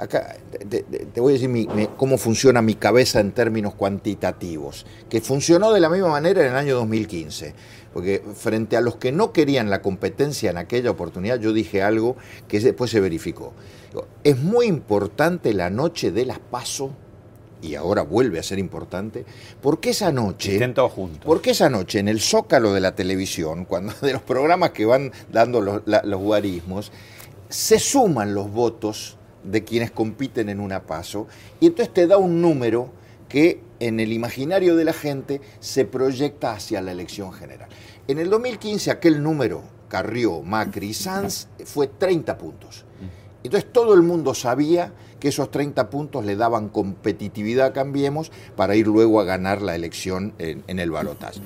acá 0.00 0.36
te, 0.68 1.20
voy 1.20 1.34
a 1.34 1.38
decir 1.38 1.88
cómo 1.96 2.16
funciona 2.16 2.62
mi 2.62 2.74
cabeza 2.74 3.20
en 3.20 3.32
términos 3.32 3.74
cuantitativos, 3.74 4.86
que 5.08 5.20
funcionó 5.20 5.72
de 5.72 5.80
la 5.80 5.90
misma 5.90 6.08
manera 6.08 6.40
en 6.40 6.48
el 6.48 6.56
año 6.56 6.76
2015, 6.76 7.54
porque 7.92 8.22
frente 8.34 8.76
a 8.76 8.80
los 8.80 8.96
que 8.96 9.12
no 9.12 9.32
querían 9.32 9.68
la 9.68 9.82
competencia 9.82 10.50
en 10.50 10.56
aquella 10.56 10.90
oportunidad, 10.90 11.38
yo 11.38 11.52
dije 11.52 11.82
algo 11.82 12.16
que 12.48 12.60
después 12.60 12.90
se 12.90 13.00
verificó. 13.00 13.52
Es 14.24 14.38
muy 14.38 14.66
importante 14.66 15.52
la 15.52 15.68
noche 15.68 16.10
de 16.12 16.24
las 16.24 16.38
pasos 16.38 16.90
y 17.62 17.74
ahora 17.74 18.00
vuelve 18.02 18.38
a 18.38 18.42
ser 18.42 18.58
importante, 18.58 19.26
porque 19.60 19.90
esa 19.90 20.12
noche, 20.12 20.58
porque 21.26 21.50
esa 21.50 21.68
noche 21.68 21.98
en 21.98 22.08
el 22.08 22.20
zócalo 22.20 22.72
de 22.72 22.80
la 22.80 22.94
televisión, 22.94 23.66
cuando 23.66 23.92
de 24.00 24.14
los 24.14 24.22
programas 24.22 24.70
que 24.70 24.86
van 24.86 25.12
dando 25.30 25.60
los, 25.60 25.82
los 25.84 26.20
guarismos, 26.20 26.90
se 27.50 27.78
suman 27.78 28.32
los 28.32 28.50
votos 28.50 29.18
de 29.44 29.64
quienes 29.64 29.90
compiten 29.90 30.48
en 30.48 30.60
una 30.60 30.82
paso, 30.82 31.26
y 31.60 31.66
entonces 31.66 31.92
te 31.92 32.06
da 32.06 32.18
un 32.18 32.40
número 32.40 32.90
que 33.28 33.60
en 33.78 34.00
el 34.00 34.12
imaginario 34.12 34.76
de 34.76 34.84
la 34.84 34.92
gente 34.92 35.40
se 35.60 35.84
proyecta 35.84 36.52
hacia 36.52 36.82
la 36.82 36.92
elección 36.92 37.32
general. 37.32 37.68
En 38.08 38.18
el 38.18 38.28
2015 38.28 38.90
aquel 38.90 39.22
número, 39.22 39.62
Carrió, 39.88 40.42
Macri 40.42 40.92
Sanz, 40.92 41.46
fue 41.64 41.86
30 41.86 42.36
puntos. 42.36 42.84
Entonces 43.42 43.72
todo 43.72 43.94
el 43.94 44.02
mundo 44.02 44.34
sabía 44.34 44.92
que 45.18 45.28
esos 45.28 45.50
30 45.50 45.88
puntos 45.90 46.24
le 46.24 46.36
daban 46.36 46.68
competitividad 46.68 47.68
a 47.68 47.72
Cambiemos 47.72 48.30
para 48.56 48.74
ir 48.74 48.86
luego 48.86 49.20
a 49.20 49.24
ganar 49.24 49.62
la 49.62 49.74
elección 49.74 50.34
en, 50.38 50.62
en 50.66 50.78
el 50.78 50.90
balotaje. 50.90 51.40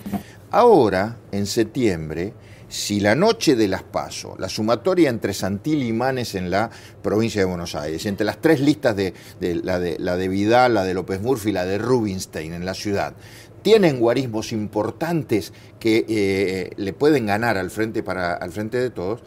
Ahora, 0.50 1.16
en 1.33 1.46
septiembre, 1.46 2.33
si 2.74 2.98
la 2.98 3.14
noche 3.14 3.54
de 3.54 3.68
las 3.68 3.84
PASO, 3.84 4.34
la 4.37 4.48
sumatoria 4.48 5.08
entre 5.08 5.32
Santil 5.32 5.84
y 5.84 5.92
Manes 5.92 6.34
en 6.34 6.50
la 6.50 6.70
provincia 7.04 7.40
de 7.40 7.44
Buenos 7.44 7.76
Aires, 7.76 8.04
entre 8.04 8.26
las 8.26 8.40
tres 8.40 8.58
listas 8.58 8.96
de, 8.96 9.14
la, 9.62 9.78
de 9.78 10.28
Vidal, 10.28 10.74
la 10.74 10.82
de 10.82 10.92
López 10.92 11.20
Murphy 11.20 11.50
y 11.50 11.52
la 11.52 11.66
de 11.66 11.78
Rubinstein 11.78 12.52
en 12.52 12.66
la 12.66 12.74
ciudad, 12.74 13.14
tienen 13.62 14.00
guarismos 14.00 14.50
importantes 14.50 15.52
que 15.78 16.04
eh, 16.08 16.70
le 16.76 16.92
pueden 16.92 17.26
ganar 17.26 17.58
al 17.58 17.70
frente, 17.70 18.02
para, 18.02 18.34
al 18.34 18.50
frente 18.50 18.78
de 18.78 18.90
todos, 18.90 19.20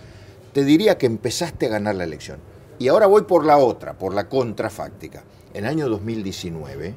te 0.51 0.65
diría 0.65 0.97
que 0.97 1.05
empezaste 1.05 1.67
a 1.67 1.69
ganar 1.69 1.95
la 1.95 2.03
elección. 2.03 2.39
Y 2.79 2.89
ahora 2.89 3.07
voy 3.07 3.21
por 3.21 3.45
la 3.45 3.55
otra, 3.59 3.97
por 3.97 4.13
la 4.13 4.27
contrafáctica. 4.27 5.23
En 5.53 5.63
el 5.63 5.69
año 5.69 5.87
2019, 5.87 6.95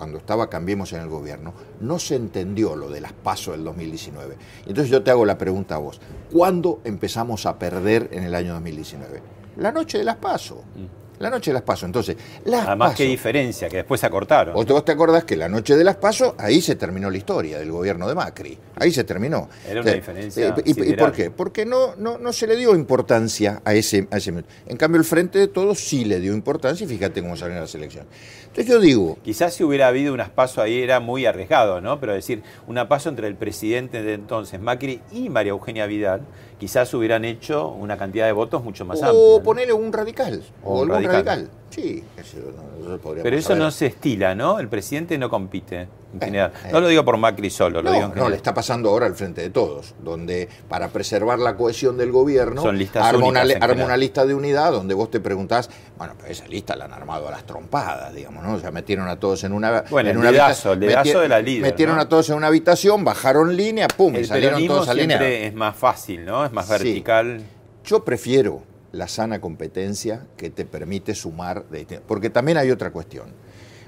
cuando 0.00 0.16
estaba 0.16 0.48
Cambiemos 0.48 0.94
en 0.94 1.02
el 1.02 1.10
gobierno, 1.10 1.52
no 1.80 1.98
se 1.98 2.14
entendió 2.14 2.74
lo 2.74 2.88
de 2.88 3.02
las 3.02 3.12
pasos 3.12 3.54
del 3.54 3.64
2019. 3.64 4.34
Entonces 4.60 4.88
yo 4.88 5.02
te 5.02 5.10
hago 5.10 5.26
la 5.26 5.36
pregunta 5.36 5.74
a 5.74 5.78
vos, 5.78 6.00
¿cuándo 6.32 6.80
empezamos 6.84 7.44
a 7.44 7.58
perder 7.58 8.08
en 8.10 8.22
el 8.22 8.34
año 8.34 8.54
2019? 8.54 9.22
La 9.58 9.72
noche 9.72 9.98
de 9.98 10.04
las 10.04 10.16
pasos. 10.16 10.56
Mm. 10.74 11.00
La 11.20 11.28
noche 11.28 11.50
de 11.50 11.54
las 11.54 11.62
pasos. 11.62 11.84
Entonces, 11.84 12.16
las 12.46 12.66
Además, 12.66 12.94
qué 12.96 13.04
diferencia, 13.04 13.68
que 13.68 13.76
después 13.76 14.00
se 14.00 14.06
acortaron. 14.06 14.54
Vos, 14.54 14.84
te 14.84 14.92
acordás 14.92 15.24
que 15.24 15.36
la 15.36 15.50
noche 15.50 15.76
de 15.76 15.84
las 15.84 15.96
pasos, 15.96 16.34
ahí 16.38 16.62
se 16.62 16.76
terminó 16.76 17.10
la 17.10 17.18
historia 17.18 17.58
del 17.58 17.70
gobierno 17.70 18.08
de 18.08 18.14
Macri. 18.14 18.58
Ahí 18.76 18.90
se 18.90 19.04
terminó. 19.04 19.50
Era 19.68 19.82
una 19.82 19.92
diferencia. 19.92 20.48
Eh, 20.48 20.62
y, 20.64 20.94
por 20.94 21.12
qué? 21.12 21.30
Porque 21.30 21.66
no, 21.66 21.94
no, 21.96 22.16
no 22.16 22.32
se 22.32 22.46
le 22.46 22.56
dio 22.56 22.74
importancia 22.74 23.60
a 23.66 23.74
ese, 23.74 24.08
a 24.10 24.16
ese. 24.16 24.32
En 24.66 24.76
cambio, 24.78 24.98
el 24.98 25.04
Frente 25.04 25.38
de 25.38 25.48
Todos 25.48 25.78
sí 25.78 26.06
le 26.06 26.20
dio 26.20 26.32
importancia 26.32 26.86
y 26.86 26.88
fíjate 26.88 27.20
cómo 27.20 27.36
salieron 27.36 27.64
las 27.64 27.74
elecciones. 27.74 28.08
Entonces 28.46 28.66
yo 28.66 28.80
digo... 28.80 29.18
Quizás 29.22 29.52
si 29.52 29.62
hubiera 29.62 29.88
habido 29.88 30.14
unas 30.14 30.30
pasos 30.30 30.58
ahí 30.58 30.80
era 30.80 31.00
muy 31.00 31.26
arriesgado, 31.26 31.82
¿no? 31.82 32.00
Pero 32.00 32.14
decir, 32.14 32.42
una 32.66 32.88
paso 32.88 33.10
entre 33.10 33.28
el 33.28 33.34
presidente 33.34 34.02
de 34.02 34.14
entonces, 34.14 34.58
Macri, 34.58 35.02
y 35.12 35.28
María 35.28 35.50
Eugenia 35.50 35.84
Vidal, 35.84 36.22
quizás 36.60 36.92
hubieran 36.92 37.24
hecho 37.24 37.68
una 37.68 37.96
cantidad 37.96 38.26
de 38.26 38.32
votos 38.32 38.62
mucho 38.62 38.84
más 38.84 39.02
amplia. 39.02 39.18
O 39.18 39.42
ponerle 39.42 39.72
un 39.72 39.90
radical, 39.90 40.42
o, 40.62 40.82
algún 40.82 41.04
radical. 41.04 41.48
Sí, 41.70 42.02
eso, 42.16 42.36
no, 42.82 42.98
Pero 42.98 43.36
eso 43.36 43.54
no 43.54 43.70
se 43.70 43.86
estila, 43.86 44.34
¿no? 44.34 44.58
El 44.58 44.68
presidente 44.68 45.16
no 45.16 45.30
compite 45.30 45.88
en 46.12 46.20
general. 46.20 46.52
no 46.72 46.80
lo 46.80 46.88
digo 46.88 47.04
por 47.04 47.16
Macri 47.16 47.48
solo, 47.48 47.80
lo 47.80 47.92
digo 47.92 48.02
en 48.02 48.08
general. 48.10 48.24
No, 48.24 48.28
le 48.28 48.36
está 48.36 48.52
pasando 48.52 48.90
ahora 48.90 49.06
al 49.06 49.14
frente 49.14 49.40
de 49.40 49.50
todos, 49.50 49.94
donde 50.02 50.48
para 50.68 50.88
preservar 50.88 51.38
la 51.38 51.56
cohesión 51.56 51.96
del 51.96 52.10
gobierno, 52.10 52.62
arma, 52.94 53.24
una, 53.24 53.44
una, 53.84 53.96
lista 53.96 54.26
de 54.26 54.34
unidad 54.34 54.72
donde 54.72 54.94
vos 54.94 55.12
te 55.12 55.20
preguntás, 55.20 55.70
bueno, 55.96 56.14
pues 56.18 56.32
esa 56.32 56.48
lista 56.48 56.74
la 56.74 56.86
han 56.86 56.92
armado 56.92 57.28
a 57.28 57.30
las 57.30 57.44
trompadas, 57.44 58.12
digamos, 58.12 58.42
¿no? 58.42 58.54
O 58.54 58.58
sea, 58.58 58.72
metieron 58.72 59.08
a 59.08 59.20
todos 59.20 59.44
en 59.44 59.52
una. 59.52 59.84
Bueno, 59.90 60.10
en 60.10 60.16
el 60.16 60.32
dedazo, 60.32 60.72
el 60.72 60.80
dedazo 60.80 61.20
de 61.20 61.28
la 61.28 61.40
líder. 61.40 61.62
Metieron 61.62 62.00
a 62.00 62.08
todos 62.08 62.28
en 62.30 62.34
una 62.34 62.48
habitación, 62.48 63.04
bajaron 63.04 63.56
línea, 63.56 63.86
pum, 63.86 64.16
y 64.16 64.24
salieron 64.24 64.66
todos 64.66 64.88
a 64.88 64.94
línea. 64.94 65.20
Es 65.20 65.54
más 65.54 65.76
fácil, 65.76 66.24
¿no? 66.24 66.44
Es 66.44 66.52
más 66.52 66.68
vertical. 66.68 67.42
Yo 67.84 68.04
prefiero 68.04 68.69
la 68.92 69.08
sana 69.08 69.40
competencia 69.40 70.26
que 70.36 70.50
te 70.50 70.64
permite 70.64 71.14
sumar, 71.14 71.64
porque 72.06 72.30
también 72.30 72.58
hay 72.58 72.70
otra 72.70 72.90
cuestión. 72.90 73.28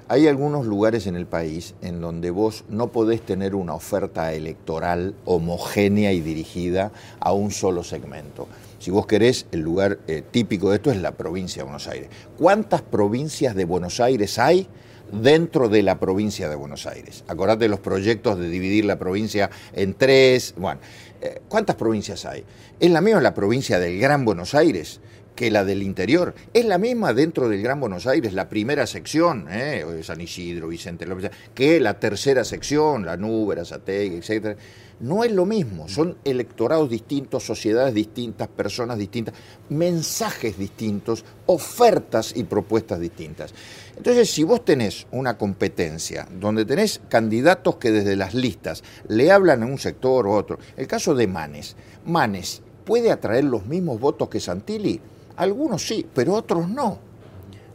Hay 0.08 0.26
algunos 0.26 0.66
lugares 0.66 1.06
en 1.06 1.16
el 1.16 1.26
país 1.26 1.74
en 1.80 2.00
donde 2.00 2.30
vos 2.30 2.64
no 2.68 2.88
podés 2.88 3.22
tener 3.22 3.54
una 3.54 3.74
oferta 3.74 4.32
electoral 4.34 5.14
homogénea 5.24 6.12
y 6.12 6.20
dirigida 6.20 6.92
a 7.18 7.32
un 7.32 7.50
solo 7.50 7.82
segmento. 7.82 8.48
Si 8.78 8.90
vos 8.90 9.06
querés, 9.06 9.46
el 9.52 9.60
lugar 9.60 10.00
eh, 10.08 10.22
típico 10.28 10.70
de 10.70 10.76
esto 10.76 10.90
es 10.90 11.00
la 11.00 11.12
provincia 11.12 11.60
de 11.60 11.64
Buenos 11.64 11.86
Aires. 11.88 12.10
¿Cuántas 12.36 12.82
provincias 12.82 13.54
de 13.54 13.64
Buenos 13.64 14.00
Aires 14.00 14.38
hay 14.38 14.66
dentro 15.12 15.68
de 15.68 15.82
la 15.82 16.00
provincia 16.00 16.48
de 16.48 16.56
Buenos 16.56 16.86
Aires? 16.86 17.24
Acordate 17.28 17.64
de 17.64 17.68
los 17.68 17.80
proyectos 17.80 18.38
de 18.38 18.48
dividir 18.48 18.84
la 18.84 18.98
provincia 18.98 19.50
en 19.74 19.94
tres. 19.94 20.54
Bueno, 20.56 20.80
eh, 21.20 21.40
¿cuántas 21.48 21.76
provincias 21.76 22.24
hay? 22.24 22.44
Es 22.80 22.90
la 22.90 23.00
misma 23.00 23.20
la 23.20 23.34
provincia 23.34 23.78
del 23.78 23.98
Gran 24.00 24.24
Buenos 24.24 24.54
Aires 24.54 25.00
que 25.34 25.50
la 25.50 25.64
del 25.64 25.82
interior. 25.82 26.34
Es 26.52 26.64
la 26.64 26.78
misma 26.78 27.14
dentro 27.14 27.48
del 27.48 27.62
Gran 27.62 27.80
Buenos 27.80 28.06
Aires, 28.06 28.32
la 28.32 28.48
primera 28.48 28.86
sección, 28.86 29.46
eh, 29.50 29.84
San 30.02 30.20
Isidro, 30.20 30.68
Vicente 30.68 31.06
López, 31.06 31.30
que 31.54 31.80
la 31.80 31.98
tercera 31.98 32.44
sección, 32.44 33.04
la 33.04 33.16
Núbera, 33.16 33.64
Sategui, 33.64 34.16
etc. 34.16 34.56
No 35.02 35.24
es 35.24 35.32
lo 35.32 35.46
mismo, 35.46 35.88
son 35.88 36.16
electorados 36.24 36.88
distintos, 36.88 37.44
sociedades 37.44 37.92
distintas, 37.92 38.46
personas 38.46 38.98
distintas, 38.98 39.34
mensajes 39.68 40.56
distintos, 40.56 41.24
ofertas 41.46 42.32
y 42.36 42.44
propuestas 42.44 43.00
distintas. 43.00 43.52
Entonces, 43.96 44.30
si 44.30 44.44
vos 44.44 44.64
tenés 44.64 45.08
una 45.10 45.36
competencia 45.36 46.28
donde 46.38 46.64
tenés 46.64 47.00
candidatos 47.08 47.78
que 47.78 47.90
desde 47.90 48.14
las 48.14 48.32
listas 48.32 48.84
le 49.08 49.32
hablan 49.32 49.64
a 49.64 49.66
un 49.66 49.78
sector 49.78 50.24
u 50.24 50.34
otro, 50.34 50.60
el 50.76 50.86
caso 50.86 51.16
de 51.16 51.26
Manes, 51.26 51.74
Manes 52.06 52.62
puede 52.84 53.10
atraer 53.10 53.42
los 53.42 53.66
mismos 53.66 53.98
votos 53.98 54.28
que 54.28 54.38
Santilli, 54.38 55.00
algunos 55.34 55.84
sí, 55.84 56.06
pero 56.14 56.34
otros 56.34 56.68
no. 56.68 57.00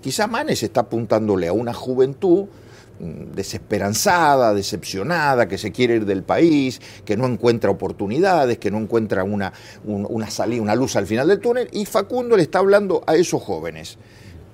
Quizá 0.02 0.28
Manes 0.28 0.64
está 0.64 0.80
apuntándole 0.80 1.50
a 1.50 1.54
una 1.54 1.74
juventud 1.74 2.46
desesperanzada, 3.00 4.54
decepcionada, 4.54 5.48
que 5.48 5.58
se 5.58 5.72
quiere 5.72 5.96
ir 5.96 6.06
del 6.06 6.24
país, 6.24 6.82
que 7.06 7.18
no 7.18 7.26
encuentra 7.26 7.70
oportunidades, 7.70 8.58
que 8.58 8.72
no 8.72 8.78
encuentra 8.78 9.24
una, 9.24 9.54
una 9.86 10.30
salida, 10.30 10.62
una 10.62 10.76
luz 10.76 10.96
al 10.96 11.08
final 11.08 11.28
del 11.28 11.40
túnel, 11.40 11.70
y 11.72 11.86
Facundo 11.86 12.36
le 12.36 12.44
está 12.44 12.60
hablando 12.60 13.04
a 13.06 13.16
esos 13.16 13.42
jóvenes 13.42 13.98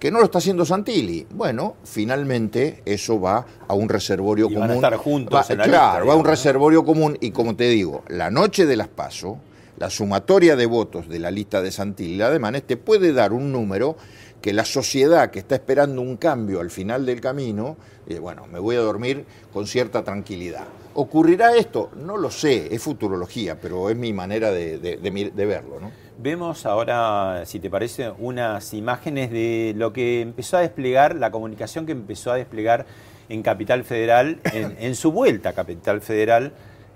que 0.04 0.12
no 0.12 0.20
lo 0.20 0.26
está 0.26 0.40
haciendo 0.40 0.66
Santilli. 0.66 1.26
Bueno, 1.30 1.78
finalmente 1.86 2.82
eso 2.84 3.22
va 3.22 3.46
a 3.66 3.74
un 3.74 3.88
reservorio 3.88 4.48
común. 4.48 4.60
Van 4.60 4.72
a 4.72 4.74
estar 4.74 4.98
juntos 4.98 5.50
en 5.50 5.60
la 5.60 5.64
Claro, 5.64 6.08
va 6.08 6.14
a 6.14 6.18
un 6.18 6.26
reservorio 6.26 6.84
común 6.84 7.18
y 7.22 7.32
como 7.32 7.56
te 7.56 7.70
digo, 7.70 8.04
la 8.10 8.30
noche 8.30 8.66
de 8.66 8.76
las 8.76 8.90
PASO, 8.90 9.38
la 9.78 9.90
sumatoria 9.90 10.58
de 10.58 10.66
votos 10.66 11.08
de 11.08 11.20
la 11.20 11.32
lista 11.32 11.62
de 11.62 11.72
Santilli, 11.72 12.22
además, 12.22 12.62
te 12.68 12.76
puede 12.76 13.14
dar 13.14 13.32
un 13.32 13.54
número 13.54 13.96
que 14.44 14.52
la 14.52 14.66
sociedad 14.66 15.32
que 15.32 15.40
está 15.40 15.56
esperando 15.56 16.02
un 16.02 16.18
cambio 16.18 16.60
al 16.60 16.70
final 16.70 17.06
del 17.06 17.22
camino, 17.22 17.78
eh, 18.06 18.20
bueno, 18.20 18.46
me 18.46 18.60
voy 18.60 18.76
a 18.76 18.82
dormir 18.82 19.26
con 19.54 19.66
cierta 19.66 20.04
tranquilidad. 20.04 20.66
¿Ocurrirá 20.96 21.56
esto? 21.56 21.92
No 21.96 22.18
lo 22.18 22.30
sé, 22.30 22.76
es 22.76 22.82
futurología, 22.82 23.58
pero 23.62 23.90
es 23.90 23.96
mi 23.96 24.12
manera 24.12 24.52
de, 24.52 25.00
verlo. 25.34 25.80
¿no? 25.80 25.92
Vemos 26.18 26.66
ahora, 26.66 27.46
si 27.46 27.62
te 27.62 27.70
parece, 27.70 28.12
unas 28.20 28.74
imágenes 28.74 29.32
de 29.32 29.76
lo 29.78 29.94
que 29.94 30.20
empezó 30.20 30.58
a 30.58 30.60
desplegar, 30.60 31.16
la 31.16 31.32
comunicación 31.32 31.86
que 31.86 31.94
empezó 31.94 32.34
a 32.34 32.36
desplegar 32.36 32.86
en 33.30 33.44
Capital 33.44 33.86
Federal, 33.86 34.42
en, 34.52 34.96
su 34.96 35.14
vuelta 35.14 35.50
a 35.50 35.54
Capital 35.54 36.02
Federal, 36.02 36.52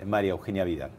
María 0.06 0.32
Eugenia 0.32 0.66
Vidal. 0.66 0.92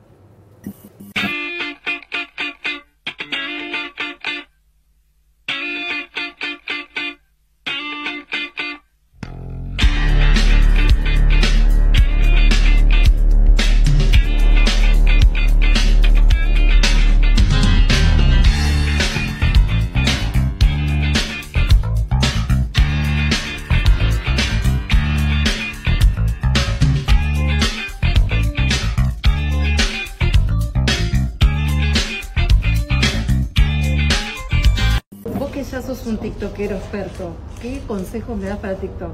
Consejos 38.19 38.39
me 38.39 38.49
das 38.49 38.59
para 38.59 38.75
TikTok? 38.75 39.11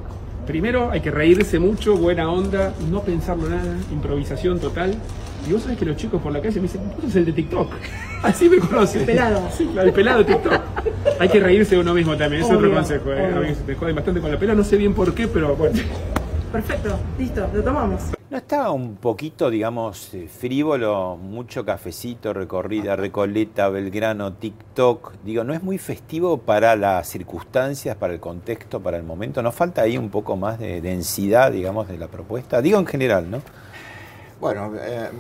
Primero 0.47 0.91
hay 0.91 1.01
que 1.01 1.11
reírse 1.11 1.59
mucho, 1.59 1.97
buena 1.97 2.31
onda, 2.31 2.75
no 2.91 3.03
pensarlo 3.03 3.49
nada, 3.49 3.77
improvisación 3.93 4.59
total. 4.61 4.95
Y 5.49 5.53
vos 5.53 5.63
sabés 5.63 5.79
que 5.79 5.85
los 5.85 5.97
chicos 5.97 6.23
por 6.23 6.33
la 6.33 6.41
calle 6.41 6.57
me 6.57 6.63
dicen, 6.63 6.81
vos 6.95 7.05
sos 7.05 7.17
el 7.17 7.27
de 7.27 7.33
TikTok. 7.33 7.71
Así 8.23 8.49
me 8.49 8.59
conocen. 8.59 9.01
El 9.01 9.07
pelado. 9.07 9.49
Sí, 9.51 9.69
el 9.79 9.93
pelado 9.93 10.25
TikTok. 10.25 10.61
hay 11.19 11.29
que 11.29 11.41
reírse 11.41 11.75
de 11.75 11.81
uno 11.83 11.93
mismo 11.95 12.17
también, 12.17 12.43
es 12.43 12.51
otro 12.51 12.73
consejo. 12.73 13.13
¿eh? 13.13 13.35
A 13.35 13.41
mí 13.41 13.49
me 13.67 13.75
joden 13.75 13.95
bastante 13.95 14.21
con 14.21 14.31
la 14.31 14.39
pela, 14.39 14.55
no 14.55 14.65
sé 14.65 14.77
bien 14.77 14.95
por 14.95 15.15
qué, 15.15 15.29
pero 15.29 15.55
bueno. 15.55 15.79
Perfecto, 16.53 16.99
listo, 17.19 17.47
lo 17.53 17.63
tomamos. 17.63 18.15
¿No 18.35 18.39
estaba 18.39 18.73
un 18.73 18.97
poquito, 18.97 19.49
digamos, 19.49 20.13
eh, 20.13 20.27
frívolo, 20.27 21.17
mucho 21.17 21.65
cafecito, 21.65 22.33
recorrida, 22.33 22.97
Recoleta, 22.97 23.69
Belgrano, 23.69 24.33
TikTok? 24.33 25.13
Digo, 25.25 25.45
¿no 25.45 25.55
es 25.55 25.63
muy 25.63 25.79
festivo 25.79 26.39
para 26.39 26.75
las 26.75 27.09
circunstancias, 27.09 27.95
para 27.95 28.13
el 28.13 28.19
contexto, 28.19 28.81
para 28.83 28.97
el 28.97 29.05
momento? 29.05 29.41
¿No 29.41 29.53
falta 29.53 29.83
ahí 29.83 29.97
un 29.97 30.11
poco 30.11 30.37
más 30.37 30.59
de 30.59 30.81
densidad, 30.81 31.53
digamos, 31.53 31.87
de 31.87 31.97
la 31.97 32.09
propuesta? 32.09 32.61
Digo 32.61 32.77
en 32.81 32.87
general, 32.87 33.31
¿no? 33.31 33.41
Bueno, 34.41 34.73
eh, 34.81 35.11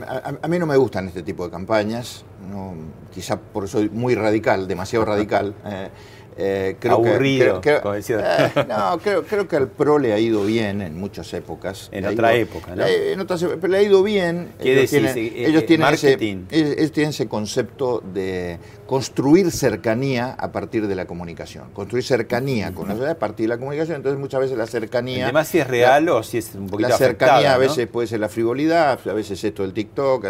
a, 0.43 0.49
mí 0.49 0.59
no 0.59 0.67
me 0.67 0.77
gustan 0.77 1.07
este 1.07 1.23
tipo 1.23 1.45
de 1.45 1.53
campañas, 1.53 2.25
no, 2.51 2.75
quizá 3.15 3.39
por 3.39 3.63
eso 3.63 3.79
soy 3.79 3.91
muy 3.91 4.17
radical, 4.17 4.67
demasiado 4.67 5.05
radical. 5.13 5.55
Eh, 5.65 5.89
eh, 6.37 6.77
creo 6.81 6.95
Aburrido, 6.95 7.61
que, 7.61 7.77
eh, 7.77 8.67
no, 8.69 8.99
creo, 8.99 9.47
que 9.47 9.57
al 9.57 9.69
PRO 9.69 10.01
le 10.01 10.13
ha 10.13 10.19
ido 10.19 10.45
bien 10.45 10.83
en 10.83 10.99
muchas 10.99 11.33
épocas. 11.33 11.89
En 11.93 12.07
otra 12.07 12.35
época, 12.35 12.75
¿no? 12.75 12.85
en 12.85 13.21
otras, 13.21 13.45
pero 13.61 13.69
le 13.69 13.79
ha 13.79 13.83
ido 13.83 14.03
bien. 14.03 14.53
¿Qué 14.61 14.73
ellos 14.73 14.91
decís? 14.91 15.13
Tienen, 15.13 15.35
eh, 15.37 15.47
ellos, 15.49 15.67
tienen 15.67 15.95
ese, 15.95 16.13
ellos, 16.51 16.93
tienen 16.93 17.11
ese, 17.11 17.29
concepto 17.29 18.03
de 18.13 18.59
construir 18.87 19.53
cercanía 19.53 20.33
a 20.33 20.51
partir 20.51 20.89
de 20.89 20.97
la 20.97 21.07
comunicación. 21.07 21.71
Construir 21.73 22.05
cercanía 22.05 22.73
con 22.73 22.89
la 22.89 23.11
a 23.13 23.15
partir 23.15 23.45
de 23.45 23.55
la 23.55 23.59
comunicación. 23.59 23.97
Entonces, 23.97 24.19
muchas 24.19 24.41
veces 24.41 24.59
la 24.59 24.67
cercanía. 24.67 25.25
Además, 25.25 25.47
si 25.47 25.59
es 25.59 25.67
real 25.69 26.09
o 26.09 26.23
si 26.25 26.39
es 26.39 26.53
un 26.57 26.67
poquito 26.67 26.89
La 26.89 26.97
cercanía 26.97 27.55
a 27.55 27.59
veces 27.59 27.87
puede 27.87 28.09
ser 28.09 28.19
la 28.19 28.29
frivolidad, 28.29 28.99
a 29.09 29.13
veces 29.13 29.43
esto 29.45 29.63
del 29.63 29.73
TikTok. 29.73 30.27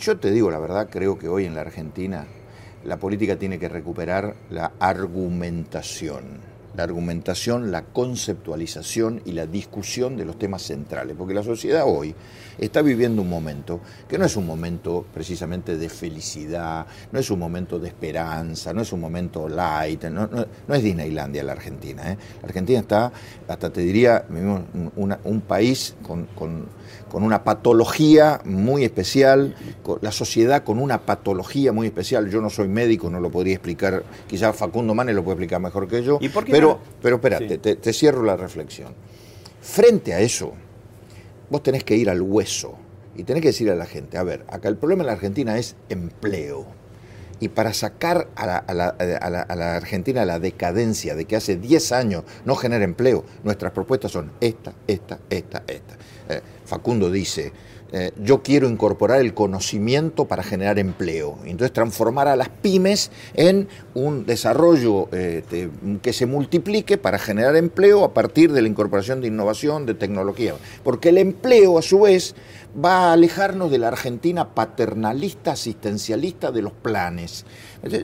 Yo 0.00 0.16
te 0.16 0.32
digo 0.32 0.50
la 0.50 0.58
verdad, 0.58 0.88
creo 0.90 1.16
que 1.16 1.28
hoy 1.28 1.44
en 1.44 1.54
la 1.54 1.60
Argentina 1.60 2.26
la 2.84 2.98
política 2.98 3.36
tiene 3.36 3.58
que 3.58 3.68
recuperar 3.68 4.34
la 4.50 4.72
argumentación, 4.78 6.40
la 6.76 6.84
argumentación, 6.84 7.70
la 7.70 7.82
conceptualización 7.82 9.22
y 9.24 9.32
la 9.32 9.46
discusión 9.46 10.16
de 10.16 10.24
los 10.24 10.38
temas 10.38 10.62
centrales, 10.62 11.14
porque 11.16 11.34
la 11.34 11.42
sociedad 11.42 11.84
hoy 11.86 12.14
está 12.58 12.82
viviendo 12.82 13.22
un 13.22 13.28
momento 13.28 13.80
que 14.08 14.18
no 14.18 14.24
es 14.24 14.36
un 14.36 14.46
momento 14.46 15.04
precisamente 15.12 15.76
de 15.76 15.88
felicidad, 15.88 16.86
no 17.10 17.18
es 17.18 17.30
un 17.30 17.38
momento 17.38 17.78
de 17.78 17.88
esperanza, 17.88 18.72
no 18.72 18.82
es 18.82 18.92
un 18.92 19.00
momento 19.00 19.48
light, 19.48 20.04
no, 20.04 20.28
es 20.74 20.82
Disneylandia 20.82 21.42
la 21.44 21.52
Argentina. 21.52 22.10
¿eh? 22.10 22.16
La 22.40 22.48
Argentina 22.48 22.80
está, 22.80 23.12
hasta 23.48 23.70
te 23.70 23.80
diría, 23.82 24.24
un 24.28 25.40
país 25.42 25.94
con 26.02 26.26
una 27.22 27.44
patología 27.44 28.40
muy 28.44 28.84
especial, 28.84 29.54
la 30.00 30.12
sociedad 30.12 30.64
con 30.64 30.78
una 30.78 31.02
patología 31.02 31.70
muy 31.70 31.86
especial. 31.86 32.30
Yo 32.30 32.40
no 32.40 32.48
soy 32.48 32.68
médico, 32.68 33.10
no 33.10 33.20
lo 33.20 33.30
podría 33.30 33.52
explicar, 33.52 34.02
quizás 34.26 34.56
Facundo 34.56 34.94
Manes 34.94 35.14
lo 35.14 35.22
puede 35.22 35.34
explicar 35.34 35.60
mejor 35.60 35.86
que 35.86 36.02
yo, 36.02 36.18
pero, 36.50 36.78
pero 37.02 37.16
espérate, 37.16 37.58
te, 37.58 37.92
cierro 37.92 38.22
la 38.22 38.36
reflexión. 38.36 38.94
Frente 39.60 40.14
a 40.14 40.20
eso, 40.20 40.54
vos 41.50 41.62
tenés 41.62 41.84
que 41.84 41.96
ir 41.96 42.08
al 42.08 42.22
hueso 42.22 42.78
y 43.14 43.24
tenés 43.24 43.42
que 43.42 43.48
decir 43.48 43.70
a 43.70 43.74
la 43.74 43.84
gente, 43.84 44.16
a 44.16 44.22
ver, 44.22 44.46
acá 44.48 44.68
el 44.70 44.78
problema 44.78 45.02
en 45.02 45.08
la 45.08 45.12
Argentina 45.12 45.58
es 45.58 45.76
empleo. 45.90 46.81
Y 47.42 47.48
para 47.48 47.74
sacar 47.74 48.28
a 48.36 48.46
la, 48.46 48.56
a 48.58 48.72
la- 48.72 48.94
la- 49.56 49.74
Argentina 49.76 50.24
la 50.24 50.38
decadencia 50.38 51.16
de 51.16 51.24
que 51.24 51.34
hace 51.34 51.56
10 51.56 51.90
años 51.90 52.22
no 52.44 52.54
genera 52.54 52.84
empleo, 52.84 53.24
nuestras 53.42 53.72
propuestas 53.72 54.12
son 54.12 54.30
esta, 54.40 54.72
esta, 54.86 55.18
esta, 55.28 55.64
esta. 55.66 55.94
Eh, 56.28 56.40
Facundo 56.64 57.10
dice, 57.10 57.52
eh, 57.92 58.10
yo 58.22 58.42
quiero 58.42 58.68
incorporar 58.68 59.20
el 59.20 59.34
conocimiento 59.34 60.24
para 60.24 60.42
generar 60.42 60.78
empleo. 60.78 61.38
Entonces 61.44 61.72
transformar 61.72 62.26
a 62.26 62.36
las 62.36 62.48
pymes 62.48 63.10
en 63.34 63.68
un 63.94 64.24
desarrollo 64.24 65.08
eh, 65.12 65.42
que 66.00 66.12
se 66.12 66.24
multiplique 66.24 66.96
para 66.96 67.18
generar 67.18 67.54
empleo 67.56 68.04
a 68.04 68.14
partir 68.14 68.52
de 68.52 68.62
la 68.62 68.68
incorporación 68.68 69.20
de 69.20 69.28
innovación, 69.28 69.84
de 69.84 69.94
tecnología. 69.94 70.54
Porque 70.82 71.10
el 71.10 71.18
empleo, 71.18 71.78
a 71.78 71.82
su 71.82 72.00
vez, 72.00 72.34
va 72.82 73.10
a 73.10 73.12
alejarnos 73.12 73.70
de 73.70 73.78
la 73.78 73.88
Argentina 73.88 74.54
paternalista, 74.54 75.52
asistencialista 75.52 76.50
de 76.50 76.62
los 76.62 76.72
planes. 76.72 77.44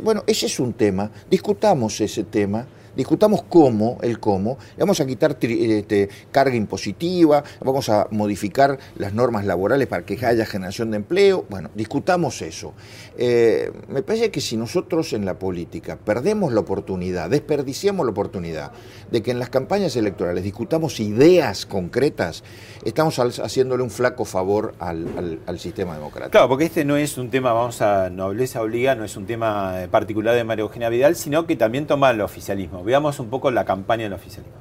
Bueno, 0.03 0.23
ese 0.27 0.47
es 0.47 0.61
un 0.61 0.75
tema. 0.75 1.11
Discutamos 1.31 2.01
ese 2.01 2.25
tema. 2.25 2.67
Discutamos 2.99 3.45
cómo, 3.49 3.97
el 4.03 4.19
cómo, 4.19 4.59
vamos 4.77 5.01
a 5.01 5.07
quitar 5.07 5.37
este, 5.41 6.09
carga 6.33 6.57
impositiva, 6.57 7.45
vamos 7.65 7.89
a 7.91 8.09
modificar 8.11 8.77
las 8.97 9.15
normas 9.15 9.45
laborales 9.47 9.87
para 9.87 10.05
que 10.05 10.19
haya 10.27 10.45
generación 10.45 10.91
de 10.91 10.97
empleo. 10.97 11.45
Bueno, 11.49 11.71
discutamos 11.77 12.43
eso. 12.43 12.75
Eh, 13.17 13.71
me 13.89 14.03
parece 14.03 14.33
que 14.33 14.41
si 14.41 14.57
nosotros 14.57 15.13
en 15.13 15.25
la 15.25 15.39
política 15.39 15.97
perdemos 15.97 16.53
la 16.53 16.59
oportunidad, 16.59 17.31
desperdiciamos 17.31 18.05
la 18.05 18.11
oportunidad 18.11 18.73
de 19.13 19.23
que 19.23 19.31
en 19.31 19.39
las 19.39 19.49
campañas 19.49 19.95
electorales 19.95 20.43
discutamos 20.43 20.99
ideas 20.99 21.67
concretas, 21.67 22.43
estamos 22.85 23.17
haciéndole 23.39 23.85
un 23.85 23.91
flaco 23.91 24.25
favor 24.25 24.75
al, 24.81 25.07
al- 25.17 25.39
al 25.47 25.59
sistema 25.61 25.95
democrático. 25.95 26.33
Claro, 26.33 26.49
porque 26.49 26.65
este 26.65 26.85
no 26.85 26.97
es 26.97 27.17
un 27.17 27.31
tema, 27.31 27.53
vamos 27.53 27.81
a 27.81 28.11
nobleza 28.11 28.61
obliga, 28.61 28.97
no 28.97 29.05
es 29.05 29.17
un 29.17 29.25
tema 29.25 29.85
eh, 29.85 29.87
particular 29.89 30.35
de 30.35 30.43
María 30.43 30.63
Eugenia 30.63 30.89
Vidal, 30.89 31.15
sino 31.15 31.47
que 31.47 31.55
también 31.55 31.87
toma 31.87 32.11
el 32.11 32.21
oficialismo. 32.23 32.88
Veamos 32.89 33.21
un 33.21 33.29
poco 33.29 33.51
la 33.51 33.67
campaña 33.67 34.05
del 34.05 34.15
oficialismo. 34.15 34.57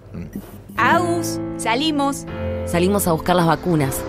Agus, 0.76 1.40
salimos. 1.56 2.26
Salimos 2.66 3.08
a 3.08 3.14
buscar 3.14 3.38
las 3.38 3.48
vacunas. 3.48 4.02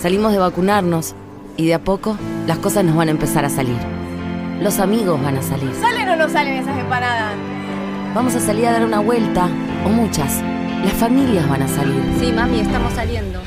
Salimos 0.00 0.32
de 0.32 0.38
vacunarnos. 0.38 1.14
Y 1.58 1.66
de 1.66 1.74
a 1.74 1.78
poco 1.84 2.16
las 2.46 2.56
cosas 2.56 2.82
nos 2.82 2.96
van 2.96 3.08
a 3.08 3.10
empezar 3.10 3.44
a 3.44 3.50
salir. 3.50 3.76
Los 4.62 4.78
amigos 4.78 5.22
van 5.22 5.36
a 5.36 5.42
salir. 5.42 5.70
¿Salen 5.74 6.08
o 6.08 6.16
no 6.16 6.30
salen 6.30 6.54
esas 6.54 6.78
empanadas? 6.78 7.34
Vamos 8.14 8.34
a 8.36 8.40
salir 8.40 8.66
a 8.68 8.72
dar 8.72 8.86
una 8.86 9.00
vuelta. 9.00 9.50
O 9.84 9.90
muchas. 9.90 10.40
Las 10.82 10.94
familias 10.94 11.46
van 11.46 11.60
a 11.60 11.68
salir. 11.68 12.02
Sí, 12.18 12.32
mami, 12.32 12.60
estamos 12.60 12.94
saliendo. 12.94 13.38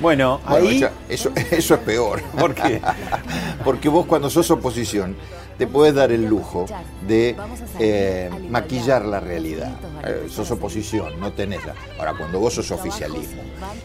Bueno, 0.00 0.40
Bueno, 0.48 0.68
ahí... 0.68 0.76
eso, 0.76 0.90
eso, 1.08 1.32
eso 1.50 1.74
es 1.74 1.80
peor. 1.80 2.22
¿Por 2.38 2.54
qué? 2.54 2.80
Porque 3.64 3.88
vos 3.88 4.06
cuando 4.06 4.30
sos 4.30 4.48
oposición 4.52 5.16
te 5.58 5.66
puedes 5.66 5.94
dar 5.94 6.12
el 6.12 6.26
lujo 6.26 6.66
de 7.06 7.36
eh, 7.78 8.30
maquillar 8.50 9.04
la 9.04 9.20
realidad. 9.20 9.72
Eh, 10.04 10.26
sos 10.28 10.50
oposición, 10.50 11.18
no 11.18 11.32
tenés 11.32 11.64
la... 11.64 11.74
Ahora, 11.98 12.14
cuando 12.14 12.38
vos 12.38 12.54
sos 12.54 12.70
oficialismo 12.70 13.42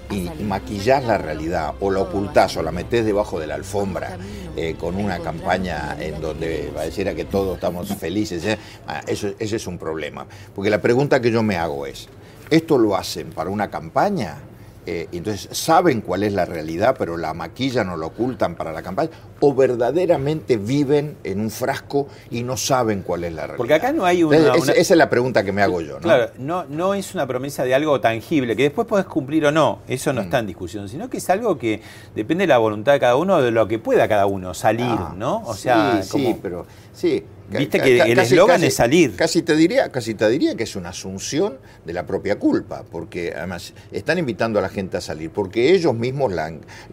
y 0.10 0.30
maquillás 0.44 1.04
la 1.06 1.18
realidad 1.18 1.74
o 1.80 1.90
la 1.90 2.02
ocultás 2.02 2.58
o 2.58 2.64
la 2.64 2.72
metés 2.72 3.06
debajo 3.06 3.40
de 3.40 3.48
la 3.48 3.56
alfombra 3.56 4.18
eh, 4.56 4.76
con 4.78 4.96
una 4.96 5.20
campaña 5.20 5.96
en 6.00 6.20
donde 6.20 6.72
pareciera 6.74 7.16
que 7.16 7.26
todos 7.26 7.56
estamos 7.56 7.88
felices, 7.96 8.44
eh, 8.46 8.58
ah, 8.88 9.02
eso, 9.08 9.30
ese 9.40 9.56
es 9.56 9.68
un 9.68 9.78
problema. 9.78 10.26
Porque 10.54 10.70
la 10.70 10.82
pregunta 10.82 11.22
que 11.22 11.32
yo 11.32 11.42
me 11.44 11.58
hago 11.58 11.86
es, 11.86 12.10
¿esto 12.50 12.78
lo 12.78 12.96
hacen 12.96 13.32
para 13.32 13.50
una 13.50 13.70
campaña? 13.70 14.40
Eh, 14.86 15.08
entonces 15.12 15.48
saben 15.56 16.02
cuál 16.02 16.24
es 16.24 16.34
la 16.34 16.46
realidad, 16.46 16.96
pero 16.98 17.16
la 17.16 17.36
maquillan 17.36 17.90
o 17.90 17.98
la 17.98 18.08
ocultan 18.08 18.56
para 18.56 18.72
la 18.72 18.82
campaña, 18.82 19.12
o 19.44 19.54
verdaderamente 19.54 20.56
viven 20.58 21.18
en 21.24 21.40
un 21.42 21.50
frasco 21.52 22.08
y 22.30 22.44
no 22.44 22.56
saben 22.58 23.02
cuál 23.02 23.24
es 23.24 23.34
la 23.34 23.42
realidad. 23.42 23.58
Porque 23.58 23.74
acá 23.74 23.92
no 23.92 24.06
hay 24.06 24.24
una- 24.24 24.38
Entonces, 24.38 24.62
esa- 24.64 24.72
una- 24.72 24.82
Esa 24.82 24.94
es 24.94 24.98
la 24.98 25.10
pregunta 25.10 25.44
que 25.44 25.52
me 25.52 25.62
hago 25.62 25.82
yo, 25.82 25.96
¿no? 25.96 26.00
Claro, 26.00 26.30
no, 26.38 26.64
no 26.66 26.94
es 26.94 27.14
una 27.14 27.28
promesa 27.28 27.64
de 27.64 27.74
algo 27.76 28.00
tangible, 28.00 28.56
que 28.56 28.64
después 28.64 28.88
podés 28.88 29.06
cumplir 29.06 29.46
o 29.48 29.52
no, 29.52 29.80
eso 29.88 30.12
Mm. 30.12 30.16
no 30.16 30.22
está 30.22 30.40
en 30.40 30.48
discusión, 30.48 30.88
sino 30.88 31.10
que 31.10 31.18
es 31.18 31.30
algo 31.30 31.58
que 31.58 31.82
depende 32.16 32.44
de 32.44 32.48
la 32.48 32.60
voluntad 32.60 32.94
de 32.94 33.00
cada 33.00 33.16
uno, 33.16 33.42
de 33.42 33.52
lo 33.52 33.68
que 33.68 33.80
pueda 33.80 34.08
cada 34.08 34.28
uno 34.28 34.54
salir, 34.54 34.86
Ah, 34.88 35.14
¿no? 35.18 35.42
O 35.46 35.56
sea, 35.56 36.02
sí, 36.04 36.10
como- 36.10 36.28
sí, 36.30 36.40
pero 36.42 36.66
sí. 36.94 37.24
Viste 37.52 37.82
que 37.82 38.00
el 38.04 38.18
eslogan 38.18 38.64
es 38.64 38.76
salir. 38.76 39.14
Casi 39.18 39.42
te 39.42 39.58
diría, 39.58 39.92
casi 39.92 40.14
te 40.16 40.30
diría 40.30 40.56
que 40.56 40.64
es 40.64 40.78
una 40.78 40.88
asunción 40.90 41.58
de 41.84 41.92
la 41.92 42.06
propia 42.06 42.40
culpa, 42.40 42.86
porque 42.90 43.34
además 43.36 43.74
están 43.92 44.18
invitando 44.20 44.58
a 44.60 44.62
la 44.62 44.70
gente 44.70 44.96
a 44.96 45.02
salir, 45.02 45.32
porque 45.32 45.74
ellos 45.74 45.94
mismos 45.94 46.32
la, 46.32 46.50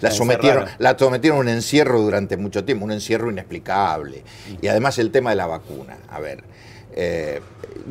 la, 0.00 0.10
sometieron, 0.10 0.66
la 0.78 0.98
sometieron 0.98 1.48
a 1.48 1.52
encierro 1.68 2.00
durante 2.00 2.38
mucho 2.38 2.64
tiempo, 2.64 2.86
un 2.86 2.92
encierro 2.92 3.30
inexplicable. 3.30 4.22
Y 4.62 4.68
además 4.68 4.98
el 4.98 5.10
tema 5.10 5.30
de 5.30 5.36
la 5.36 5.46
vacuna. 5.46 5.98
A 6.08 6.18
ver, 6.18 6.42
eh, 6.96 7.40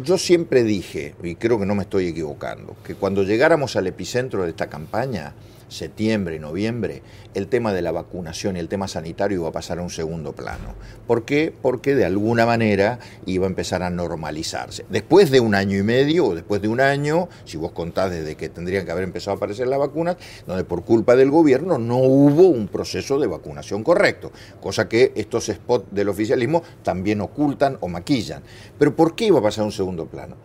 yo 0.03 0.17
siempre 0.17 0.63
dije, 0.63 1.13
y 1.21 1.35
creo 1.35 1.59
que 1.59 1.65
no 1.67 1.75
me 1.75 1.83
estoy 1.83 2.07
equivocando, 2.07 2.75
que 2.83 2.95
cuando 2.95 3.21
llegáramos 3.21 3.75
al 3.75 3.85
epicentro 3.85 4.43
de 4.43 4.49
esta 4.49 4.67
campaña, 4.67 5.33
septiembre 5.69 6.39
noviembre, 6.39 7.01
el 7.33 7.47
tema 7.47 7.73
de 7.73 7.81
la 7.81 7.91
vacunación 7.91 8.55
y 8.55 8.59
el 8.59 8.67
tema 8.67 8.87
sanitario 8.87 9.39
iba 9.39 9.49
a 9.49 9.51
pasar 9.51 9.79
a 9.79 9.81
un 9.81 9.89
segundo 9.89 10.33
plano. 10.33 10.75
¿Por 11.05 11.25
qué? 11.25 11.53
Porque 11.61 11.95
de 11.95 12.05
alguna 12.05 12.45
manera 12.45 12.99
iba 13.25 13.45
a 13.45 13.49
empezar 13.49 13.83
a 13.83 13.89
normalizarse. 13.89 14.85
Después 14.89 15.29
de 15.31 15.39
un 15.39 15.55
año 15.55 15.77
y 15.77 15.83
medio 15.83 16.27
o 16.27 16.35
después 16.35 16.61
de 16.61 16.67
un 16.67 16.79
año, 16.79 17.29
si 17.45 17.57
vos 17.57 17.71
contás 17.71 18.11
desde 18.11 18.35
que 18.35 18.49
tendrían 18.49 18.85
que 18.85 18.91
haber 18.91 19.03
empezado 19.03 19.33
a 19.33 19.37
aparecer 19.37 19.67
las 19.67 19.79
vacunas, 19.79 20.17
donde 20.45 20.63
por 20.63 20.83
culpa 20.83 21.15
del 21.15 21.31
gobierno 21.31 21.77
no 21.77 21.97
hubo 21.97 22.47
un 22.47 22.67
proceso 22.67 23.19
de 23.19 23.27
vacunación 23.27 23.83
correcto, 23.83 24.31
cosa 24.61 24.87
que 24.87 25.11
estos 25.15 25.45
spots 25.47 25.87
del 25.91 26.09
oficialismo 26.09 26.63
también 26.83 27.21
ocultan 27.21 27.77
o 27.81 27.87
maquillan. 27.87 28.41
Pero 28.77 28.95
¿por 28.95 29.15
qué 29.15 29.25
iba 29.25 29.39
a 29.39 29.43
pasar 29.43 29.63
a 29.63 29.65
un 29.65 29.71
segundo 29.71 30.05
plano? 30.05 30.35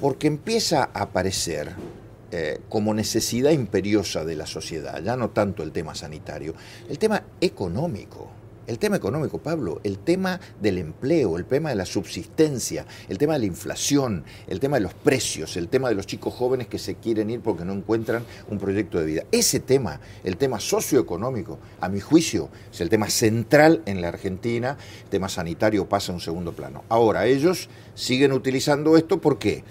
Porque 0.00 0.26
empieza 0.26 0.90
a 0.94 1.02
aparecer 1.02 1.72
eh, 2.32 2.60
como 2.68 2.94
necesidad 2.94 3.50
imperiosa 3.50 4.24
de 4.24 4.36
la 4.36 4.46
sociedad, 4.46 5.02
ya 5.02 5.16
no 5.16 5.30
tanto 5.30 5.62
el 5.62 5.72
tema 5.72 5.94
sanitario, 5.94 6.54
el 6.88 6.98
tema 6.98 7.24
económico. 7.40 8.30
El 8.70 8.78
tema 8.78 8.94
económico, 8.94 9.38
Pablo, 9.38 9.80
el 9.82 9.98
tema 9.98 10.38
del 10.60 10.78
empleo, 10.78 11.36
el 11.36 11.44
tema 11.44 11.70
de 11.70 11.74
la 11.74 11.86
subsistencia, 11.86 12.86
el 13.08 13.18
tema 13.18 13.32
de 13.32 13.40
la 13.40 13.46
inflación, 13.46 14.22
el 14.46 14.60
tema 14.60 14.76
de 14.76 14.82
los 14.82 14.94
precios, 14.94 15.56
el 15.56 15.66
tema 15.66 15.88
de 15.88 15.96
los 15.96 16.06
chicos 16.06 16.34
jóvenes 16.34 16.68
que 16.68 16.78
se 16.78 16.94
quieren 16.94 17.30
ir 17.30 17.40
porque 17.40 17.64
no 17.64 17.72
encuentran 17.72 18.22
un 18.48 18.58
proyecto 18.58 19.00
de 19.00 19.06
vida. 19.06 19.24
Ese 19.32 19.58
tema, 19.58 19.98
el 20.22 20.36
tema 20.36 20.60
socioeconómico, 20.60 21.58
a 21.80 21.88
mi 21.88 21.98
juicio, 21.98 22.48
es 22.72 22.80
el 22.80 22.90
tema 22.90 23.10
central 23.10 23.82
en 23.86 24.00
la 24.00 24.06
Argentina. 24.06 24.78
El 25.02 25.10
tema 25.10 25.28
sanitario 25.28 25.88
pasa 25.88 26.12
a 26.12 26.14
un 26.14 26.20
segundo 26.20 26.52
plano. 26.52 26.84
Ahora, 26.90 27.26
ellos 27.26 27.68
siguen 27.96 28.30
utilizando 28.30 28.96
esto, 28.96 29.20
¿por 29.20 29.40
qué? 29.40 29.64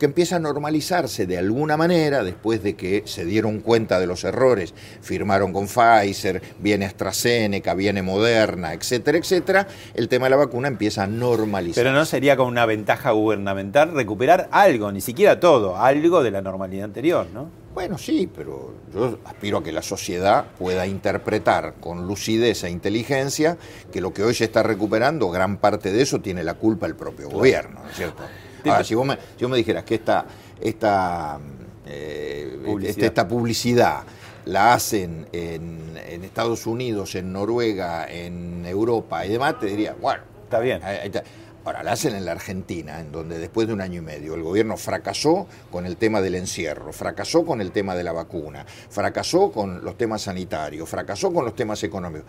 Empieza 0.00 0.36
a 0.36 0.38
normalizarse 0.38 1.26
de 1.26 1.38
alguna 1.38 1.76
manera, 1.76 2.22
después 2.22 2.62
de 2.62 2.74
que 2.74 3.02
se 3.06 3.24
dieron 3.24 3.60
cuenta 3.60 3.98
de 3.98 4.06
los 4.06 4.24
errores, 4.24 4.74
firmaron 5.00 5.52
con 5.52 5.66
Pfizer, 5.66 6.42
viene 6.58 6.86
AstraZeneca, 6.86 7.74
viene 7.74 8.02
Moderna, 8.02 8.72
etcétera, 8.72 9.18
etcétera, 9.18 9.68
el 9.94 10.08
tema 10.08 10.26
de 10.26 10.30
la 10.30 10.36
vacuna 10.36 10.68
empieza 10.68 11.04
a 11.04 11.06
normalizarse. 11.06 11.80
Pero 11.80 11.92
no 11.92 12.04
sería 12.04 12.36
con 12.36 12.48
una 12.48 12.66
ventaja 12.66 13.10
gubernamental 13.12 13.92
recuperar 13.92 14.48
algo, 14.52 14.92
ni 14.92 15.00
siquiera 15.00 15.40
todo, 15.40 15.76
algo 15.76 16.22
de 16.22 16.30
la 16.30 16.42
normalidad 16.42 16.84
anterior, 16.84 17.26
¿no? 17.32 17.60
Bueno, 17.72 17.98
sí, 17.98 18.28
pero 18.34 18.74
yo 18.92 19.18
aspiro 19.24 19.58
a 19.58 19.62
que 19.62 19.70
la 19.70 19.82
sociedad 19.82 20.44
pueda 20.58 20.88
interpretar 20.88 21.74
con 21.80 22.08
lucidez 22.08 22.64
e 22.64 22.70
inteligencia 22.70 23.58
que 23.92 24.00
lo 24.00 24.12
que 24.12 24.24
hoy 24.24 24.34
se 24.34 24.44
está 24.44 24.64
recuperando, 24.64 25.30
gran 25.30 25.56
parte 25.58 25.92
de 25.92 26.02
eso 26.02 26.20
tiene 26.20 26.42
la 26.42 26.54
culpa 26.54 26.86
el 26.86 26.96
propio 26.96 27.30
gobierno, 27.30 27.80
¿no 27.84 27.88
es 27.88 27.96
cierto? 27.96 28.24
Ahora, 28.68 28.84
si 28.84 28.94
vos 28.94 29.06
me, 29.06 29.14
si 29.36 29.44
vos 29.44 29.50
me 29.50 29.56
dijeras 29.56 29.84
que 29.84 29.94
esta, 29.96 30.26
esta, 30.60 31.38
eh, 31.86 32.58
Publicidad. 32.64 32.90
este- 32.90 33.06
esta 33.06 33.26
publicidad 33.28 34.02
la 34.46 34.74
hacen 34.74 35.26
en, 35.32 35.98
en 36.08 36.24
Estados 36.24 36.66
Unidos, 36.66 37.14
en 37.14 37.32
Noruega, 37.32 38.10
en 38.10 38.64
Europa 38.66 39.24
y 39.24 39.30
demás, 39.30 39.58
te 39.58 39.66
diría, 39.66 39.94
bueno, 40.00 40.22
Está 40.44 40.58
bien. 40.58 40.82
Ahí- 40.82 40.96
ahí 40.96 41.06
está. 41.06 41.22
Ahora, 41.64 41.84
la 41.84 41.92
hacen 41.92 42.14
en 42.16 42.24
la 42.24 42.32
Argentina, 42.32 42.98
en 42.98 43.12
donde 43.12 43.38
después 43.38 43.68
de 43.68 43.74
un 43.74 43.80
año 43.80 43.98
y 44.00 44.04
medio 44.04 44.34
el 44.34 44.42
gobierno 44.42 44.76
fracasó 44.76 45.46
con 45.70 45.86
el 45.86 45.96
tema 45.96 46.20
del 46.20 46.34
encierro, 46.34 46.92
fracasó 46.92 47.44
con 47.44 47.60
el 47.60 47.70
tema 47.70 47.94
de 47.94 48.02
la 48.02 48.10
vacuna, 48.12 48.64
fracasó 48.88 49.52
con 49.52 49.84
los 49.84 49.96
temas 49.96 50.22
sanitarios, 50.22 50.88
fracasó 50.88 51.32
con 51.32 51.44
los 51.44 51.54
temas 51.54 51.84
económicos. 51.84 52.26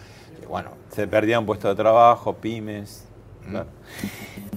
Bueno, 0.47 0.71
Se 0.93 1.07
perdían 1.07 1.45
puestos 1.47 1.75
de 1.75 1.81
trabajo, 1.81 2.35
pymes. 2.35 3.05
Claro. 3.49 3.67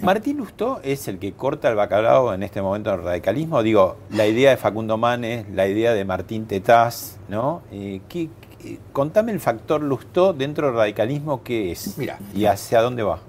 Martín 0.02 0.36
Lustó 0.38 0.80
es 0.82 1.08
el 1.08 1.18
que 1.18 1.32
corta 1.32 1.68
el 1.70 1.76
bacalao 1.76 2.34
en 2.34 2.42
este 2.42 2.60
momento 2.60 2.90
del 2.90 3.02
radicalismo. 3.02 3.62
Digo, 3.62 3.96
la 4.10 4.26
idea 4.26 4.50
de 4.50 4.56
Facundo 4.56 4.98
Manes, 4.98 5.46
la 5.50 5.66
idea 5.66 5.94
de 5.94 6.04
Martín 6.04 6.46
Tetaz, 6.46 7.16
¿no? 7.28 7.62
Eh, 7.72 8.00
¿qué- 8.08 8.28
qué- 8.60 8.78
contame 8.92 9.32
el 9.32 9.40
factor 9.40 9.82
Lustó 9.82 10.32
dentro 10.32 10.66
del 10.66 10.76
radicalismo, 10.76 11.42
¿qué 11.42 11.72
es? 11.72 11.96
Mira. 11.96 12.18
¿Y 12.34 12.44
hacia 12.46 12.82
dónde 12.82 13.02
va? 13.02 13.20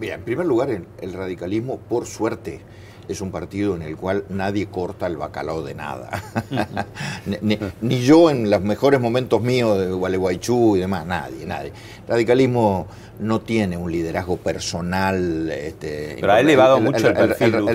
Mira, 0.00 0.14
en 0.16 0.22
primer 0.22 0.46
lugar, 0.46 0.68
el, 0.70 0.86
el 1.00 1.12
radicalismo, 1.12 1.78
por 1.78 2.06
suerte, 2.06 2.60
es 3.08 3.20
un 3.20 3.30
partido 3.30 3.74
en 3.76 3.82
el 3.82 3.96
cual 3.96 4.24
nadie 4.28 4.66
corta 4.66 5.06
el 5.06 5.16
bacalao 5.16 5.62
de 5.62 5.74
nada. 5.74 6.10
ni, 7.40 7.58
ni, 7.80 8.00
yo 8.00 8.30
en 8.30 8.50
los 8.50 8.60
mejores 8.62 9.00
momentos 9.00 9.40
míos 9.40 9.78
de 9.78 9.90
Gualeguaychú 9.92 10.76
y 10.76 10.80
demás, 10.80 11.06
nadie, 11.06 11.46
nadie. 11.46 11.72
El 12.06 12.08
radicalismo 12.08 12.86
no 13.20 13.40
tiene 13.40 13.76
un 13.76 13.90
liderazgo 13.90 14.36
personal. 14.36 15.50
Este, 15.50 16.16
Pero 16.20 16.32
ha 16.32 16.40
elevado 16.40 16.80
mucho 16.80 17.08
el, 17.08 17.14
perfil 17.14 17.54
el, 17.54 17.68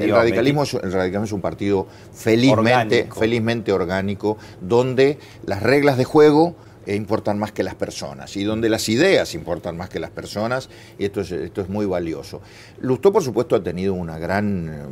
el, 0.00 0.10
radicalismo 0.10 0.62
es, 0.62 0.74
el 0.74 0.92
radicalismo 0.92 1.24
es 1.24 1.32
un 1.32 1.40
partido 1.40 1.86
felizmente 2.12 2.96
orgánico. 2.96 3.20
felizmente 3.20 3.72
orgánico, 3.72 4.38
donde 4.60 5.18
las 5.46 5.62
reglas 5.62 5.96
de 5.96 6.04
juego 6.04 6.54
importan 6.94 7.38
más 7.38 7.52
que 7.52 7.62
las 7.62 7.74
personas 7.74 8.36
y 8.36 8.44
donde 8.44 8.68
las 8.68 8.88
ideas 8.88 9.34
importan 9.34 9.76
más 9.76 9.88
que 9.88 9.98
las 9.98 10.10
personas 10.10 10.68
y 10.98 11.06
esto 11.06 11.20
es, 11.20 11.32
esto 11.32 11.62
es 11.62 11.68
muy 11.68 11.86
valioso. 11.86 12.40
Lustó, 12.80 13.12
por 13.12 13.22
supuesto, 13.22 13.56
ha 13.56 13.62
tenido 13.62 13.94
una 13.94 14.18
gran, 14.18 14.86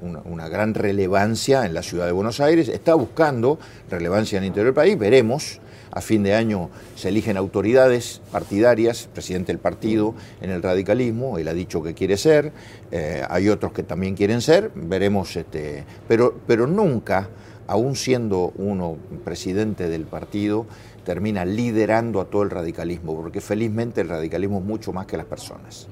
una, 0.00 0.20
una, 0.24 0.48
gran 0.48 0.74
relevancia 0.74 1.64
en 1.66 1.74
la 1.74 1.82
ciudad 1.82 2.06
de 2.06 2.12
Buenos 2.12 2.40
Aires, 2.40 2.68
está 2.68 2.94
buscando 2.94 3.58
relevancia 3.88 4.38
en 4.38 4.44
el 4.44 4.48
interior 4.48 4.66
del 4.66 4.74
país, 4.74 4.98
veremos. 4.98 5.60
A 5.90 6.02
fin 6.02 6.22
de 6.22 6.34
año 6.34 6.68
se 6.96 7.08
eligen 7.08 7.38
autoridades 7.38 8.20
partidarias, 8.30 9.08
presidente 9.12 9.52
del 9.52 9.58
partido 9.58 10.14
en 10.42 10.50
el 10.50 10.62
radicalismo, 10.62 11.38
él 11.38 11.48
ha 11.48 11.54
dicho 11.54 11.82
que 11.82 11.94
quiere 11.94 12.18
ser, 12.18 12.52
eh, 12.90 13.24
hay 13.28 13.48
otros 13.48 13.72
que 13.72 13.82
también 13.82 14.14
quieren 14.14 14.42
ser, 14.42 14.70
veremos, 14.74 15.34
este, 15.34 15.84
pero, 16.06 16.38
pero 16.46 16.66
nunca 16.66 17.30
aún 17.68 17.94
siendo 17.94 18.52
uno 18.56 18.96
presidente 19.24 19.88
del 19.88 20.04
partido, 20.04 20.66
termina 21.04 21.44
liderando 21.44 22.20
a 22.20 22.24
todo 22.24 22.42
el 22.42 22.50
radicalismo, 22.50 23.14
porque 23.14 23.40
felizmente 23.40 24.00
el 24.00 24.08
radicalismo 24.08 24.58
es 24.58 24.64
mucho 24.64 24.92
más 24.92 25.06
que 25.06 25.16
las 25.16 25.26
personas. 25.26 25.86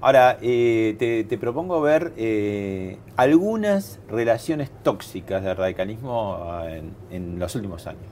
Ahora, 0.00 0.38
eh, 0.42 0.94
te, 0.98 1.24
te, 1.24 1.38
propongo 1.38 1.80
ver 1.80 2.12
eh, 2.16 2.98
algunas 3.16 3.98
relaciones 4.08 4.70
tóxicas 4.82 5.42
del 5.42 5.56
radicalismo 5.56 6.60
en, 6.68 6.92
en 7.10 7.38
los 7.38 7.54
últimos 7.54 7.86
años. 7.86 8.02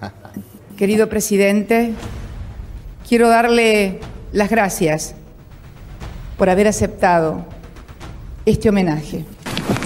Querido 0.76 1.08
presidente, 1.08 1.92
quiero 3.08 3.28
darle 3.28 4.00
las 4.32 4.50
gracias 4.50 5.14
por 6.36 6.48
haber 6.50 6.66
aceptado 6.66 7.44
este 8.46 8.68
homenaje. 8.70 9.24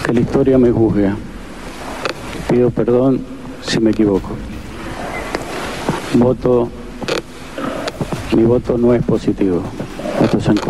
Que 0.06 0.12
la 0.12 0.20
historia 0.20 0.58
me 0.58 0.70
juzgue 0.70 1.12
pido 2.52 2.70
perdón 2.70 3.24
si 3.62 3.80
me 3.80 3.92
equivoco. 3.92 4.28
Voto, 6.14 6.68
mi 8.36 8.42
voto 8.42 8.76
no 8.76 8.92
es 8.92 9.02
positivo, 9.04 9.62
voto 10.20 10.36
es 10.36 10.46
en. 10.48 10.60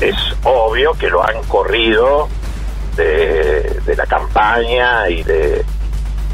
Es 0.00 0.16
obvio 0.44 0.94
que 0.94 1.10
lo 1.10 1.22
han 1.22 1.42
corrido 1.48 2.28
de, 2.96 3.82
la 3.94 4.06
campaña 4.06 5.10
y 5.10 5.22
de, 5.24 5.62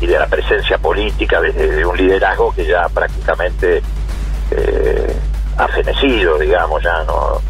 la 0.02 0.26
presencia 0.28 0.78
política 0.78 1.40
de, 1.40 1.50
de 1.50 1.84
un 1.84 1.96
liderazgo 1.96 2.52
que 2.54 2.66
ya 2.66 2.88
prácticamente 2.90 3.82
eh, 4.50 5.14
ha 5.56 5.68
fenecido, 5.68 6.38
digamos, 6.38 6.82
ya 6.82 7.04
no, 7.04 7.40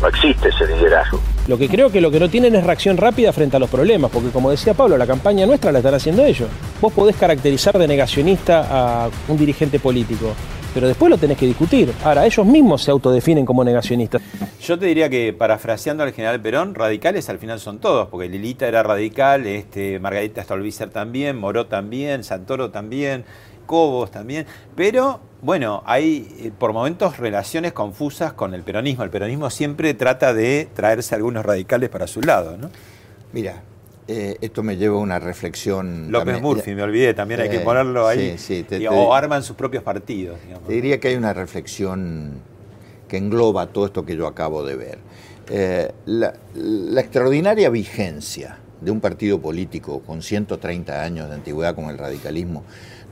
no 0.00 0.08
existe 0.08 0.48
ese 0.48 0.66
liderazgo. 0.66 1.20
Lo 1.46 1.56
que 1.56 1.68
creo 1.68 1.90
que 1.90 2.00
lo 2.00 2.10
que 2.10 2.20
no 2.20 2.28
tienen 2.28 2.54
es 2.56 2.64
reacción 2.64 2.98
rápida 2.98 3.32
frente 3.32 3.56
a 3.56 3.60
los 3.60 3.70
problemas, 3.70 4.10
porque 4.10 4.28
como 4.28 4.50
decía 4.50 4.74
Pablo, 4.74 4.98
la 4.98 5.06
campaña 5.06 5.46
nuestra 5.46 5.72
la 5.72 5.78
están 5.78 5.94
haciendo 5.94 6.24
ellos. 6.24 6.48
Vos 6.80 6.92
podés 6.92 7.16
caracterizar 7.16 7.78
de 7.78 7.88
negacionista 7.88 8.66
a 8.70 9.10
un 9.28 9.38
dirigente 9.38 9.80
político, 9.80 10.34
pero 10.74 10.86
después 10.86 11.08
lo 11.08 11.16
tenés 11.16 11.38
que 11.38 11.46
discutir. 11.46 11.90
Ahora, 12.04 12.26
ellos 12.26 12.44
mismos 12.44 12.82
se 12.82 12.90
autodefinen 12.90 13.46
como 13.46 13.64
negacionistas. 13.64 14.20
Yo 14.60 14.78
te 14.78 14.86
diría 14.86 15.08
que, 15.08 15.32
parafraseando 15.32 16.02
al 16.02 16.12
general 16.12 16.38
Perón, 16.42 16.74
radicales 16.74 17.30
al 17.30 17.38
final 17.38 17.58
son 17.60 17.78
todos, 17.78 18.08
porque 18.08 18.28
Lilita 18.28 18.68
era 18.68 18.82
radical, 18.82 19.46
este, 19.46 19.98
Margarita 19.98 20.42
Stolbizer 20.44 20.90
también, 20.90 21.38
Moró 21.38 21.64
también, 21.66 22.24
Santoro 22.24 22.70
también, 22.70 23.24
Cobos 23.64 24.10
también, 24.10 24.46
pero 24.76 25.20
bueno, 25.40 25.82
hay 25.86 26.28
eh, 26.40 26.50
por 26.56 26.72
momentos 26.72 27.18
relaciones 27.18 27.72
confusas 27.72 28.32
con 28.32 28.54
el 28.54 28.62
peronismo. 28.62 29.04
El 29.04 29.10
peronismo 29.10 29.50
siempre 29.50 29.94
trata 29.94 30.34
de 30.34 30.68
traerse 30.74 31.14
algunos 31.14 31.44
radicales 31.46 31.88
para 31.90 32.06
su 32.06 32.20
lado, 32.20 32.56
¿no? 32.56 32.70
Mira, 33.32 33.62
eh, 34.08 34.36
esto 34.40 34.62
me 34.62 34.76
lleva 34.76 34.96
a 34.96 35.00
una 35.00 35.18
reflexión. 35.18 36.10
López 36.10 36.34
también, 36.34 36.42
Murphy, 36.42 36.74
me 36.74 36.82
olvidé, 36.82 37.14
también 37.14 37.40
hay 37.40 37.50
que 37.50 37.60
ponerlo 37.60 38.06
ahí. 38.08 38.32
Sí, 38.32 38.56
sí, 38.56 38.62
te, 38.62 38.78
te, 38.80 38.88
o 38.88 39.14
arman 39.14 39.42
sus 39.42 39.54
propios 39.54 39.82
partidos. 39.82 40.38
Digamos. 40.42 40.66
Te 40.66 40.72
diría 40.72 40.98
que 40.98 41.08
hay 41.08 41.14
una 41.14 41.34
reflexión 41.34 42.40
que 43.06 43.16
engloba 43.16 43.66
todo 43.66 43.86
esto 43.86 44.04
que 44.04 44.16
yo 44.16 44.26
acabo 44.26 44.64
de 44.64 44.76
ver. 44.76 44.98
Eh, 45.50 45.92
la, 46.06 46.34
la, 46.54 47.00
extraordinaria 47.00 47.70
vigencia 47.70 48.58
de 48.80 48.90
un 48.90 49.00
partido 49.00 49.40
político 49.40 50.00
con 50.00 50.22
130 50.22 51.02
años 51.02 51.28
de 51.28 51.34
antigüedad 51.34 51.74
como 51.74 51.90
el 51.90 51.96
radicalismo 51.96 52.64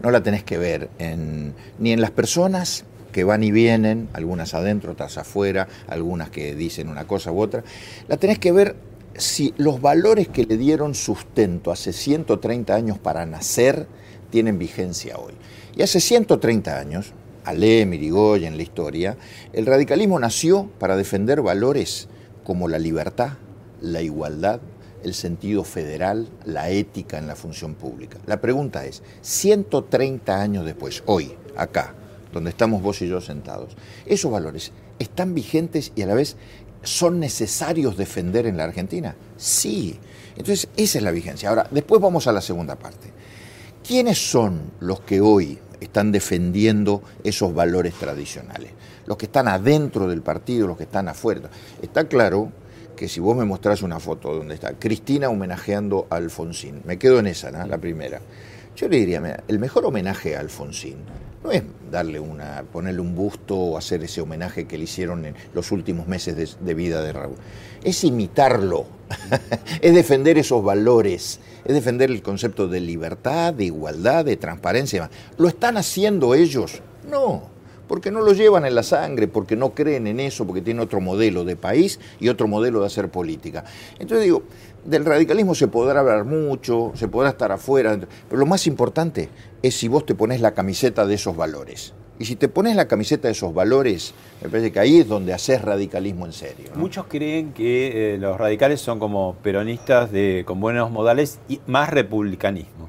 no 0.02 0.10
la 0.10 0.22
tenés 0.22 0.44
que 0.44 0.58
ver 0.58 0.90
en, 0.98 1.54
ni 1.78 1.92
en 1.92 2.00
las 2.00 2.10
personas 2.10 2.84
que 3.12 3.24
van 3.24 3.42
y 3.42 3.50
vienen, 3.50 4.08
algunas 4.12 4.52
adentro, 4.52 4.92
otras 4.92 5.16
afuera, 5.16 5.68
algunas 5.88 6.30
que 6.30 6.54
dicen 6.54 6.88
una 6.88 7.06
cosa 7.06 7.32
u 7.32 7.40
otra, 7.40 7.64
la 8.08 8.18
tenés 8.18 8.38
que 8.38 8.52
ver 8.52 8.76
si 9.16 9.54
los 9.56 9.80
valores 9.80 10.28
que 10.28 10.44
le 10.44 10.56
dieron 10.58 10.94
sustento 10.94 11.70
hace 11.70 11.92
130 11.92 12.74
años 12.74 12.98
para 12.98 13.24
nacer 13.24 13.86
tienen 14.30 14.58
vigencia 14.58 15.16
hoy. 15.16 15.32
Y 15.74 15.82
hace 15.82 16.00
130 16.00 16.78
años, 16.78 17.12
Alem, 17.44 17.94
Irigoyen, 17.94 18.52
en 18.52 18.56
la 18.56 18.62
historia, 18.62 19.16
el 19.52 19.66
radicalismo 19.66 20.18
nació 20.18 20.68
para 20.78 20.96
defender 20.96 21.40
valores 21.40 22.08
como 22.44 22.68
la 22.68 22.78
libertad, 22.78 23.34
la 23.80 24.02
igualdad, 24.02 24.60
el 25.06 25.14
sentido 25.14 25.62
federal, 25.62 26.28
la 26.44 26.68
ética 26.68 27.16
en 27.16 27.28
la 27.28 27.36
función 27.36 27.74
pública. 27.74 28.18
La 28.26 28.40
pregunta 28.40 28.84
es, 28.84 29.02
130 29.22 30.40
años 30.40 30.64
después, 30.64 31.04
hoy, 31.06 31.32
acá, 31.56 31.94
donde 32.32 32.50
estamos 32.50 32.82
vos 32.82 33.00
y 33.02 33.08
yo 33.08 33.20
sentados, 33.20 33.76
¿esos 34.04 34.32
valores 34.32 34.72
están 34.98 35.32
vigentes 35.32 35.92
y 35.94 36.02
a 36.02 36.06
la 36.06 36.14
vez 36.14 36.36
son 36.82 37.20
necesarios 37.20 37.96
defender 37.96 38.46
en 38.46 38.56
la 38.56 38.64
Argentina? 38.64 39.14
Sí. 39.36 39.98
Entonces, 40.36 40.68
esa 40.76 40.98
es 40.98 41.04
la 41.04 41.12
vigencia. 41.12 41.50
Ahora, 41.50 41.68
después 41.70 42.00
vamos 42.00 42.26
a 42.26 42.32
la 42.32 42.40
segunda 42.40 42.74
parte. 42.74 43.12
¿Quiénes 43.86 44.18
son 44.30 44.72
los 44.80 45.00
que 45.00 45.20
hoy 45.20 45.60
están 45.80 46.10
defendiendo 46.10 47.02
esos 47.22 47.54
valores 47.54 47.94
tradicionales? 47.94 48.72
Los 49.06 49.16
que 49.16 49.26
están 49.26 49.46
adentro 49.46 50.08
del 50.08 50.22
partido, 50.22 50.66
los 50.66 50.76
que 50.76 50.82
están 50.82 51.06
afuera. 51.06 51.48
Está 51.80 52.08
claro 52.08 52.50
que 52.96 53.08
si 53.08 53.20
vos 53.20 53.36
me 53.36 53.44
mostrás 53.44 53.82
una 53.82 54.00
foto 54.00 54.34
donde 54.34 54.54
está 54.54 54.72
Cristina 54.72 55.28
homenajeando 55.28 56.06
a 56.10 56.16
Alfonsín, 56.16 56.80
me 56.84 56.98
quedo 56.98 57.20
en 57.20 57.26
esa, 57.26 57.50
¿no? 57.50 57.64
la 57.66 57.78
primera. 57.78 58.20
Yo 58.74 58.88
le 58.88 58.96
diría, 58.98 59.20
mira, 59.20 59.44
el 59.48 59.58
mejor 59.58 59.86
homenaje 59.86 60.36
a 60.36 60.40
Alfonsín 60.40 60.96
no 61.44 61.52
es 61.52 61.62
darle 61.90 62.18
una, 62.18 62.64
ponerle 62.72 63.00
un 63.00 63.14
busto 63.14 63.56
o 63.56 63.78
hacer 63.78 64.02
ese 64.02 64.20
homenaje 64.20 64.66
que 64.66 64.76
le 64.76 64.84
hicieron 64.84 65.24
en 65.24 65.34
los 65.54 65.70
últimos 65.70 66.08
meses 66.08 66.36
de, 66.36 66.48
de 66.60 66.74
vida 66.74 67.02
de 67.02 67.12
Raúl. 67.12 67.36
Es 67.84 68.02
imitarlo, 68.02 68.86
es 69.80 69.94
defender 69.94 70.38
esos 70.38 70.64
valores, 70.64 71.40
es 71.64 71.74
defender 71.74 72.10
el 72.10 72.22
concepto 72.22 72.66
de 72.66 72.80
libertad, 72.80 73.54
de 73.54 73.66
igualdad, 73.66 74.24
de 74.24 74.36
transparencia. 74.36 75.08
¿Lo 75.38 75.48
están 75.48 75.76
haciendo 75.76 76.34
ellos? 76.34 76.82
No 77.08 77.55
porque 77.88 78.10
no 78.10 78.20
lo 78.20 78.32
llevan 78.32 78.64
en 78.64 78.74
la 78.74 78.82
sangre, 78.82 79.28
porque 79.28 79.56
no 79.56 79.74
creen 79.74 80.06
en 80.06 80.20
eso, 80.20 80.46
porque 80.46 80.62
tienen 80.62 80.82
otro 80.82 81.00
modelo 81.00 81.44
de 81.44 81.56
país 81.56 82.00
y 82.20 82.28
otro 82.28 82.48
modelo 82.48 82.80
de 82.80 82.86
hacer 82.86 83.08
política. 83.08 83.64
Entonces 83.98 84.24
digo, 84.24 84.42
del 84.84 85.04
radicalismo 85.04 85.54
se 85.54 85.68
podrá 85.68 86.00
hablar 86.00 86.24
mucho, 86.24 86.92
se 86.94 87.08
podrá 87.08 87.30
estar 87.30 87.52
afuera, 87.52 87.98
pero 88.28 88.38
lo 88.38 88.46
más 88.46 88.66
importante 88.66 89.28
es 89.62 89.76
si 89.76 89.88
vos 89.88 90.06
te 90.06 90.14
pones 90.14 90.40
la 90.40 90.54
camiseta 90.54 91.06
de 91.06 91.14
esos 91.14 91.36
valores. 91.36 91.92
Y 92.18 92.24
si 92.24 92.36
te 92.36 92.48
pones 92.48 92.76
la 92.76 92.88
camiseta 92.88 93.28
de 93.28 93.32
esos 93.32 93.52
valores, 93.52 94.14
me 94.42 94.48
parece 94.48 94.72
que 94.72 94.80
ahí 94.80 95.00
es 95.00 95.08
donde 95.08 95.34
haces 95.34 95.60
radicalismo 95.60 96.24
en 96.24 96.32
serio. 96.32 96.70
¿no? 96.72 96.80
Muchos 96.80 97.06
creen 97.08 97.52
que 97.52 98.14
eh, 98.14 98.18
los 98.18 98.38
radicales 98.38 98.80
son 98.80 98.98
como 98.98 99.34
peronistas 99.42 100.10
de, 100.10 100.44
con 100.46 100.58
buenos 100.58 100.90
modales 100.90 101.40
y 101.48 101.60
más 101.66 101.90
republicanismo. 101.90 102.88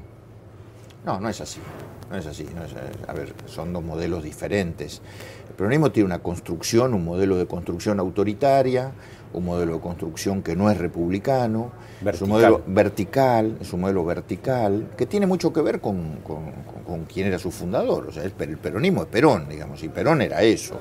No, 1.04 1.20
no 1.20 1.28
es 1.28 1.40
así. 1.40 1.60
No 2.10 2.16
es 2.16 2.26
así. 2.26 2.46
No 2.54 2.64
es, 2.64 2.72
a 3.06 3.12
ver, 3.12 3.34
son 3.46 3.72
dos 3.72 3.82
modelos 3.82 4.22
diferentes. 4.22 5.02
El 5.48 5.54
peronismo 5.54 5.90
tiene 5.90 6.06
una 6.06 6.20
construcción, 6.20 6.94
un 6.94 7.04
modelo 7.04 7.36
de 7.36 7.46
construcción 7.46 8.00
autoritaria, 8.00 8.92
un 9.32 9.44
modelo 9.44 9.74
de 9.74 9.80
construcción 9.80 10.42
que 10.42 10.56
no 10.56 10.70
es 10.70 10.78
republicano, 10.78 11.70
vertical. 12.00 12.14
es 12.14 12.22
un 12.22 12.28
modelo 12.28 12.62
vertical, 12.66 13.58
es 13.60 13.72
un 13.72 13.80
modelo 13.80 14.04
vertical, 14.04 14.88
que 14.96 15.06
tiene 15.06 15.26
mucho 15.26 15.52
que 15.52 15.60
ver 15.60 15.80
con, 15.80 16.20
con, 16.22 16.52
con 16.86 17.04
quién 17.04 17.26
era 17.26 17.38
su 17.38 17.50
fundador. 17.50 18.06
O 18.08 18.12
sea, 18.12 18.22
el 18.24 18.32
peronismo 18.32 19.02
es 19.02 19.08
Perón, 19.08 19.48
digamos, 19.48 19.82
y 19.82 19.88
Perón 19.88 20.22
era 20.22 20.42
eso. 20.42 20.80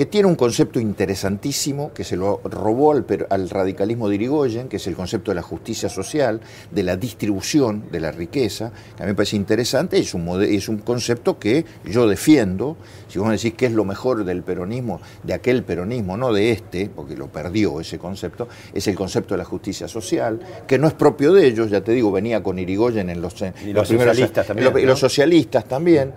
Que 0.00 0.06
tiene 0.06 0.28
un 0.28 0.34
concepto 0.34 0.80
interesantísimo 0.80 1.92
que 1.92 2.04
se 2.04 2.16
lo 2.16 2.40
robó 2.44 2.92
al, 2.92 3.04
al, 3.28 3.50
radicalismo 3.50 4.08
de 4.08 4.14
Irigoyen, 4.14 4.66
que 4.66 4.76
es 4.76 4.86
el 4.86 4.96
concepto 4.96 5.30
de 5.30 5.34
la 5.34 5.42
justicia 5.42 5.90
social, 5.90 6.40
de 6.70 6.82
la 6.82 6.96
distribución 6.96 7.84
de 7.92 8.00
la 8.00 8.10
riqueza, 8.10 8.72
que 8.96 9.02
a 9.02 9.04
mí 9.04 9.12
me 9.12 9.14
parece 9.14 9.36
interesante, 9.36 9.98
es 9.98 10.14
un, 10.14 10.42
es 10.42 10.70
un 10.70 10.78
concepto 10.78 11.38
que 11.38 11.66
yo 11.84 12.08
defiendo. 12.08 12.78
Si 13.08 13.18
vos 13.18 13.28
me 13.28 13.34
decís 13.34 13.52
qué 13.54 13.66
es 13.66 13.72
lo 13.72 13.84
mejor 13.84 14.24
del 14.24 14.42
peronismo, 14.42 15.02
de 15.22 15.34
aquel 15.34 15.64
peronismo, 15.64 16.16
no 16.16 16.32
de 16.32 16.50
este, 16.50 16.88
porque 16.88 17.14
lo 17.14 17.26
perdió 17.26 17.78
ese 17.78 17.98
concepto, 17.98 18.48
es 18.72 18.88
el 18.88 18.94
concepto 18.94 19.34
de 19.34 19.38
la 19.38 19.44
justicia 19.44 19.86
social, 19.86 20.40
que 20.66 20.78
no 20.78 20.88
es 20.88 20.94
propio 20.94 21.34
de 21.34 21.46
ellos, 21.46 21.68
ya 21.68 21.82
te 21.82 21.92
digo, 21.92 22.10
venía 22.10 22.42
con 22.42 22.58
Irigoyen 22.58 23.10
en 23.10 23.20
los, 23.20 23.34
y 23.66 23.74
los, 23.74 23.86
socialistas 23.86 24.46
también. 24.46 24.86
Los, 24.86 24.98
socialistas 24.98 25.66
también. 25.66 26.14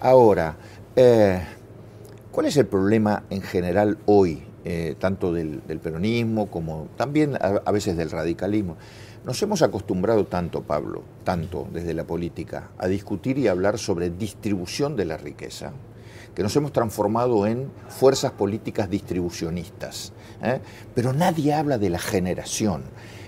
Ahora, 0.00 0.56
eh, 0.98 1.42
¿Cuál 2.36 2.48
es 2.48 2.58
el 2.58 2.66
problema 2.66 3.22
en 3.30 3.40
general 3.40 3.96
hoy, 4.04 4.42
eh, 4.66 4.94
tanto 4.98 5.32
del, 5.32 5.62
peronismo 5.82 6.50
como 6.50 6.86
también 6.94 7.34
a, 7.40 7.70
veces 7.72 7.96
del 7.96 8.10
radicalismo? 8.10 8.76
Nos 9.24 9.42
hemos 9.42 9.62
acostumbrado 9.62 10.26
tanto, 10.26 10.60
Pablo, 10.62 11.02
tanto 11.24 11.66
desde 11.72 11.94
la 11.94 12.04
política, 12.04 12.72
a 12.76 12.88
discutir 12.88 13.38
y 13.38 13.48
hablar 13.48 13.78
sobre 13.78 14.10
distribución 14.10 14.96
de 14.96 15.06
la 15.06 15.16
riqueza, 15.16 15.72
que 16.34 16.42
nos 16.42 16.54
hemos 16.56 16.74
transformado 16.74 17.46
en 17.46 17.70
fuerzas 17.88 18.32
políticas 18.32 18.90
distribucionistas. 18.90 20.12
¿eh? 20.42 20.60
Pero 20.94 21.14
nadie 21.14 21.54
habla 21.54 21.78
de 21.78 21.88
la 21.88 21.98
generación. 21.98 22.82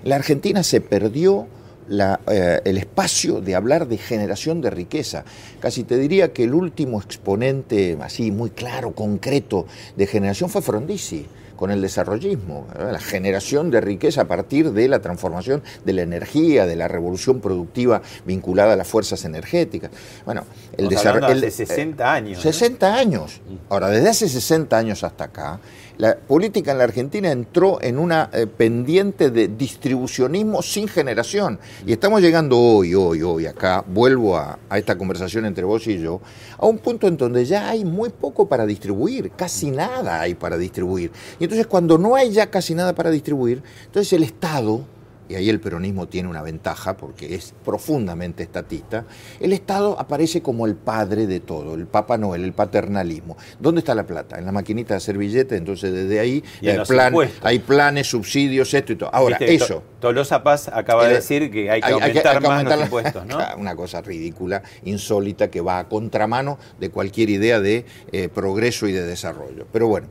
La 0.05 0.17
Argentina 0.17 0.63
se 0.63 0.83
perdió 0.83 1.47
eh, 1.91 2.61
el 2.65 2.79
espacio 2.79 3.41
de 3.41 3.55
hablar 3.55 3.89
de 3.89 3.99
generación 3.99 4.61
de 4.61 4.71
riqueza. 4.71 5.25
Casi 5.61 5.85
te 5.85 5.97
diría 5.97 6.33
que 6.33 6.45
el 6.45 6.55
último 6.55 7.01
exponente 7.01 7.97
así 8.01 8.31
muy 8.31 8.51
claro, 8.51 8.93
concreto 8.93 9.67
de 9.97 10.07
generación 10.07 10.51
fue 10.51 10.63
Frondizi 10.63 11.27
con 11.59 11.73
el 11.73 11.83
desarrollismo, 11.83 12.69
la 12.79 13.01
generación 13.01 13.73
de 13.73 13.81
riqueza 13.81 14.23
a 14.23 14.25
partir 14.27 14.71
de 14.71 14.87
la 14.87 15.01
transformación 15.01 15.65
de 15.85 15.93
la 15.93 16.03
energía, 16.03 16.67
de 16.67 16.77
la 16.77 16.87
revolución 16.87 17.41
productiva 17.41 18.01
vinculada 18.25 18.75
a 18.75 18.77
las 18.77 18.87
fuerzas 18.87 19.25
energéticas. 19.25 19.91
Bueno, 20.25 20.45
el 20.77 20.89
desarrollo... 20.89 21.35
de 21.35 21.51
60 21.51 22.13
años. 22.13 22.41
60 22.41 22.95
años. 22.95 23.41
Ahora, 23.71 23.89
desde 23.89 24.09
hace 24.09 24.29
60 24.29 24.79
años 24.79 25.03
hasta 25.03 25.25
acá, 25.25 25.59
la 25.99 26.17
política 26.17 26.73
en 26.73 26.79
la 26.79 26.85
Argentina 26.85 27.31
entró 27.31 27.83
en 27.83 27.99
una 27.99 28.31
eh, 28.33 28.47
pendiente 28.47 29.31
de 29.31 29.49
distribucionismo 29.49 30.63
sin 30.63 30.89
generación. 30.89 31.59
Y 31.85 31.93
estamos 31.93 32.23
llegando 32.23 32.59
hoy, 32.59 32.95
hoy, 32.95 33.23
hoy, 33.23 33.47
acá, 33.47 33.85
vuelvo 33.87 34.37
a, 34.37 34.59
a, 34.69 34.79
esta 34.79 34.97
conversación 34.97 35.45
entre 35.45 35.65
vos 35.65 35.87
y 35.89 35.99
yo, 35.99 36.21
a 36.57 36.67
un 36.67 36.79
punto 36.79 37.09
en 37.09 37.17
donde 37.17 37.45
ya 37.45 37.69
hay 37.69 37.85
muy 37.85 38.11
poco 38.11 38.49
para 38.49 38.65
distribuir, 38.65 39.33
casi 39.33 39.71
nada 39.71 40.21
hay 40.21 40.35
para 40.35 40.57
distribuir. 40.57 41.11
Y 41.41 41.45
entonces 41.45 41.67
cuando 41.67 41.99
no 41.99 42.15
hay 42.15 42.31
ya 42.31 42.49
casi 42.49 42.75
nada 42.75 42.95
para 42.95 43.11
distribuir, 43.11 43.63
entonces 43.87 44.13
el 44.13 44.23
Estado 44.23 44.85
y 45.29 45.35
ahí 45.35 45.49
el 45.49 45.61
peronismo 45.61 46.09
tiene 46.09 46.29
una 46.29 46.43
ventaja 46.43 46.97
porque 46.97 47.35
es 47.35 47.55
profundamente 47.65 48.43
estatista, 48.43 49.05
el 49.41 49.53
Estado 49.53 49.99
aparece 49.99 50.43
como 50.43 50.67
el 50.67 50.75
padre 50.75 51.27
de 51.27 51.41
todo, 51.41 51.75
el 51.75 51.87
Papa 51.87 52.17
Noel, 52.17 52.45
el 52.45 52.53
paternalismo. 52.53 53.37
¿Dónde 53.59 53.81
está 53.81 53.95
la 53.95 54.07
plata? 54.07 54.39
En 54.39 54.47
la 54.47 54.53
maquinita 54.53 54.95
de 54.95 55.01
servilleta, 55.01 55.57
entonces 55.57 55.93
desde 55.93 56.21
ahí 56.21 56.43
hay, 56.63 56.79
plan, 56.87 57.15
hay, 57.43 57.59
planes, 57.59 58.09
subsidios, 58.09 58.73
esto 58.73 58.93
y 58.93 58.97
todo. 58.97 59.11
Ahora, 59.13 59.37
eso... 59.41 59.83
Tolosa 60.01 60.45
Paz 60.45 60.69
acaba 60.73 61.09
de 61.09 61.15
decir 61.15 61.51
que 61.51 61.71
hay 61.71 61.81
que 61.81 61.93
aumentar 61.93 62.41
más 62.41 62.65
los 62.65 62.83
impuestos, 62.83 63.27
¿no? 63.27 63.39
Una 63.59 63.75
cosa 63.75 64.01
ridícula, 64.01 64.63
insólita, 64.85 65.51
que 65.51 65.61
va 65.61 65.81
a 65.81 65.89
contramano 65.89 66.59
de 66.79 66.91
cualquier 66.91 67.31
idea 67.31 67.61
de 67.61 67.85
eh, 68.13 68.29
progreso 68.29 68.87
y 68.87 68.93
de 68.93 69.03
desarrollo. 69.03 69.67
Pero 69.73 69.89
bueno, 69.89 70.09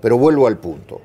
pero 0.00 0.18
vuelvo 0.18 0.46
al 0.46 0.58
punto. 0.58 1.00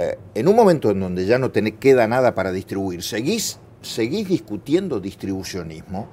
Eh, 0.00 0.16
en 0.36 0.46
un 0.46 0.54
momento 0.54 0.92
en 0.92 1.00
donde 1.00 1.26
ya 1.26 1.38
no 1.38 1.50
te 1.50 1.74
queda 1.74 2.06
nada 2.06 2.32
para 2.32 2.52
distribuir, 2.52 3.02
seguís, 3.02 3.58
seguís 3.82 4.28
discutiendo 4.28 5.00
distribucionismo, 5.00 6.08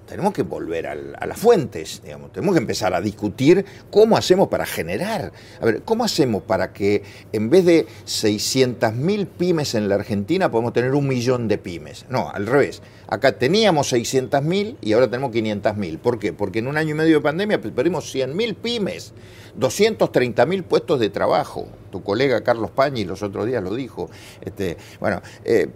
tenemos 0.00 0.32
que 0.32 0.42
volver 0.42 0.86
a 0.86 1.26
las 1.26 1.38
fuentes, 1.38 2.02
digamos, 2.02 2.32
tenemos 2.32 2.54
que 2.54 2.60
empezar 2.60 2.94
a 2.94 3.00
discutir 3.00 3.64
cómo 3.90 4.16
hacemos 4.16 4.48
para 4.48 4.66
generar. 4.66 5.32
A 5.60 5.64
ver, 5.64 5.82
¿cómo 5.82 6.04
hacemos 6.04 6.42
para 6.42 6.72
que 6.72 7.02
en 7.32 7.50
vez 7.50 7.64
de 7.64 7.86
600.000 8.06 9.26
pymes 9.26 9.74
en 9.74 9.88
la 9.88 9.96
Argentina 9.96 10.50
podemos 10.50 10.72
tener 10.72 10.94
un 10.94 11.06
millón 11.06 11.48
de 11.48 11.58
pymes? 11.58 12.06
No, 12.08 12.30
al 12.30 12.46
revés. 12.46 12.82
Acá 13.08 13.38
teníamos 13.38 13.92
600.000 13.92 14.76
y 14.80 14.92
ahora 14.92 15.08
tenemos 15.08 15.30
500.000. 15.32 15.98
¿Por 15.98 16.18
qué? 16.18 16.32
Porque 16.32 16.58
en 16.58 16.66
un 16.66 16.76
año 16.76 16.90
y 16.90 16.94
medio 16.94 17.16
de 17.16 17.22
pandemia 17.22 17.60
perdimos 17.60 18.14
100.000 18.14 18.56
pymes. 18.56 19.14
230 19.56 20.46
mil 20.46 20.64
puestos 20.64 21.00
de 21.00 21.10
trabajo. 21.10 21.66
Tu 21.90 22.02
colega 22.02 22.42
Carlos 22.42 22.70
Pañi 22.70 23.04
los 23.04 23.22
otros 23.22 23.46
días 23.46 23.62
lo 23.62 23.74
dijo. 23.74 24.10
Este, 24.40 24.76
bueno, 25.00 25.22
eh, 25.44 25.66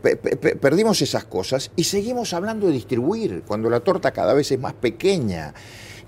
perdimos 0.61 1.01
esas 1.03 1.25
cosas 1.25 1.71
y 1.77 1.85
seguimos 1.85 2.35
hablando 2.35 2.67
de 2.67 2.73
distribuir 2.73 3.43
cuando 3.47 3.71
la 3.71 3.81
torta 3.81 4.10
cada 4.13 4.35
vez 4.35 4.51
es 4.53 4.59
más 4.59 4.75
pequeña. 4.75 5.55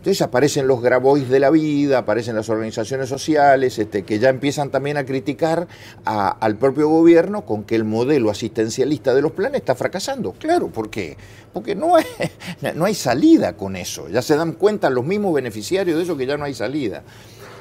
Entonces 0.02 0.20
aparecen 0.20 0.66
los 0.66 0.82
Grabois 0.82 1.28
de 1.28 1.38
la 1.38 1.48
vida, 1.50 1.98
aparecen 1.98 2.34
las 2.34 2.48
organizaciones 2.48 3.08
sociales, 3.08 3.78
este, 3.78 4.02
que 4.02 4.18
ya 4.18 4.30
empiezan 4.30 4.70
también 4.70 4.96
a 4.96 5.06
criticar 5.06 5.68
al 6.04 6.56
propio 6.56 6.88
gobierno 6.88 7.46
con 7.46 7.62
que 7.62 7.76
el 7.76 7.84
modelo 7.84 8.28
asistencialista 8.28 9.14
de 9.14 9.22
los 9.22 9.30
planes 9.30 9.60
está 9.60 9.76
fracasando. 9.76 10.32
Claro, 10.32 10.66
¿por 10.70 10.90
qué? 10.90 11.16
Porque 11.52 11.76
no 11.76 11.94
hay, 11.94 12.04
no 12.74 12.84
hay 12.84 12.94
salida 12.94 13.56
con 13.56 13.76
eso. 13.76 14.08
Ya 14.08 14.22
se 14.22 14.34
dan 14.34 14.54
cuenta 14.54 14.90
los 14.90 15.04
mismos 15.04 15.34
beneficiarios 15.34 15.96
de 15.96 16.02
eso 16.02 16.16
que 16.16 16.26
ya 16.26 16.36
no 16.36 16.46
hay 16.46 16.54
salida. 16.54 17.04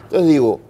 Entonces 0.06 0.28
digo, 0.28 0.62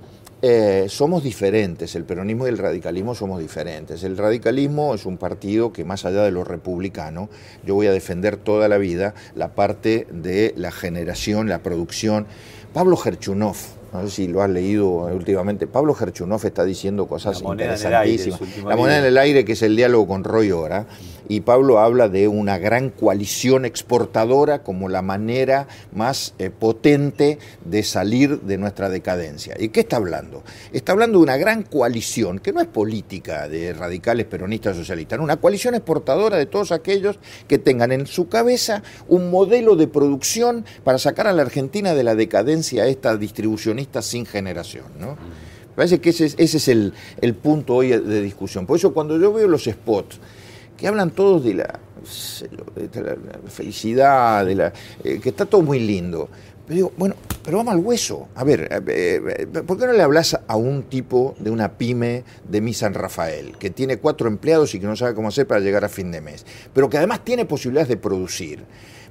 eh, 0.44 0.88
somos 0.90 1.24
diferentes, 1.24 1.96
el 1.96 2.04
peronismo 2.04 2.48
y 2.48 2.50
el 2.50 2.58
radicalismo 2.58 3.14
somos 3.14 3.40
diferentes. 3.40 4.04
El 4.04 4.18
radicalismo 4.18 4.96
es 4.96 5.06
un 5.06 5.18
partido 5.18 5.72
que 5.72 5.86
más 5.86 6.04
allá 6.06 6.24
de 6.24 6.32
lo 6.32 6.44
republicano, 6.44 7.30
yo 7.64 7.76
voy 7.76 7.88
a 7.88 7.92
defender 7.92 8.38
toda 8.38 8.68
la 8.68 8.78
vida 8.78 9.14
la 9.36 9.54
parte 9.54 10.08
de 10.12 10.54
la 10.58 10.72
generación, 10.72 11.48
la 11.48 11.60
producción. 11.60 12.26
Pablo 12.74 12.98
Gerchunov, 12.98 13.58
no 13.94 14.02
sé 14.04 14.10
si 14.10 14.28
lo 14.28 14.42
has 14.42 14.50
leído 14.50 14.90
últimamente, 14.90 15.68
Pablo 15.68 15.94
Gerchunov 15.94 16.46
está 16.46 16.64
diciendo 16.64 17.08
cosas 17.08 17.42
interesantísimas. 17.42 18.40
la 18.66 18.76
moneda 18.76 19.00
en 19.00 19.06
el 19.06 19.18
aire, 19.18 19.44
que 19.44 19.54
es 19.54 19.62
el 19.62 19.76
diálogo 19.76 20.08
con 20.08 20.24
Roy 20.24 20.52
Ora, 20.52 20.88
y 21.28 21.42
Pablo 21.42 21.80
habla 21.80 22.10
de 22.10 22.28
una 22.28 22.58
gran 22.58 22.90
coalición 22.90 23.64
exportadora 23.66 24.64
como 24.64 24.90
la 24.90 25.02
manera 25.02 25.68
más 25.94 26.34
eh, 26.40 26.50
potente 26.50 27.40
de 27.64 27.84
salir 27.84 28.42
de 28.42 28.58
nuestra 28.58 28.90
decadencia. 28.90 29.56
¿Y 29.58 29.70
qué 29.70 29.82
está 29.82 29.98
hablando? 29.98 30.44
Está 30.74 30.92
hablando 30.92 31.20
de 31.20 31.24
una 31.24 31.38
gran 31.38 31.64
coalición, 31.64 32.40
que 32.40 32.52
no 32.52 32.60
es 32.60 32.68
política 32.68 33.48
de 33.48 33.74
radicales 33.74 34.26
peronistas 34.26 34.76
socialistas, 34.76 35.20
una 35.20 35.38
coalición 35.38 35.76
exportadora 35.76 36.38
de 36.38 36.46
todos 36.46 36.72
aquellos 36.72 37.20
que 37.48 37.58
tengan 37.58 37.92
en 37.92 38.08
su 38.08 38.28
cabeza 38.28 38.84
un 39.08 39.32
modelo 39.32 39.76
de 39.76 39.88
producción 39.88 40.66
para 40.84 40.98
sacar 40.98 41.28
a 41.28 41.34
la 41.34 41.44
Argentina 41.44 41.94
de 41.94 42.04
la 42.04 42.16
decadencia 42.16 42.88
esta 42.88 43.16
distribucionista 43.16 43.81
sin 44.02 44.26
generación. 44.26 44.86
¿no? 45.00 45.18
parece 45.76 46.00
que 46.00 46.10
ese 46.10 46.26
es, 46.26 46.36
ese 46.38 46.58
es 46.58 46.68
el, 46.68 46.94
el 47.22 47.34
punto 47.36 47.76
hoy 47.76 47.90
de 47.90 48.22
discusión. 48.22 48.66
Por 48.66 48.78
eso 48.78 48.94
cuando 48.94 49.18
yo 49.18 49.34
veo 49.34 49.48
los 49.48 49.64
spots, 49.64 50.20
que 50.82 50.88
hablan 50.88 51.12
todos 51.12 51.44
de 51.44 51.54
la, 51.54 51.80
felicidad, 53.48 54.46
de 54.46 54.56
la, 54.56 54.74
eh, 55.04 55.20
que 55.22 55.30
está 55.30 55.46
todo 55.46 55.62
muy 55.62 55.80
lindo. 55.80 56.28
Pero 56.66 56.76
digo, 56.76 56.92
bueno, 56.98 57.16
pero 57.44 57.58
vamos 57.58 57.74
al 57.76 57.80
hueso. 57.82 58.30
A 58.34 58.44
ver, 58.44 58.68
eh, 58.88 59.22
eh, 59.38 59.46
¿por 59.46 59.78
qué 59.78 59.86
no 59.86 59.94
le 59.94 60.02
hablas 60.02 60.40
a 60.48 60.56
un 60.56 60.84
tipo 60.84 61.36
de 61.38 61.52
una 61.52 61.78
pyme 61.78 62.24
de 62.50 62.62
mi 62.62 62.74
San 62.74 62.96
Rafael, 62.96 63.58
que 63.60 63.70
tiene 63.70 63.98
cuatro 63.98 64.28
empleados 64.28 64.74
y 64.74 64.80
que 64.80 64.88
no 64.88 64.96
sabe 64.96 65.14
cómo 65.14 65.28
hacer 65.28 65.46
para 65.46 65.60
llegar 65.60 65.86
a 65.86 65.90
fin 65.90 66.12
de 66.12 66.22
mes, 66.22 66.46
pero 66.74 66.90
que 66.90 66.98
además 66.98 67.24
tiene 67.24 67.46
posibilidades 67.46 67.90
de 67.90 67.98
producir? 67.98 68.64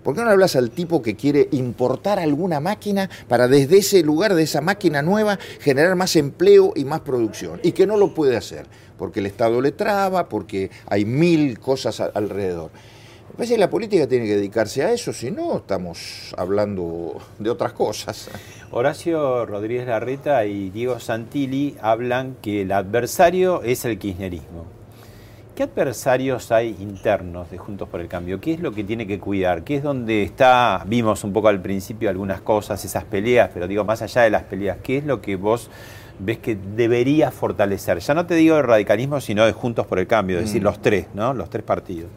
¿Por 0.02 0.14
qué 0.14 0.20
no 0.20 0.26
le 0.26 0.32
hablas 0.32 0.56
al 0.56 0.70
tipo 0.70 1.02
que 1.02 1.16
quiere 1.16 1.48
importar 1.52 2.18
alguna 2.18 2.60
máquina 2.60 3.10
para 3.28 3.48
desde 3.48 3.78
ese 3.78 4.02
lugar, 4.02 4.34
de 4.34 4.42
esa 4.42 4.60
máquina 4.60 5.02
nueva, 5.02 5.38
generar 5.60 5.96
más 5.96 6.16
empleo 6.16 6.72
y 6.74 6.84
más 6.84 7.00
producción? 7.00 7.60
Y 7.62 7.72
que 7.72 7.86
no 7.86 7.96
lo 7.96 8.14
puede 8.14 8.36
hacer 8.36 8.66
porque 9.00 9.20
el 9.20 9.26
Estado 9.26 9.62
le 9.62 9.72
traba, 9.72 10.28
porque 10.28 10.70
hay 10.86 11.06
mil 11.06 11.58
cosas 11.58 12.00
alrededor. 12.00 12.70
Me 13.30 13.36
parece 13.36 13.54
que 13.54 13.60
la 13.60 13.70
política 13.70 14.06
tiene 14.06 14.26
que 14.26 14.36
dedicarse 14.36 14.82
a 14.82 14.92
eso, 14.92 15.14
si 15.14 15.30
no 15.30 15.56
estamos 15.56 16.34
hablando 16.36 17.16
de 17.38 17.48
otras 17.48 17.72
cosas. 17.72 18.28
Horacio 18.70 19.46
Rodríguez 19.46 19.86
Larreta 19.86 20.44
y 20.44 20.68
Diego 20.68 21.00
Santilli 21.00 21.76
hablan 21.80 22.36
que 22.42 22.60
el 22.60 22.72
adversario 22.72 23.62
es 23.62 23.86
el 23.86 23.98
kirchnerismo. 23.98 24.79
¿Qué 25.54 25.64
adversarios 25.64 26.52
hay 26.52 26.76
internos 26.80 27.50
de 27.50 27.58
Juntos 27.58 27.88
por 27.88 28.00
el 28.00 28.08
Cambio? 28.08 28.40
¿Qué 28.40 28.54
es 28.54 28.60
lo 28.60 28.72
que 28.72 28.84
tiene 28.84 29.06
que 29.06 29.18
cuidar? 29.18 29.62
¿Qué 29.62 29.76
es 29.76 29.82
donde 29.82 30.22
está, 30.22 30.82
vimos 30.86 31.22
un 31.24 31.32
poco 31.32 31.48
al 31.48 31.60
principio 31.60 32.08
algunas 32.08 32.40
cosas, 32.40 32.82
esas 32.84 33.04
peleas, 33.04 33.50
pero 33.52 33.66
digo, 33.66 33.84
más 33.84 34.00
allá 34.00 34.22
de 34.22 34.30
las 34.30 34.44
peleas, 34.44 34.78
¿qué 34.82 34.98
es 34.98 35.04
lo 35.04 35.20
que 35.20 35.36
vos 35.36 35.70
ves 36.18 36.38
que 36.38 36.56
debería 36.56 37.30
fortalecer? 37.30 37.98
Ya 37.98 38.14
no 38.14 38.26
te 38.26 38.34
digo 38.36 38.56
de 38.56 38.62
radicalismo, 38.62 39.20
sino 39.20 39.44
de 39.44 39.52
Juntos 39.52 39.86
por 39.86 39.98
el 39.98 40.06
Cambio, 40.06 40.38
es 40.38 40.46
decir, 40.46 40.62
mm. 40.62 40.64
los 40.64 40.80
tres, 40.80 41.06
¿no? 41.14 41.34
Los 41.34 41.50
tres 41.50 41.64
partidos. 41.64 42.10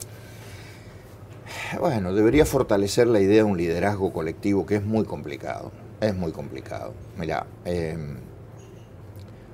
Bueno, 1.80 2.14
debería 2.14 2.46
fortalecer 2.46 3.08
la 3.08 3.20
idea 3.20 3.38
de 3.38 3.44
un 3.44 3.58
liderazgo 3.58 4.14
colectivo 4.14 4.66
que 4.66 4.76
es 4.76 4.84
muy 4.84 5.06
complicado. 5.06 5.72
Es 6.00 6.16
muy 6.16 6.32
complicado. 6.32 6.94
Mira, 7.18 7.46
em, 7.66 8.18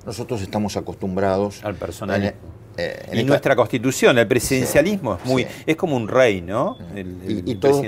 nosotros 0.06 0.42
estamos 0.42 0.76
acostumbrados 0.78 1.64
al 1.64 1.76
personalismo. 1.76 2.59
Eh, 2.80 3.00
en 3.08 3.16
y 3.16 3.20
esta- 3.20 3.28
nuestra 3.28 3.56
constitución, 3.56 4.18
el 4.18 4.28
presidencialismo 4.28 5.16
es 5.16 5.26
muy, 5.26 5.44
sí. 5.44 5.50
es 5.66 5.76
como 5.76 5.96
un 5.96 6.08
rey, 6.08 6.42
¿no? 6.42 6.78
El, 6.96 7.18
el- 7.28 7.44
y, 7.46 7.56
todo- 7.56 7.82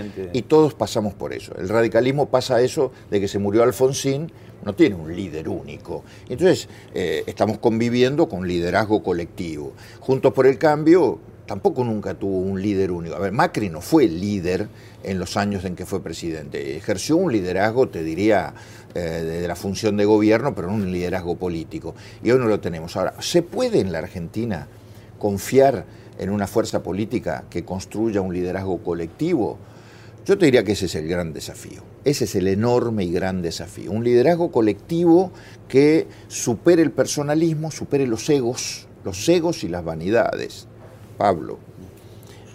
todos 0.48 0.74
pasamos 0.74 1.14
por 1.14 1.34
eso. 1.34 1.54
El 1.58 1.70
radicalismo 1.70 2.28
pasa 2.30 2.62
eso 2.62 2.92
de 3.10 3.20
que 3.20 3.28
se 3.28 3.40
murió 3.40 3.64
Alfonsín, 3.64 4.32
no 4.64 4.74
tiene 4.76 4.96
un 4.96 5.16
líder 5.16 5.50
único. 5.50 6.04
Entonces, 6.30 6.68
eh, 6.94 7.24
estamos 7.26 7.58
conviviendo 7.58 8.28
con 8.30 8.48
liderazgo 8.48 9.02
colectivo. 9.02 9.74
Juntos 10.00 10.34
por 10.34 10.46
el 10.46 10.58
Cambio 10.60 11.20
tampoco 11.48 11.84
nunca 11.84 12.14
tuvo 12.14 12.38
un 12.40 12.62
líder 12.62 12.92
único. 12.92 13.16
A 13.16 13.20
ver, 13.20 13.32
Macri 13.32 13.70
no 13.70 13.82
fue 13.82 14.08
líder 14.08 14.68
en 15.04 15.18
los 15.20 15.36
años 15.36 15.66
en 15.66 15.76
que 15.76 15.86
fue 15.86 16.02
presidente. 16.04 16.78
Ejerció 16.78 17.18
un 17.18 17.32
liderazgo, 17.32 17.90
te 17.90 18.04
diría, 18.04 18.54
eh, 18.94 19.00
de 19.00 19.48
la 19.48 19.56
función 19.56 19.98
de 19.98 20.06
gobierno, 20.06 20.54
pero 20.54 20.68
no 20.68 20.76
un 20.76 20.92
liderazgo 20.92 21.36
político. 21.36 21.96
Y 22.24 22.30
hoy 22.32 22.38
no 22.40 22.46
lo 22.46 22.60
tenemos. 22.60 22.96
Ahora, 22.96 23.16
¿se 23.20 23.42
puede 23.42 23.80
en 23.80 23.92
la 23.92 23.98
Argentina 23.98 24.68
confiar 25.22 25.86
en 26.18 26.32
una 26.32 26.48
fuerza 26.48 26.82
política 26.82 27.46
que 27.52 27.64
construya 27.64 28.22
un 28.22 28.34
liderazgo 28.34 28.80
colectivo? 28.80 29.60
Yo 30.26 30.38
te 30.38 30.46
diría 30.46 30.64
que 30.64 30.72
ese 30.72 30.88
es 30.88 30.96
el 30.96 31.08
gran 31.08 31.32
desafío. 31.32 31.84
Ese 32.04 32.24
es 32.24 32.34
el 32.34 32.48
enorme 32.48 33.04
y 33.04 33.12
gran 33.12 33.44
desafío. 33.44 33.92
Un 33.92 34.04
liderazgo 34.04 34.52
colectivo 34.52 35.32
que 35.68 36.08
supere 36.28 36.82
el 36.82 36.92
personalismo, 36.92 37.70
supere 37.70 38.08
los 38.08 38.28
egos, 38.32 38.88
los 39.06 39.30
egos 39.30 39.64
y 39.64 39.68
las 39.68 39.86
vanidades. 39.86 40.68
Pablo, 41.20 41.60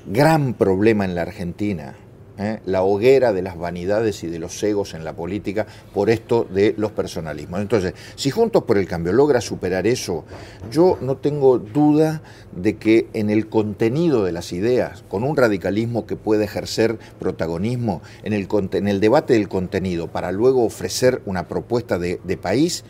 gran 0.06 0.54
problema 0.54 1.04
en 1.04 1.14
la 1.14 1.22
Argentina, 1.22 1.94
¿eh? 2.38 2.60
la 2.66 2.82
hoguera 2.82 3.32
de 3.32 3.42
las 3.42 3.58
vanidades 3.58 4.22
y 4.24 4.28
de 4.28 4.38
los 4.38 4.62
egos 4.62 4.94
en 4.94 5.04
la 5.04 5.14
política 5.14 5.66
por 5.94 6.10
esto 6.10 6.46
de 6.50 6.74
los 6.76 6.92
personalismos. 6.92 7.60
Entonces, 7.60 7.94
si 8.14 8.30
Juntos 8.30 8.64
por 8.64 8.78
el 8.78 8.86
Cambio 8.86 9.12
logra 9.12 9.40
superar 9.40 9.86
eso, 9.86 10.24
yo 10.70 10.98
no 11.00 11.16
tengo 11.16 11.58
duda 11.58 12.22
de 12.54 12.76
que 12.76 13.08
en 13.12 13.30
el 13.30 13.48
contenido 13.48 14.24
de 14.24 14.32
las 14.32 14.52
ideas, 14.52 15.04
con 15.08 15.24
un 15.24 15.36
radicalismo 15.36 16.06
que 16.06 16.16
puede 16.16 16.44
ejercer 16.44 16.98
protagonismo 17.18 18.02
en 18.22 18.32
el, 18.32 19.00
debate 19.00 19.34
del 19.34 19.48
contenido 19.48 20.08
para 20.08 20.32
luego 20.32 20.64
ofrecer 20.64 21.22
una 21.26 21.48
propuesta 21.48 21.98
de, 21.98 22.20
de 22.24 22.36
país, 22.36 22.84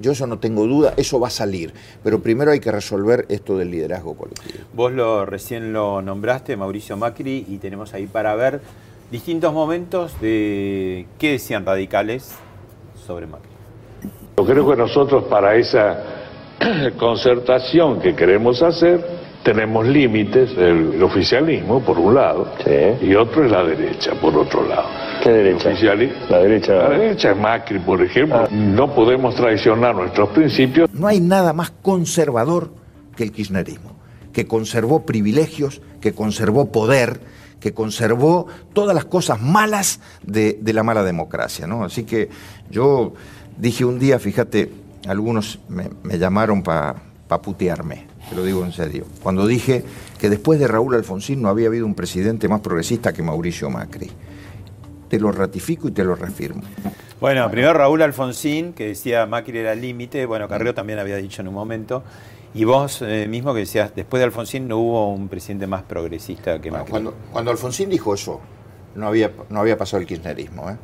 yo 0.00 0.12
eso 0.12 0.26
no 0.26 0.38
tengo 0.38 0.66
duda, 0.66 0.92
eso 0.96 1.18
va 1.18 1.28
a 1.28 1.30
salir. 1.30 1.72
Pero 2.04 2.20
primero 2.20 2.50
hay 2.50 2.60
que 2.60 2.70
resolver 2.70 3.24
esto 3.28 3.56
del 3.56 3.70
liderazgo 3.70 4.14
colectivo. 4.14 4.64
Vos 4.74 4.92
lo 4.92 5.24
recién 5.24 5.72
lo 5.72 6.02
nombraste, 6.02 6.56
Mauricio 6.56 6.96
Macri, 6.96 7.46
y 7.48 7.58
tenemos 7.58 7.94
ahí 7.94 8.06
para 8.06 8.34
ver 8.34 8.60
distintos 9.10 9.52
momentos 9.52 10.20
de 10.20 11.06
qué 11.18 11.32
decían 11.32 11.64
radicales 11.64 12.36
sobre 13.06 13.26
Macri. 13.26 13.50
Yo 14.36 14.44
creo 14.44 14.68
que 14.68 14.76
nosotros 14.76 15.24
para 15.24 15.56
esa 15.56 16.02
concertación 16.98 18.00
que 18.00 18.14
queremos 18.14 18.62
hacer 18.62 19.26
tenemos 19.42 19.86
límites, 19.86 20.50
el, 20.58 20.94
el 20.94 21.02
oficialismo 21.04 21.80
por 21.80 21.98
un 21.98 22.16
lado 22.16 22.52
y 23.00 23.14
otro 23.14 23.44
es 23.44 23.50
la 23.52 23.62
derecha 23.62 24.12
por 24.20 24.36
otro 24.36 24.66
lado. 24.66 24.88
¿Qué 25.22 25.30
derecha? 25.30 25.70
La 26.28 26.38
derecha. 26.38 26.72
La 26.74 26.88
derecha 26.90 27.30
es 27.30 27.36
Macri, 27.36 27.78
por 27.78 28.02
ejemplo. 28.02 28.48
No 28.50 28.92
podemos 28.92 29.36
traicionar 29.36 29.94
nuestros 29.94 30.30
principios. 30.30 30.92
No 30.92 31.06
hay 31.06 31.20
nada 31.20 31.52
más 31.52 31.70
conservador 31.70 32.70
que 33.16 33.22
el 33.22 33.32
kirchnerismo, 33.32 33.92
que 34.32 34.46
conservó 34.46 35.06
privilegios, 35.06 35.80
que 36.00 36.12
conservó 36.12 36.72
poder, 36.72 37.20
que 37.60 37.72
conservó 37.72 38.46
todas 38.72 38.94
las 38.94 39.04
cosas 39.04 39.40
malas 39.40 40.00
de, 40.22 40.58
de 40.60 40.72
la 40.72 40.82
mala 40.82 41.02
democracia. 41.02 41.66
¿no? 41.66 41.84
Así 41.84 42.04
que 42.04 42.28
yo 42.70 43.14
dije 43.56 43.84
un 43.84 43.98
día, 43.98 44.18
fíjate, 44.18 44.70
algunos 45.08 45.58
me, 45.68 46.18
llamaron 46.18 46.62
para 46.62 46.94
putearme, 47.42 48.06
te 48.28 48.36
lo 48.36 48.44
digo 48.44 48.64
en 48.64 48.72
serio, 48.72 49.06
cuando 49.22 49.46
dije 49.46 49.84
que 50.18 50.28
después 50.28 50.58
de 50.58 50.68
Raúl 50.68 50.94
Alfonsín 50.94 51.42
no 51.42 51.48
había 51.48 51.68
habido 51.68 51.86
un 51.86 51.94
presidente 51.94 52.48
más 52.48 52.60
progresista 52.60 53.12
que 53.12 53.22
Mauricio 53.22 53.70
Macri. 53.70 54.10
Te 55.08 55.20
lo 55.20 55.30
ratifico 55.30 55.86
y 55.86 55.92
te 55.92 56.02
lo 56.02 56.16
reafirmo. 56.16 56.62
Bueno, 57.20 57.48
primero 57.48 57.72
Raúl 57.72 58.02
Alfonsín, 58.02 58.72
que 58.72 58.88
decía 58.88 59.24
Macri 59.26 59.58
era 59.58 59.72
el 59.72 59.80
límite, 59.80 60.26
bueno, 60.26 60.48
Carrió 60.48 60.74
también 60.74 60.98
había 60.98 61.16
dicho 61.16 61.42
en 61.42 61.48
un 61.48 61.54
momento, 61.54 62.02
y 62.54 62.64
vos 62.64 63.02
eh, 63.02 63.26
mismo 63.28 63.52
que 63.52 63.60
decías, 63.60 63.92
después 63.94 64.20
de 64.20 64.24
Alfonsín 64.24 64.68
no 64.68 64.78
hubo 64.78 65.12
un 65.12 65.28
presidente 65.28 65.66
más 65.66 65.82
progresista 65.82 66.60
que 66.60 66.70
Macri. 66.70 66.90
Cuando, 66.90 67.14
cuando 67.32 67.50
Alfonsín 67.50 67.90
dijo 67.90 68.14
eso, 68.14 68.40
no 68.94 69.06
había, 69.06 69.32
no 69.50 69.60
había 69.60 69.76
pasado 69.76 70.00
el 70.00 70.06
kirchnerismo. 70.06 70.70
¿eh? 70.70 70.76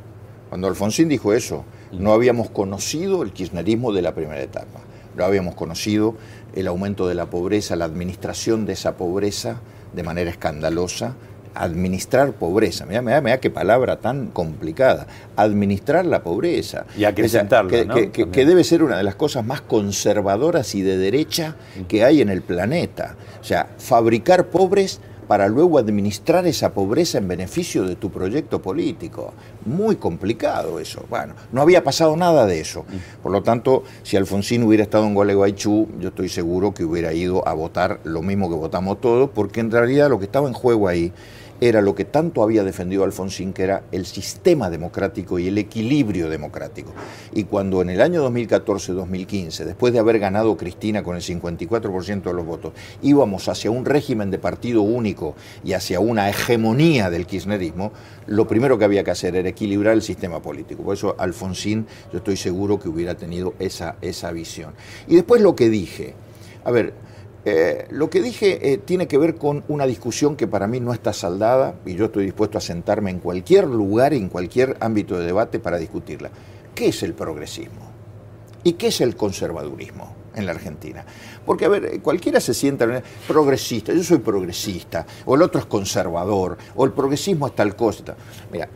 Cuando 0.49 0.67
Alfonsín 0.67 1.09
dijo 1.09 1.33
eso, 1.33 1.65
no 1.91 2.13
habíamos 2.13 2.49
conocido 2.49 3.23
el 3.23 3.31
kirchnerismo 3.31 3.91
de 3.91 4.01
la 4.01 4.13
primera 4.13 4.41
etapa. 4.41 4.79
No 5.15 5.25
habíamos 5.25 5.55
conocido 5.55 6.15
el 6.55 6.67
aumento 6.67 7.07
de 7.07 7.15
la 7.15 7.27
pobreza, 7.27 7.75
la 7.75 7.85
administración 7.85 8.65
de 8.65 8.73
esa 8.73 8.97
pobreza 8.97 9.61
de 9.93 10.03
manera 10.03 10.29
escandalosa. 10.29 11.15
Administrar 11.55 12.31
pobreza, 12.33 12.85
mira, 12.85 13.01
mira, 13.01 13.21
mira 13.21 13.39
qué 13.39 13.49
palabra 13.49 13.97
tan 13.97 14.27
complicada. 14.27 15.07
Administrar 15.35 16.05
la 16.05 16.23
pobreza. 16.23 16.85
Y 16.97 17.03
acrecentarla, 17.05 17.67
O 17.67 17.69
sea, 17.71 17.81
que, 17.81 17.85
¿no? 17.87 17.95
que- 17.95 18.11
que- 18.11 18.29
que 18.29 18.45
debe 18.45 18.63
ser 18.63 18.83
una 18.83 18.97
de 18.97 19.03
las 19.03 19.15
cosas 19.15 19.45
más 19.45 19.61
conservadoras 19.61 20.75
y 20.75 20.81
de 20.81 20.97
derecha 20.97 21.55
que 21.87 22.03
hay 22.03 22.21
en 22.21 22.29
el 22.29 22.41
planeta. 22.41 23.15
O 23.39 23.43
sea, 23.43 23.67
fabricar 23.77 24.47
pobres 24.47 24.99
para 25.27 25.47
luego 25.47 25.79
administrar 25.79 26.45
esa 26.45 26.73
pobreza 26.73 27.17
en 27.17 27.29
beneficio 27.29 27.85
de 27.85 27.95
tu 27.95 28.11
proyecto 28.11 28.61
político. 28.61 29.33
Muy 29.65 29.95
complicado 29.95 30.79
eso. 30.79 31.05
Bueno, 31.09 31.33
no 31.53 31.61
había 31.61 31.81
pasado 31.81 32.17
nada 32.17 32.45
de 32.45 32.59
eso. 32.59 32.83
Por 33.23 33.31
lo 33.31 33.41
tanto, 33.41 33.83
si 34.03 34.17
Alfonsín 34.17 34.63
hubiera 34.63 34.83
estado 34.83 35.05
en 35.07 35.13
Gualeguaychú, 35.13 35.87
yo 35.99 36.09
estoy 36.09 36.27
seguro 36.27 36.73
que 36.73 36.83
hubiera 36.83 37.13
ido 37.13 37.47
a 37.47 37.53
votar 37.53 38.01
lo 38.03 38.21
mismo 38.21 38.49
que 38.49 38.55
votamos 38.55 38.99
todos, 38.99 39.29
porque 39.33 39.61
en 39.61 39.71
realidad 39.71 40.09
lo 40.09 40.19
que 40.19 40.25
estaba 40.25 40.47
en 40.49 40.53
juego 40.53 40.89
ahí 40.89 41.13
era 41.67 41.81
lo 41.81 41.95
que 41.95 42.03
tanto 42.03 42.43
había 42.43 42.65
defendido 42.65 43.05
Alfonsín, 43.05 43.53
que 43.53 43.63
era 43.63 43.83
el 43.93 44.05
sistema 44.05 44.69
democrático 44.69 45.39
y 45.39 45.47
el 45.47 45.57
equilibrio 45.57 46.29
democrático. 46.29 46.91
Y 47.31 47.45
cuando 47.45 47.81
en 47.81 47.89
el 47.89 48.01
año 48.01 48.29
2014-2015, 48.29 49.63
después 49.63 49.93
de 49.93 49.99
haber 49.99 50.19
ganado 50.19 50.57
Cristina 50.57 51.03
con 51.03 51.15
el 51.15 51.21
54% 51.21 52.23
de 52.23 52.33
los 52.33 52.45
votos, 52.45 52.73
íbamos 53.01 53.47
hacia 53.47 53.71
un 53.71 53.85
régimen 53.85 54.29
de 54.29 54.39
partido 54.39 54.81
único 54.81 55.35
y 55.63 55.71
hacia 55.71 56.01
una 56.01 56.29
hegemonía 56.29 57.09
del 57.09 57.25
kirchnerismo, 57.25 57.93
lo 58.27 58.45
primero 58.45 58.77
que 58.77 58.83
había 58.83 59.05
que 59.05 59.11
hacer 59.11 59.33
era 59.37 59.47
equilibrar 59.47 59.93
el 59.93 60.01
sistema 60.01 60.41
político. 60.41 60.83
Por 60.83 60.95
eso 60.95 61.15
Alfonsín, 61.17 61.87
yo 62.11 62.17
estoy 62.17 62.35
seguro 62.35 62.77
que 62.77 62.89
hubiera 62.89 63.15
tenido 63.15 63.53
esa, 63.59 63.95
esa 64.01 64.33
visión. 64.33 64.73
Y 65.07 65.15
después 65.15 65.41
lo 65.41 65.55
que 65.55 65.69
dije, 65.69 66.13
a 66.65 66.71
ver, 66.71 66.93
eh, 67.45 67.87
lo 67.89 68.09
que 68.09 68.21
dije 68.21 68.71
eh, 68.71 68.77
tiene 68.77 69.07
que 69.07 69.17
ver 69.17 69.35
con 69.35 69.65
una 69.67 69.85
discusión 69.85 70.37
que 70.37 70.47
para 70.47 70.65
mí 70.65 70.79
no 70.79 70.93
está 70.93 71.11
saldada 71.11 71.75
y 71.85 71.95
yo 71.95 72.05
estoy 72.05 72.23
dispuesto 72.23 72.57
a 72.57 72.61
sentarme 72.61 73.11
en 73.11 73.19
cualquier 73.19 73.67
lugar, 73.67 74.13
en 74.13 74.29
cualquier 74.29 74.77
ámbito 74.79 75.17
de 75.17 75.25
debate 75.25 75.59
para 75.59 75.77
discutirla. 75.77 76.31
¿Qué 76.73 76.87
es 76.87 77.03
el 77.03 77.13
progresismo? 77.13 77.91
¿Y 78.63 78.73
qué 78.73 78.87
es 78.87 79.01
el 79.01 79.17
conservadurismo 79.17 80.15
en 80.35 80.45
la 80.45 80.53
Argentina? 80.53 81.05
Porque, 81.45 81.65
a 81.65 81.69
ver, 81.69 81.85
eh, 81.85 81.99
cualquiera 81.99 82.39
se 82.39 82.53
sienta 82.53 83.03
progresista, 83.27 83.93
yo 83.93 84.03
soy 84.03 84.19
progresista, 84.19 85.05
o 85.25 85.35
el 85.35 85.41
otro 85.41 85.59
es 85.59 85.65
conservador, 85.65 86.57
o 86.75 86.85
el 86.85 86.93
progresismo 86.93 87.47
es 87.47 87.55
tal 87.55 87.75
cosa. 87.75 88.15
Mira, 88.53 88.69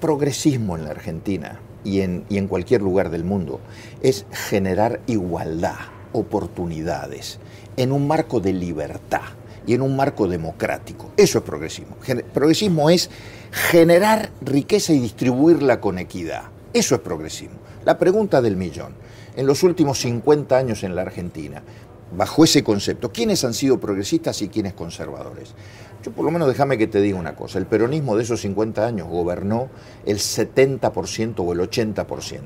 progresismo 0.00 0.76
en 0.76 0.84
la 0.84 0.90
Argentina 0.90 1.60
y 1.82 2.02
en, 2.02 2.24
y 2.28 2.38
en 2.38 2.46
cualquier 2.46 2.82
lugar 2.82 3.10
del 3.10 3.24
mundo 3.24 3.58
es 4.00 4.26
generar 4.30 5.00
igualdad, 5.08 5.74
oportunidades, 6.12 7.40
en 7.76 7.92
un 7.92 8.06
marco 8.06 8.40
de 8.40 8.52
libertad 8.52 9.22
y 9.66 9.74
en 9.74 9.82
un 9.82 9.96
marco 9.96 10.26
democrático. 10.26 11.12
Eso 11.16 11.38
es 11.38 11.44
progresismo. 11.44 11.96
Progresismo 12.32 12.90
es 12.90 13.10
generar 13.50 14.30
riqueza 14.40 14.92
y 14.92 14.98
distribuirla 14.98 15.80
con 15.80 15.98
equidad. 15.98 16.44
Eso 16.72 16.94
es 16.94 17.00
progresismo. 17.00 17.58
La 17.84 17.98
pregunta 17.98 18.40
del 18.40 18.56
millón. 18.56 18.94
En 19.36 19.46
los 19.46 19.62
últimos 19.62 19.98
50 20.00 20.56
años 20.56 20.82
en 20.82 20.94
la 20.94 21.02
Argentina, 21.02 21.62
bajo 22.16 22.44
ese 22.44 22.62
concepto, 22.62 23.12
¿quiénes 23.12 23.44
han 23.44 23.54
sido 23.54 23.80
progresistas 23.80 24.42
y 24.42 24.48
quiénes 24.48 24.74
conservadores? 24.74 25.54
Yo 26.02 26.10
por 26.10 26.24
lo 26.24 26.32
menos 26.32 26.48
déjame 26.48 26.78
que 26.78 26.88
te 26.88 27.00
diga 27.00 27.16
una 27.16 27.36
cosa, 27.36 27.58
el 27.58 27.66
peronismo 27.66 28.16
de 28.16 28.24
esos 28.24 28.40
50 28.40 28.84
años 28.84 29.06
gobernó 29.06 29.68
el 30.04 30.18
70% 30.18 31.34
o 31.38 31.52
el 31.52 31.60
80%, 31.60 32.40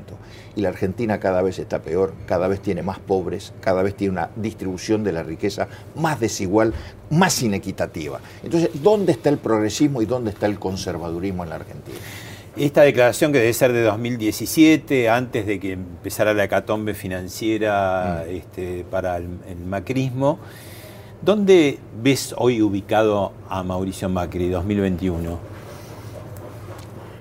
y 0.56 0.60
la 0.60 0.68
Argentina 0.68 1.18
cada 1.18 1.40
vez 1.40 1.58
está 1.58 1.80
peor, 1.80 2.12
cada 2.26 2.48
vez 2.48 2.60
tiene 2.60 2.82
más 2.82 2.98
pobres, 2.98 3.54
cada 3.62 3.82
vez 3.82 3.96
tiene 3.96 4.12
una 4.12 4.30
distribución 4.36 5.04
de 5.04 5.12
la 5.12 5.22
riqueza 5.22 5.68
más 5.94 6.20
desigual, 6.20 6.74
más 7.08 7.42
inequitativa. 7.42 8.20
Entonces, 8.42 8.70
¿dónde 8.82 9.12
está 9.12 9.30
el 9.30 9.38
progresismo 9.38 10.02
y 10.02 10.06
dónde 10.06 10.32
está 10.32 10.44
el 10.44 10.58
conservadurismo 10.58 11.42
en 11.44 11.48
la 11.48 11.56
Argentina? 11.56 11.98
Esta 12.56 12.82
declaración 12.82 13.32
que 13.32 13.38
debe 13.38 13.52
ser 13.52 13.74
de 13.74 13.82
2017, 13.82 15.10
antes 15.10 15.46
de 15.46 15.60
que 15.60 15.72
empezara 15.72 16.32
la 16.32 16.44
hecatombe 16.44 16.94
financiera 16.94 18.24
este, 18.26 18.82
para 18.90 19.18
el, 19.18 19.28
el 19.46 19.58
macrismo, 19.66 20.38
¿dónde 21.20 21.78
ves 22.02 22.34
hoy 22.38 22.62
ubicado 22.62 23.32
a 23.50 23.62
Mauricio 23.62 24.08
Macri 24.08 24.48
2021? 24.48 25.38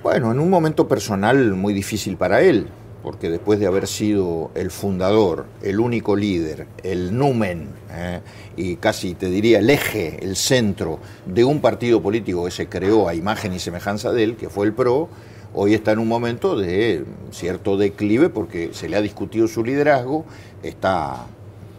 Bueno, 0.04 0.32
en 0.32 0.40
un 0.40 0.50
momento 0.50 0.88
personal 0.88 1.54
muy 1.56 1.74
difícil 1.74 2.16
para 2.16 2.42
él. 2.42 2.68
porque 3.06 3.30
después 3.30 3.60
de 3.60 3.68
haber 3.68 3.86
sido 3.86 4.50
el 4.56 4.72
fundador, 4.72 5.46
el 5.62 5.80
único 5.80 6.16
líder, 6.16 6.66
el 6.82 7.16
numen, 7.16 7.68
eh, 7.96 8.22
y 8.58 8.76
casi 8.76 9.14
te 9.14 9.30
diría 9.30 9.60
el 9.60 9.70
eje, 9.70 10.20
el 10.22 10.36
centro 10.36 11.00
de 11.26 11.44
un 11.44 11.62
partido 11.62 12.02
político 12.02 12.46
que 12.46 12.52
se 12.52 12.68
creó 12.68 13.08
a 13.08 13.16
imagen 13.16 13.54
y 13.54 13.60
semejanza 13.60 14.12
de 14.12 14.24
él, 14.24 14.36
que 14.36 14.50
fue 14.50 14.66
el 14.66 14.74
PRO, 14.74 15.10
hoy 15.54 15.74
está 15.74 15.92
en 15.92 16.00
un 16.00 16.08
momento 16.08 16.58
de 16.58 17.06
cierto 17.32 17.78
declive 17.78 18.30
porque 18.30 18.72
se 18.74 18.90
le 18.90 18.98
ha 18.98 19.02
discutido 19.02 19.48
su 19.48 19.64
liderazgo, 19.64 20.26
está 20.64 21.28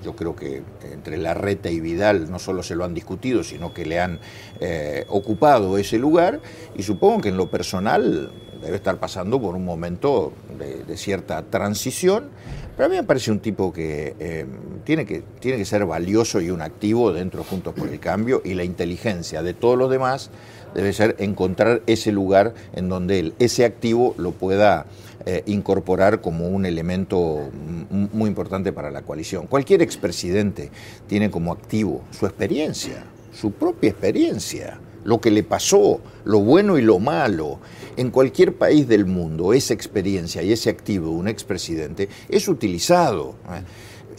yo 0.07 0.15
creo 0.15 0.37
que 0.37 0.63
entre 0.93 1.17
Larreta 1.17 1.69
y 1.69 1.81
Vidal 1.81 2.31
no 2.31 2.39
solo 2.39 2.63
se 2.63 2.77
lo 2.77 2.85
han 2.85 2.95
discutido, 2.95 3.43
sino 3.43 3.75
que 3.75 3.85
le 3.85 3.99
han 3.99 4.21
eh, 4.61 5.05
ocupado 5.09 5.79
ese 5.79 5.99
lugar 5.99 6.41
y 6.77 6.85
supongo 6.85 7.23
que 7.23 7.31
en 7.31 7.37
lo 7.37 7.51
personal 7.51 8.31
debe 8.61 8.77
estar 8.77 8.99
pasando 8.99 9.41
por 9.41 9.55
un 9.55 9.65
momento 9.65 10.33
de, 10.59 10.97
cierta 10.97 11.43
transición, 11.43 12.31
pero 12.77 12.87
a 12.87 12.89
mí 12.89 12.97
me 12.97 13.05
parece 13.05 13.31
un 13.31 13.41
tipo 13.41 13.73
que, 13.73 14.15
eh, 14.19 14.47
tiene 14.85 15.07
que 15.07 15.23
tiene 15.41 15.59
que 15.59 15.65
ser 15.65 15.85
valioso 15.85 16.41
y 16.41 16.51
un 16.51 16.63
activo 16.63 17.13
dentro 17.13 17.45
Juntos 17.45 17.75
por 17.75 17.89
el 17.89 18.01
Cambio 18.01 18.43
y 18.45 18.55
la 18.55 18.65
inteligencia 18.65 19.43
de 19.43 19.55
todos 19.55 19.79
los 19.79 19.91
demás 19.91 20.31
debe 20.75 20.93
ser 20.93 21.17
encontrar 21.19 21.83
ese 21.87 22.13
lugar 22.13 22.55
en 22.75 22.89
donde 22.89 23.19
él, 23.19 23.35
ese 23.39 23.65
activo, 23.65 24.15
lo 24.19 24.33
pueda 24.33 24.87
eh, 25.25 25.43
incorporar 25.47 26.21
como 26.21 26.49
un 26.49 26.67
elemento 26.67 27.51
muy 27.91 28.29
importante 28.29 28.73
para 28.73 28.91
la 28.91 29.03
coalición. 29.03 29.47
Cualquier 29.47 29.83
expresidente 29.83 30.71
tiene 31.09 31.31
como 31.31 31.53
activo 31.53 32.03
su 32.11 32.27
experiencia, 32.27 33.05
su 33.33 33.53
propia 33.53 33.91
experiencia, 33.91 34.79
lo 35.03 35.21
que 35.21 35.31
le 35.31 35.43
pasó, 35.43 36.01
lo 36.25 36.41
bueno 36.41 36.79
y 36.79 36.83
lo 36.83 36.99
malo. 36.99 37.59
En 37.97 38.11
cualquier 38.11 38.55
país 38.57 38.87
del 38.87 39.07
mundo, 39.07 39.53
esa 39.53 39.73
experiencia 39.73 40.43
y 40.43 40.53
ese 40.53 40.69
activo 40.71 41.09
de 41.09 41.17
un 41.17 41.29
expresidente 41.29 42.09
es 42.29 42.47
utilizado. 42.47 43.37
¿eh? 43.51 43.63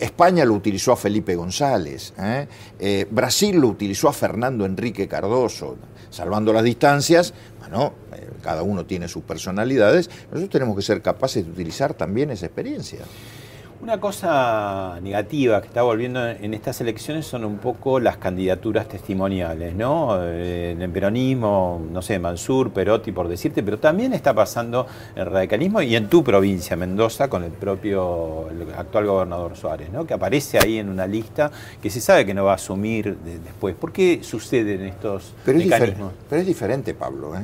España 0.04 0.46
lo 0.46 0.54
utilizó 0.54 0.92
a 0.92 0.96
Felipe 0.96 1.36
González, 1.36 2.14
¿eh? 2.20 3.08
Brasil 3.10 3.58
lo 3.58 3.68
utilizó 3.68 4.10
a 4.10 4.14
Fernando 4.14 4.66
Enrique 4.66 5.08
Cardoso, 5.08 5.78
salvando 6.10 6.54
las 6.54 6.64
distancias, 6.64 7.34
bueno, 7.60 7.94
cada 8.44 8.62
uno 8.62 8.86
tiene 8.86 9.08
sus 9.08 9.24
personalidades, 9.24 10.10
nosotros 10.32 10.50
tenemos 10.50 10.76
que 10.76 10.84
ser 10.84 11.02
capaces 11.02 11.46
de 11.46 11.52
utilizar 11.52 11.94
también 11.96 12.30
esa 12.30 12.46
experiencia. 12.46 13.00
Una 13.80 14.00
cosa 14.00 15.00
negativa 15.04 15.62
que 15.62 15.68
está 15.68 15.84
volviendo 15.84 16.28
en 16.28 16.56
estas 16.56 16.82
elecciones 16.82 17.28
son 17.28 17.46
un 17.46 17.60
poco 17.60 18.00
las 18.00 18.18
candidaturas 18.18 18.88
testimoniales, 18.88 19.76
¿no? 19.76 20.18
Eh, 20.24 20.72
en 20.72 20.82
el 20.82 20.90
peronismo, 20.90 21.80
no 21.92 22.02
sé, 22.02 22.18
Mansur, 22.18 22.72
Perotti, 22.72 23.12
por 23.12 23.28
decirte, 23.28 23.62
pero 23.62 23.78
también 23.78 24.14
está 24.14 24.34
pasando 24.34 24.88
el 25.16 25.28
radicalismo 25.28 25.80
y 25.84 25.96
en 25.96 26.10
tu 26.10 26.24
provincia, 26.24 26.76
Mendoza, 26.76 27.30
con 27.30 27.44
el 27.44 27.52
propio 27.52 28.48
actual 28.76 29.06
gobernador 29.06 29.56
Suárez, 29.56 29.92
¿no? 29.92 30.08
Que 30.08 30.16
aparece 30.16 30.58
ahí 30.58 30.80
en 30.80 30.90
una 30.90 31.06
lista 31.06 31.52
que 31.80 31.92
se 31.92 32.02
sabe 32.02 32.26
que 32.26 32.34
no 32.34 32.46
va 32.46 32.54
a 32.54 32.56
asumir 32.56 33.16
después. 33.16 33.76
¿Por 33.76 33.92
qué 33.92 34.22
suceden 34.24 34.86
estos 34.86 35.36
pero 35.46 35.60
mecanismos? 35.60 36.14
pero 36.28 36.42
es 36.42 36.48
diferente, 36.48 36.96
Pablo, 36.96 37.36
¿eh? 37.38 37.44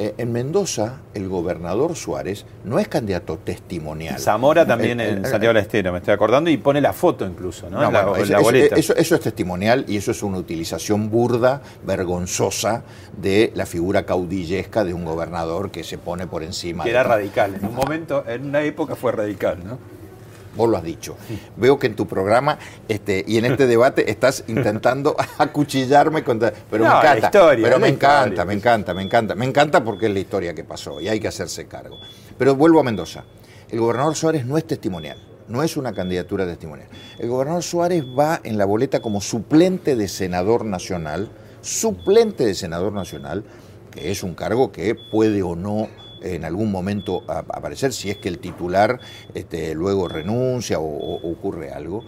Eh, 0.00 0.14
en 0.16 0.30
Mendoza, 0.30 1.00
el 1.12 1.28
gobernador 1.28 1.96
Suárez 1.96 2.46
no 2.62 2.78
es 2.78 2.86
candidato 2.86 3.36
testimonial. 3.38 4.20
Zamora 4.20 4.64
también 4.64 5.00
en 5.00 5.24
Santiago 5.24 5.52
del 5.52 5.64
Estero, 5.64 5.90
me 5.90 5.98
estoy 5.98 6.14
acordando, 6.14 6.48
y 6.50 6.56
pone 6.56 6.80
la 6.80 6.92
foto 6.92 7.26
incluso, 7.26 7.68
¿no? 7.68 7.90
la, 7.90 8.04
boleta. 8.04 8.76
Eso, 8.76 8.94
eso, 8.94 9.16
es 9.16 9.20
testimonial 9.20 9.84
y 9.88 9.96
eso 9.96 10.12
es 10.12 10.22
una 10.22 10.38
utilización 10.38 11.10
burda, 11.10 11.62
vergonzosa 11.84 12.84
de 13.20 13.50
la 13.56 13.66
figura 13.66 14.06
caudillesca 14.06 14.84
de 14.84 14.94
un 14.94 15.04
gobernador 15.04 15.72
que 15.72 15.82
se 15.82 15.98
pone 15.98 16.28
por 16.28 16.44
encima. 16.44 16.84
Que 16.84 16.90
era 16.90 17.02
radical, 17.02 17.56
en 17.56 17.66
un 17.66 17.74
momento, 17.74 18.22
en 18.28 18.46
una 18.46 18.62
época 18.62 18.94
fue 18.94 19.10
radical, 19.10 19.58
¿no? 19.64 19.97
Vos 20.58 20.68
lo 20.68 20.76
has 20.76 20.82
dicho. 20.82 21.16
Veo 21.56 21.78
que 21.78 21.86
en 21.86 21.96
tu 21.96 22.06
programa 22.06 22.58
este, 22.88 23.24
y 23.26 23.38
en 23.38 23.46
este 23.46 23.66
debate 23.66 24.10
estás 24.10 24.44
intentando 24.48 25.16
acuchillarme 25.38 26.22
contra. 26.24 26.52
Pero 26.70 26.84
me 26.84 26.90
encanta. 26.90 27.30
pero 27.30 27.78
me 27.78 27.88
encanta, 27.88 28.44
me 28.44 28.54
encanta, 28.54 28.92
me 28.92 29.02
encanta. 29.02 29.34
Me 29.34 29.44
encanta 29.46 29.84
porque 29.84 30.06
es 30.06 30.12
la 30.12 30.18
historia 30.18 30.54
que 30.54 30.64
pasó 30.64 31.00
y 31.00 31.08
hay 31.08 31.20
que 31.20 31.28
hacerse 31.28 31.66
cargo. 31.66 31.98
Pero 32.36 32.54
vuelvo 32.56 32.80
a 32.80 32.82
Mendoza. 32.82 33.24
El 33.70 33.80
gobernador 33.80 34.16
Suárez 34.16 34.44
no 34.44 34.58
es 34.58 34.66
testimonial. 34.66 35.18
No 35.46 35.62
es 35.62 35.78
una 35.78 35.94
candidatura 35.94 36.44
testimonial. 36.44 36.88
El 37.18 37.28
gobernador 37.28 37.62
Suárez 37.62 38.04
va 38.04 38.40
en 38.42 38.58
la 38.58 38.66
boleta 38.66 39.00
como 39.00 39.20
suplente 39.20 39.96
de 39.96 40.08
senador 40.08 40.64
nacional, 40.66 41.30
suplente 41.62 42.44
de 42.44 42.54
senador 42.54 42.92
nacional, 42.92 43.44
que 43.90 44.10
es 44.10 44.22
un 44.22 44.34
cargo 44.34 44.72
que 44.72 44.94
puede 44.94 45.42
o 45.42 45.56
no 45.56 45.88
en 46.22 46.44
algún 46.44 46.70
momento 46.70 47.24
aparecer 47.28 47.92
si 47.92 48.10
es 48.10 48.16
que 48.16 48.28
el 48.28 48.38
titular 48.38 49.00
este, 49.34 49.74
luego 49.74 50.08
renuncia 50.08 50.78
o, 50.80 51.30
ocurre 51.30 51.70
algo. 51.70 52.04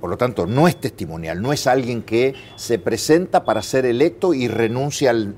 Por 0.00 0.08
lo 0.08 0.16
tanto, 0.16 0.46
no 0.46 0.66
es 0.66 0.76
testimonial, 0.76 1.42
no 1.42 1.52
es 1.52 1.66
alguien 1.66 2.02
que 2.02 2.34
se 2.56 2.78
presenta 2.78 3.44
para 3.44 3.62
ser 3.62 3.84
electo 3.84 4.32
y 4.32 4.48
renuncia 4.48 5.10
al, 5.10 5.34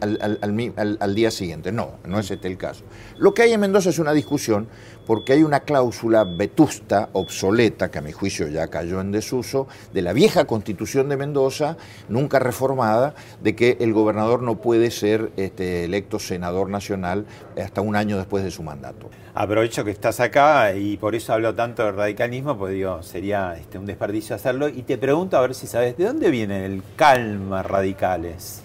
al, 1.01 1.15
día 1.15 1.31
siguiente. 1.31 1.73
No, 1.73 1.93
no 2.07 2.21
es 2.21 2.31
este 2.31 2.49
el 2.49 2.57
caso. 2.57 2.85
Lo 3.19 3.35
que 3.35 3.43
hay 3.43 3.53
en 3.53 3.61
Mendoza 3.61 3.91
es 3.91 3.99
una 3.99 4.13
discusión 4.13 4.69
porque 5.07 5.33
hay 5.33 5.43
una 5.43 5.61
cláusula 5.61 6.25
vetusta, 6.25 7.09
obsoleta, 7.13 7.91
que 7.91 7.99
a 7.99 8.03
mi 8.03 8.13
juicio 8.13 8.49
ya 8.49 8.69
cayó 8.69 9.01
en 9.01 9.13
desuso, 9.13 9.67
de 9.93 10.03
la 10.03 10.13
vieja 10.13 10.45
constitución 10.45 11.09
de 11.09 11.17
Mendoza, 11.17 11.77
nunca 12.09 12.39
reformada, 12.39 13.15
de 13.43 13.57
que 13.57 13.77
el 13.81 13.93
gobernador 13.93 14.43
no 14.43 14.61
puede 14.61 14.91
ser 14.91 15.33
este, 15.37 15.85
electo 15.85 16.19
senador 16.19 16.69
nacional 16.69 17.27
hasta 17.61 17.81
un 17.81 17.97
año 17.97 18.17
después 18.17 18.45
de 18.45 18.51
su 18.51 18.63
mandato. 18.63 19.11
Aprovecho 19.35 19.85
que 19.85 19.91
estás 19.91 20.21
acá 20.21 20.75
y 20.75 20.99
por 20.99 21.15
eso 21.15 21.33
hablo 21.33 21.55
tanto 21.55 21.85
de 21.85 21.93
radicalismo, 21.93 22.57
pues 22.57 22.75
digo, 22.75 23.03
sería 23.03 23.57
este, 23.59 23.79
un 23.79 23.87
desperdicio 23.87 24.37
Y 24.75 24.83
te 24.83 24.99
pregunto 24.99 25.37
a 25.37 25.41
ver 25.41 25.55
si 25.55 25.67
sabes, 25.67 25.97
¿de 25.97 26.05
dónde 26.05 26.31
viene 26.31 26.67
el 26.67 26.83
calma 26.97 27.63
radicales? 27.63 28.63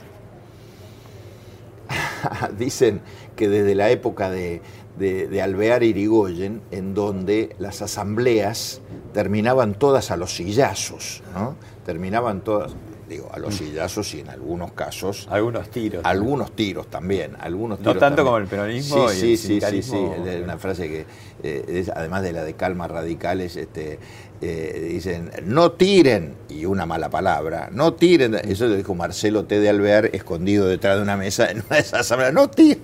Dicen 2.58 3.02
que 3.36 3.48
desde 3.48 3.74
la 3.74 3.90
época 3.90 4.30
de, 4.30 4.62
de, 4.98 5.42
Alvear 5.42 5.84
Irigoyen, 5.84 6.62
en 6.72 6.94
donde 6.94 7.56
las 7.60 7.82
asambleas 7.82 8.82
terminaban 9.14 9.76
todas 9.76 10.12
a 10.12 10.18
los 10.18 10.36
sillazos, 10.36 11.24
¿no? 11.34 11.56
Terminaban 11.86 12.42
todas, 12.42 12.76
digo, 13.08 13.30
a 13.34 13.40
los 13.40 13.56
sillazos 13.56 14.14
y 14.14 14.20
en 14.20 14.30
algunos 14.30 14.74
casos... 14.74 15.28
Algunos 15.30 15.70
tiros. 15.70 16.02
Algunos 16.04 16.52
tiros 16.56 16.88
también, 16.88 17.36
algunos 17.40 17.80
No 17.80 17.96
tanto 17.96 18.24
como 18.24 18.38
el 18.38 18.48
peronismo 18.48 19.10
sí, 19.10 19.28
y 19.28 19.32
el 19.32 19.38
sí, 19.38 19.82
sí, 19.82 19.96
una 20.44 20.58
frase 20.58 20.88
que, 20.88 21.06
eh, 21.44 21.86
además 21.96 22.24
de 22.24 22.34
la 22.34 22.44
de 22.44 22.54
calma 22.54 22.88
radicales, 22.88 23.56
este, 23.56 24.00
eh, 24.42 24.90
dicen, 24.92 25.32
no 25.46 25.72
tiren, 25.72 26.36
y 26.50 26.66
una 26.66 26.86
mala 26.86 27.10
palabra, 27.10 27.70
no 27.72 27.94
tiren, 27.94 28.36
eso 28.36 28.68
lo 28.68 28.76
dijo 28.76 28.94
Marcelo 28.94 29.46
T. 29.46 29.60
de 29.60 29.70
Alvear, 29.70 30.10
escondido 30.14 30.68
detrás 30.68 30.98
de 30.98 31.04
una 31.04 31.18
mesa 31.18 31.50
en 31.50 31.58
una 31.66 31.78
de 31.78 31.82
esas 31.82 32.02
asambleas, 32.02 32.34
no 32.34 32.50
tiren. 32.50 32.84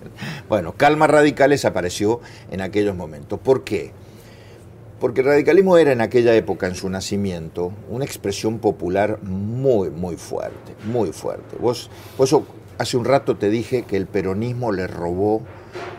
Bueno, 0.49 0.73
calma 0.73 1.07
radicales 1.07 1.65
apareció 1.65 2.21
en 2.51 2.61
aquellos 2.61 2.95
momentos. 2.95 3.39
¿Por 3.39 3.63
qué? 3.63 3.91
Porque 5.03 5.19
el 5.19 5.27
radicalismo 5.27 5.77
era 5.77 5.91
en 5.91 5.99
aquella 5.99 6.33
época, 6.33 6.65
en 6.65 6.75
su 6.75 6.87
nacimiento, 6.89 7.73
una 7.89 8.05
expresión 8.05 8.59
popular 8.59 9.21
muy, 9.21 9.89
muy 9.89 10.15
fuerte, 10.15 10.75
muy 10.85 11.11
fuerte. 11.11 11.57
Vos, 11.59 11.89
vos 12.17 12.33
hace 12.77 12.95
un 12.95 13.03
rato 13.03 13.35
te 13.35 13.49
dije 13.49 13.83
que 13.83 13.97
el 13.97 14.07
peronismo 14.07 14.71
le 14.71 14.87
robó 14.87 15.41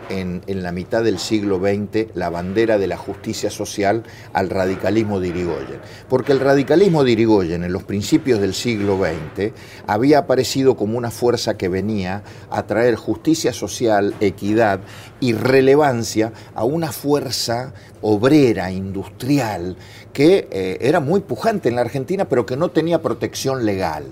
en, 0.09 0.41
la 0.47 0.71
mitad 0.71 1.03
del 1.03 1.19
siglo 1.19 1.59
XX 1.59 2.15
la 2.15 2.29
bandera 2.29 2.77
de 2.77 2.87
la 2.87 2.97
justicia 2.97 3.49
social 3.49 4.03
al 4.33 4.49
radicalismo 4.49 5.19
de 5.19 5.29
Irigoyen. 5.29 5.79
Porque 6.09 6.31
el 6.31 6.39
radicalismo 6.39 7.03
de 7.03 7.11
Irigoyen 7.11 7.63
en 7.63 7.73
los 7.73 7.83
principios 7.83 8.39
del 8.39 8.53
siglo 8.53 8.97
XX 8.97 9.51
había 9.87 10.19
aparecido 10.19 10.75
como 10.75 10.97
una 10.97 11.11
fuerza 11.11 11.57
que 11.57 11.69
venía 11.69 12.23
a 12.49 12.63
traer 12.63 12.95
justicia 12.95 13.53
social, 13.53 14.15
equidad 14.19 14.79
y 15.19 15.33
relevancia 15.33 16.33
a 16.53 16.63
una 16.63 16.91
fuerza 16.91 17.73
obrera, 18.01 18.71
industrial, 18.71 19.77
que 20.13 20.47
eh, 20.51 20.77
era 20.81 20.99
muy 20.99 21.21
pujante 21.21 21.69
en 21.69 21.75
la 21.75 21.81
Argentina, 21.81 22.25
pero 22.25 22.45
que 22.45 22.57
no 22.57 22.69
tenía 22.69 23.01
protección 23.01 23.65
legal. 23.65 24.05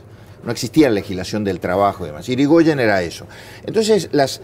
No 0.44 0.52
existía 0.52 0.90
legislación 0.90 1.46
del 1.46 1.62
trabajo 1.62 2.04
y 2.04 2.08
demás. 2.08 2.28
Irigoyen 2.28 2.80
era 2.80 3.02
eso. 3.02 3.28
Entonces, 3.66 4.10
las, 4.12 4.42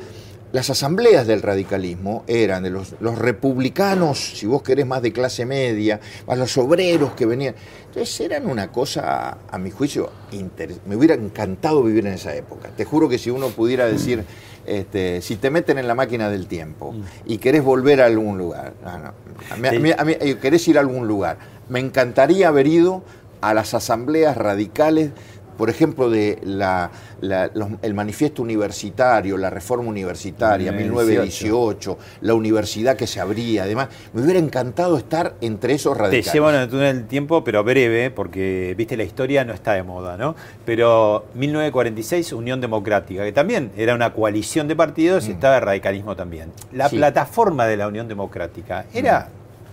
las 0.51 0.69
asambleas 0.69 1.27
del 1.27 1.41
radicalismo 1.41 2.23
eran 2.27 2.63
de 2.63 2.71
los, 2.71 2.93
republicanos, 2.99 4.37
si 4.37 4.47
vos 4.47 4.63
querés 4.63 4.85
más 4.85 5.01
de 5.01 5.13
clase 5.13 5.45
media, 5.45 5.99
más 6.27 6.37
los 6.37 6.57
obreros 6.57 7.13
que 7.13 7.25
venían. 7.25 7.55
Entonces 7.85 8.19
eran 8.19 8.49
una 8.49 8.71
cosa, 8.71 9.37
a 9.49 9.57
mi 9.57 9.69
juicio, 9.69 10.09
me 10.87 10.95
hubiera 10.95 11.13
encantado 11.13 11.83
vivir 11.83 12.07
en 12.07 12.13
esa 12.13 12.35
época. 12.35 12.69
Te 12.75 12.85
juro 12.85 13.07
que 13.07 13.19
si 13.19 13.29
uno 13.29 13.49
pudiera 13.49 13.85
decir, 13.85 14.23
este, 14.65 15.21
si 15.21 15.35
te 15.35 15.51
meten 15.51 15.77
en 15.77 15.87
la 15.87 15.95
máquina 15.95 16.29
del 16.29 16.47
tiempo 16.47 16.95
y 17.25 17.37
querés 17.37 17.63
volver 17.63 18.01
a 18.01 18.05
algún 18.05 18.37
lugar, 18.37 18.73
querés 20.41 20.67
ir 20.67 20.77
a 20.77 20.81
algún 20.81 21.07
lugar, 21.07 21.37
me 21.69 21.79
encantaría 21.79 22.47
haber 22.47 22.67
ido 22.67 23.03
a 23.41 23.53
las 23.53 23.73
asambleas 23.73 24.35
radicales 24.35 25.11
por 25.59 25.69
ejemplo, 25.69 26.09
de 26.09 26.39
la, 26.41 26.89
la- 27.21 27.51
los- 27.53 27.67
el 27.83 27.93
manifiesto 27.93 28.41
universitario, 28.41 29.37
la 29.37 29.51
reforma 29.51 29.87
universitaria, 29.89 30.71
1918, 30.71 31.97
la 32.21 32.33
universidad 32.33 32.95
que 32.95 33.05
se 33.05 33.19
abría, 33.19 33.63
además, 33.63 33.89
me 34.13 34.21
hubiera 34.21 34.39
encantado 34.39 34.97
estar 34.97 35.35
entre 35.41 35.73
esos 35.73 35.95
Te 35.97 36.03
radicales. 36.03 36.33
llevo 36.33 36.49
en 36.49 36.55
el 36.55 36.69
túnel 36.69 36.95
del 36.97 37.07
tiempo, 37.07 37.43
pero 37.43 37.63
breve, 37.63 38.09
porque 38.09 38.73
viste 38.77 38.95
la 38.97 39.03
historia 39.03 39.43
no 39.45 39.53
está 39.53 39.73
de 39.73 39.83
moda, 39.83 40.17
¿no? 40.17 40.35
Pero 40.65 41.25
1946, 41.35 42.31
Unión 42.33 42.61
Democrática, 42.61 43.23
que 43.23 43.31
también 43.33 43.71
era 43.77 43.93
una 43.93 44.13
coalición 44.13 44.67
de 44.69 44.75
partidos 44.75 45.27
y 45.27 45.31
estaba 45.31 45.57
el 45.57 45.61
radicalismo 45.63 46.15
también. 46.15 46.51
La 46.71 46.87
Sí. 46.89 46.95
plataforma 46.95 47.65
de 47.65 47.75
la 47.77 47.87
Unión 47.87 48.07
Democrática 48.07 48.85
era 48.93 49.27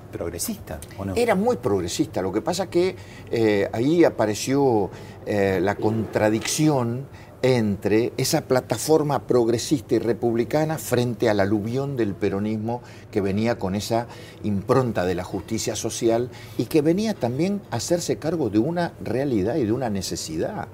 progresista. 0.06 0.78
Era 1.14 1.34
muy 1.34 1.56
progresista, 1.56 2.22
lo 2.22 2.32
que 2.32 2.42
pasa 2.42 2.68
que 2.68 2.96
eh, 3.30 3.68
ahí 3.72 4.04
apareció 4.04 4.90
eh, 5.26 5.58
la 5.62 5.74
contradicción 5.74 7.06
entre 7.42 8.12
esa 8.16 8.42
plataforma 8.42 9.26
progresista 9.26 9.94
y 9.94 9.98
republicana 9.98 10.78
frente 10.78 11.28
al 11.28 11.40
aluvión 11.40 11.96
del 11.96 12.14
peronismo 12.14 12.82
que 13.10 13.20
venía 13.20 13.58
con 13.58 13.74
esa 13.74 14.08
impronta 14.42 15.04
de 15.04 15.14
la 15.14 15.22
justicia 15.22 15.76
social 15.76 16.30
y 16.58 16.64
que 16.64 16.82
venía 16.82 17.14
también 17.14 17.60
a 17.70 17.76
hacerse 17.76 18.16
cargo 18.16 18.50
de 18.50 18.58
una 18.58 18.94
realidad 19.00 19.56
y 19.56 19.64
de 19.64 19.72
una 19.72 19.90
necesidad. 19.90 20.68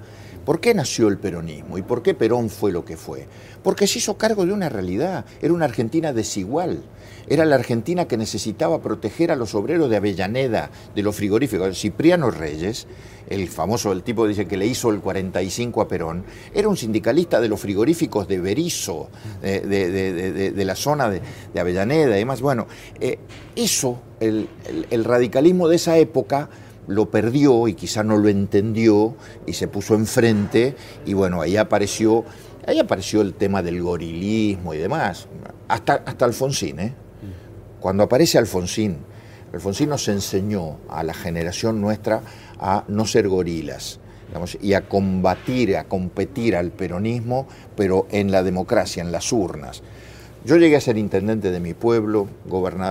¿Por 0.45 0.59
qué 0.59 0.73
nació 0.73 1.07
el 1.07 1.17
peronismo 1.17 1.77
y 1.77 1.83
por 1.83 2.01
qué 2.01 2.13
Perón 2.13 2.49
fue 2.49 2.71
lo 2.71 2.83
que 2.83 2.97
fue? 2.97 3.27
Porque 3.61 3.87
se 3.87 3.99
hizo 3.99 4.17
cargo 4.17 4.45
de 4.45 4.51
una 4.51 4.67
realidad, 4.67 5.25
era 5.41 5.53
una 5.53 5.65
Argentina 5.65 6.11
desigual, 6.11 6.83
era 7.27 7.45
la 7.45 7.55
Argentina 7.55 8.05
que 8.07 8.17
necesitaba 8.17 8.81
proteger 8.81 9.31
a 9.31 9.35
los 9.35 9.55
obreros 9.55 9.89
de 9.89 9.97
Avellaneda, 9.97 10.69
de 10.95 11.03
los 11.03 11.15
frigoríficos. 11.15 11.79
Cipriano 11.79 12.31
Reyes, 12.31 12.87
el 13.29 13.47
famoso, 13.47 13.91
el 13.91 14.03
tipo 14.03 14.27
dice 14.27 14.45
que 14.47 14.57
le 14.57 14.65
hizo 14.67 14.89
el 14.89 14.99
45 14.99 15.81
a 15.81 15.87
Perón, 15.87 16.25
era 16.53 16.67
un 16.67 16.75
sindicalista 16.77 17.39
de 17.39 17.47
los 17.47 17.59
frigoríficos 17.59 18.27
de 18.27 18.39
Berizo, 18.39 19.09
de, 19.41 19.61
de- 19.61 20.51
de- 20.51 20.65
la 20.65 20.75
zona 20.75 21.09
de, 21.09 21.21
Avellaneda 21.59 22.15
y 22.15 22.19
demás. 22.19 22.41
Bueno, 22.41 22.67
eh, 22.99 23.19
eso, 23.55 23.99
el 24.19 25.03
radicalismo 25.05 25.67
de 25.67 25.75
esa 25.77 25.97
época, 25.97 26.49
lo 26.87 27.09
perdió 27.09 27.69
y 27.69 27.75
quizá 27.75 28.03
no 28.03 28.17
lo 28.17 28.27
entendió 28.27 29.15
y 29.45 29.53
se 29.53 29.69
puso 29.69 29.95
enfrente 29.95 30.75
y 31.05 31.13
bueno, 31.13 31.39
ahí 31.41 31.55
apareció, 31.55 32.25
ahí 32.67 32.77
apareció 32.77 33.21
el 33.21 33.33
tema 33.35 33.63
del 33.63 33.81
gorilismo 33.81 34.73
y 34.73 34.79
demás, 34.79 35.27
hasta, 35.69 36.03
hasta 36.05 36.25
Alfonsín, 36.25 36.79
¿eh? 36.81 36.93
Cuando 37.83 38.03
aparece 38.03 38.37
Alfonsín, 38.37 38.95
Alfonsín 39.51 39.89
nos 39.89 40.07
enseñó 40.07 40.77
a 40.87 41.03
la 41.03 41.13
generación 41.13 41.81
nuestra 41.81 42.21
a 42.57 42.85
no 42.87 43.05
ser 43.05 43.27
gorilas 43.27 43.99
y 44.61 44.71
a 44.71 44.87
combatir, 44.87 45.75
a 45.75 45.83
competir 45.83 46.55
al 46.55 46.71
peronismo, 46.71 47.45
pero 47.75 48.07
en 48.09 48.31
la 48.31 48.41
democracia, 48.41 49.03
en 49.03 49.11
las 49.11 49.33
urnas. 49.33 49.83
Yo 50.45 50.57
llegué 50.57 50.75
a 50.75 50.81
ser 50.81 50.97
intendente 50.97 51.51
de 51.51 51.59
mi 51.61 51.73
pueblo, 51.73 52.27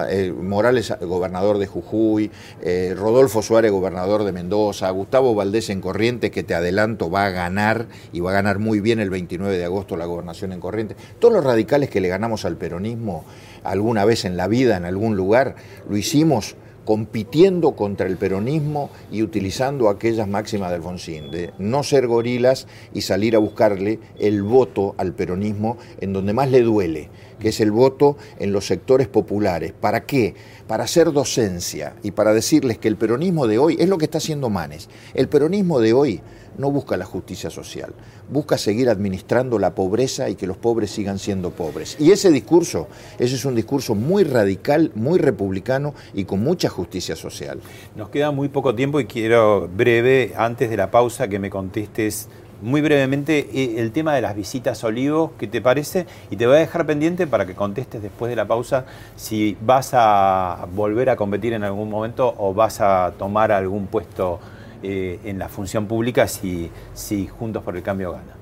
eh, 0.09 0.33
Morales 0.33 0.93
gobernador 1.01 1.59
de 1.59 1.67
Jujuy, 1.67 2.31
eh, 2.63 2.95
Rodolfo 2.97 3.43
Suárez 3.43 3.71
gobernador 3.71 4.25
de 4.25 4.33
Mendoza, 4.33 4.89
Gustavo 4.91 5.35
Valdés 5.35 5.69
en 5.69 5.83
Corrientes, 5.83 6.31
que 6.31 6.43
te 6.43 6.55
adelanto 6.55 7.11
va 7.11 7.27
a 7.27 7.31
ganar 7.31 7.89
y 8.11 8.21
va 8.21 8.31
a 8.31 8.35
ganar 8.35 8.59
muy 8.59 8.81
bien 8.81 9.01
el 9.01 9.11
29 9.11 9.59
de 9.59 9.67
agosto 9.67 9.99
la 9.99 10.07
gobernación 10.07 10.53
en 10.53 10.61
Corrientes. 10.61 10.97
Todos 11.19 11.35
los 11.35 11.45
radicales 11.45 11.91
que 11.91 12.01
le 12.01 12.09
ganamos 12.09 12.47
al 12.47 12.57
peronismo 12.57 13.27
alguna 13.65 14.05
vez 14.05 14.25
en 14.25 14.37
la 14.37 14.49
vida, 14.49 14.77
en 14.77 14.85
algún 14.85 15.17
lugar, 15.17 15.57
lo 15.89 15.97
hicimos 15.97 16.57
compitiendo 16.85 17.73
contra 17.73 18.07
el 18.07 18.17
peronismo 18.17 18.91
y 19.11 19.23
utilizando 19.23 19.89
aquellas 19.89 20.29
máximas 20.29 20.71
de 20.71 20.77
Alfonsín, 20.77 21.31
de 21.31 21.53
no 21.59 21.83
ser 21.83 22.07
gorilas 22.07 22.67
y 22.93 23.03
salir 23.03 23.37
a 23.37 23.39
buscarle 23.39 24.01
el 24.19 24.43
voto 24.43 24.95
al 24.99 25.13
peronismo 25.13 25.79
en 26.01 26.13
donde 26.13 26.33
más 26.33 26.51
le 26.51 26.63
duele, 26.63 27.09
que 27.43 27.49
es 27.49 27.61
el 27.61 27.73
voto 27.73 28.17
en 28.39 28.53
los 28.53 28.69
sectores 28.69 29.09
populares. 29.09 29.73
¿Para 29.73 30.07
qué? 30.07 30.37
Para 30.69 30.85
hacer 30.85 31.11
docencia 31.11 31.97
y 32.05 32.13
para 32.13 32.33
decirles 32.33 32.79
que 32.79 32.87
el 32.87 32.97
peronismo 32.97 33.49
de 33.49 33.59
hoy 33.59 33.77
es 33.81 33.89
lo 33.89 33.99
que 33.99 34.05
está 34.05 34.19
haciendo 34.19 34.49
Manes. 34.49 34.89
El 35.13 35.29
peronismo 35.29 35.81
de 35.81 35.93
hoy 35.93 36.23
no 36.57 36.71
busca 36.71 36.97
la 36.97 37.05
justicia 37.05 37.51
social, 37.51 37.95
busca 38.31 38.59
seguir 38.59 38.89
administrando 38.89 39.59
la 39.59 39.75
pobreza 39.75 40.29
y 40.29 40.37
que 40.37 40.47
los 40.47 40.57
pobres 40.57 40.93
sigan 40.93 41.19
siendo 41.19 41.51
pobres. 41.51 41.97
Y 41.99 42.13
ese 42.13 42.31
discurso, 42.31 42.87
ese 43.19 43.35
es 43.35 43.45
un 43.45 43.57
discurso 43.57 43.97
muy 43.97 44.23
radical, 44.23 44.93
muy 44.95 45.19
republicano 45.19 45.95
y 46.15 46.25
con 46.25 46.45
mucha 46.45 46.69
justicia 46.69 47.17
social. 47.17 47.61
Nos 47.97 48.11
queda 48.11 48.31
muy 48.31 48.49
poco 48.51 48.75
tiempo 48.75 49.01
y 49.01 49.07
quiero 49.07 49.69
breve, 49.69 50.33
antes 50.37 50.71
de 50.71 50.77
la 50.77 50.93
pausa, 50.93 51.27
que 51.27 51.41
me 51.41 51.51
contestes 51.51 52.29
muy 52.63 52.81
brevemente 52.81 53.49
eh, 53.53 53.75
el 53.79 53.93
tema 53.93 54.15
de 54.15 54.21
las 54.21 54.35
visitas 54.35 54.83
a 54.83 54.87
Olivos, 54.87 55.33
¿qué 55.39 55.47
te 55.47 55.61
parece? 55.61 56.07
Y 56.31 56.37
te 56.37 56.47
voy 56.47 56.57
a 56.57 56.61
dejar 56.61 56.87
pendiente 56.87 57.27
para 57.27 57.45
que 57.45 57.55
contestes 57.55 58.01
después 58.01 58.31
de 58.31 58.37
la 58.37 58.47
pausa 58.47 58.87
si 59.17 59.57
vas 59.61 59.91
a 59.93 60.67
volver 60.75 61.11
a 61.11 61.17
competir 61.17 61.53
en 61.53 61.65
algún 61.65 61.91
momento 61.91 62.35
o 62.39 62.55
vas 62.55 62.81
a 62.81 63.13
tomar 63.19 63.53
algún 63.53 63.89
puesto 63.89 64.39
eh, 64.83 65.19
en 65.25 65.39
la 65.39 65.49
función 65.49 65.87
pública 65.87 66.29
si, 66.29 66.71
si 66.95 67.27
Juntos 67.27 67.63
por 67.63 67.77
el 67.77 67.83
Cambio 67.83 68.13
gana. 68.13 68.37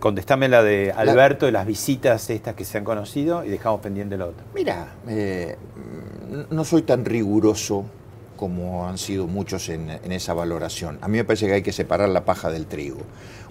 Contestame 0.00 0.48
la 0.48 0.62
de 0.62 0.92
Alberto, 0.96 1.46
de 1.46 1.52
las 1.52 1.66
visitas 1.66 2.30
estas 2.30 2.54
que 2.54 2.64
se 2.64 2.78
han 2.78 2.84
conocido 2.84 3.44
y 3.44 3.48
dejamos 3.48 3.80
pendiente 3.80 4.16
la 4.16 4.26
otra. 4.26 4.44
Mira, 4.54 4.94
eh, 5.06 5.56
no 6.50 6.64
soy 6.64 6.82
tan 6.82 7.04
riguroso 7.04 7.84
como 8.40 8.88
han 8.88 8.96
sido 8.96 9.26
muchos 9.26 9.68
en, 9.68 9.90
esa 10.10 10.32
valoración. 10.32 10.96
A 11.02 11.08
mí 11.08 11.18
me 11.18 11.24
parece 11.24 11.46
que 11.46 11.52
hay 11.52 11.62
que 11.62 11.72
separar 11.72 12.08
la 12.08 12.24
paja 12.24 12.50
del 12.50 12.64
trigo. 12.64 13.02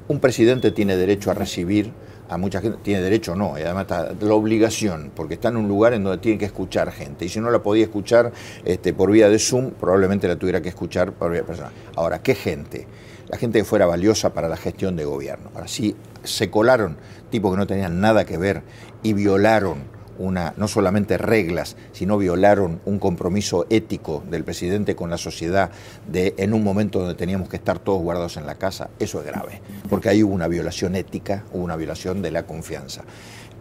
Un 0.08 0.20
presidente 0.20 0.72
tiene 0.72 0.98
derecho 0.98 1.30
a 1.30 1.36
recibir 1.36 1.94
a 2.28 2.40
mucha 2.40 2.60
gente, 2.60 2.80
tiene 2.82 3.00
derecho 3.04 3.36
no, 3.36 3.56
y 3.60 3.62
además 3.62 3.84
está 3.84 4.16
la 4.20 4.34
obligación, 4.34 5.12
porque 5.16 5.36
está 5.36 5.50
en 5.50 5.58
un 5.58 5.68
lugar 5.68 5.94
en 5.94 6.04
donde 6.04 6.18
tiene 6.18 6.40
que 6.40 6.46
escuchar 6.46 6.92
gente. 6.92 7.26
Y 7.26 7.30
si 7.30 7.40
no 7.40 7.52
la 7.52 7.62
podía 7.62 7.84
escuchar 7.84 8.32
este, 8.66 8.92
por 8.92 9.12
vía 9.12 9.30
de 9.30 9.38
Zoom, 9.38 9.70
probablemente 9.80 10.28
la 10.28 10.38
tuviera 10.38 10.60
que 10.60 10.70
escuchar 10.70 11.12
por 11.12 11.32
vía 11.32 11.44
personal. 11.44 11.72
Ahora, 11.96 12.24
¿qué 12.24 12.34
gente? 12.34 12.88
La 13.28 13.38
gente 13.38 13.60
que 13.60 13.66
fuera 13.66 13.86
valiosa 13.86 14.34
para 14.34 14.50
la 14.50 14.58
gestión 14.58 14.96
de 14.96 15.06
gobierno. 15.06 15.52
Ahora 15.54 15.68
sí, 15.68 15.96
se 16.24 16.50
colaron 16.50 16.98
tipos 17.30 17.52
que 17.52 17.58
no 17.58 17.68
tenían 17.68 18.02
nada 18.02 18.26
que 18.26 18.40
ver 18.40 18.64
y 19.04 19.14
violaron 19.14 19.99
una, 20.20 20.54
no 20.58 20.68
solamente 20.68 21.18
reglas, 21.18 21.76
sino 21.92 22.18
violaron 22.18 22.80
un 22.86 23.00
compromiso 23.00 23.66
ético 23.70 24.24
del 24.30 24.44
presidente 24.44 24.96
con 24.96 25.10
la 25.10 25.18
sociedad 25.18 25.72
de 26.08 26.36
en 26.38 26.54
un 26.54 26.64
momento 26.64 27.00
donde 27.00 27.16
teníamos 27.16 27.50
que 27.50 27.56
estar 27.56 27.80
todos 27.80 28.02
guardados 28.02 28.38
en 28.38 28.46
la 28.46 28.56
casa, 28.56 28.90
eso 29.00 29.20
es 29.20 29.26
grave, 29.26 29.62
porque 29.90 30.10
ahí 30.10 30.22
hubo 30.22 30.34
una 30.34 30.48
violación 30.48 30.96
ética, 30.96 31.46
hubo 31.52 31.64
una 31.64 31.76
violación 31.76 32.22
de 32.22 32.32
la 32.32 32.44
confianza. 32.44 33.04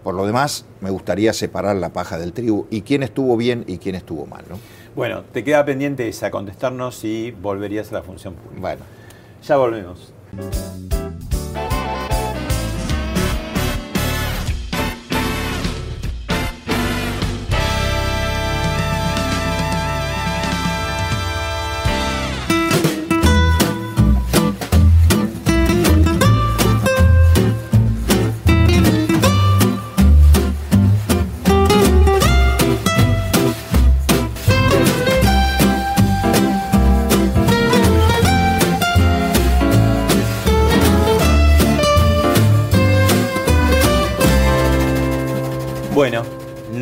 Por 0.02 0.14
lo 0.14 0.26
demás, 0.26 0.64
me 0.80 0.90
gustaría 0.90 1.32
separar 1.32 1.76
la 1.76 1.92
paja 1.92 2.18
del 2.18 2.32
trigo 2.32 2.66
y 2.70 2.82
quién 2.82 3.02
estuvo 3.02 3.36
bien 3.36 3.64
y 3.66 3.78
quién 3.78 3.94
estuvo 3.94 4.26
mal. 4.26 4.44
¿no? 4.48 4.58
Bueno, 4.94 5.22
te 5.32 5.44
queda 5.44 5.64
pendiente 5.64 6.08
esa, 6.08 6.30
contestarnos 6.30 6.96
si 6.96 7.30
volverías 7.30 7.90
a 7.92 7.96
la 7.96 8.02
función 8.02 8.34
pública. 8.34 8.60
Bueno. 8.60 8.84
Ya 9.46 9.56
volvemos. 9.56 10.12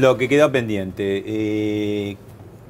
Lo 0.07 0.17
que 0.17 0.29
quedó 0.29 0.51
pendiente. 0.53 1.23
eh, 1.27 2.17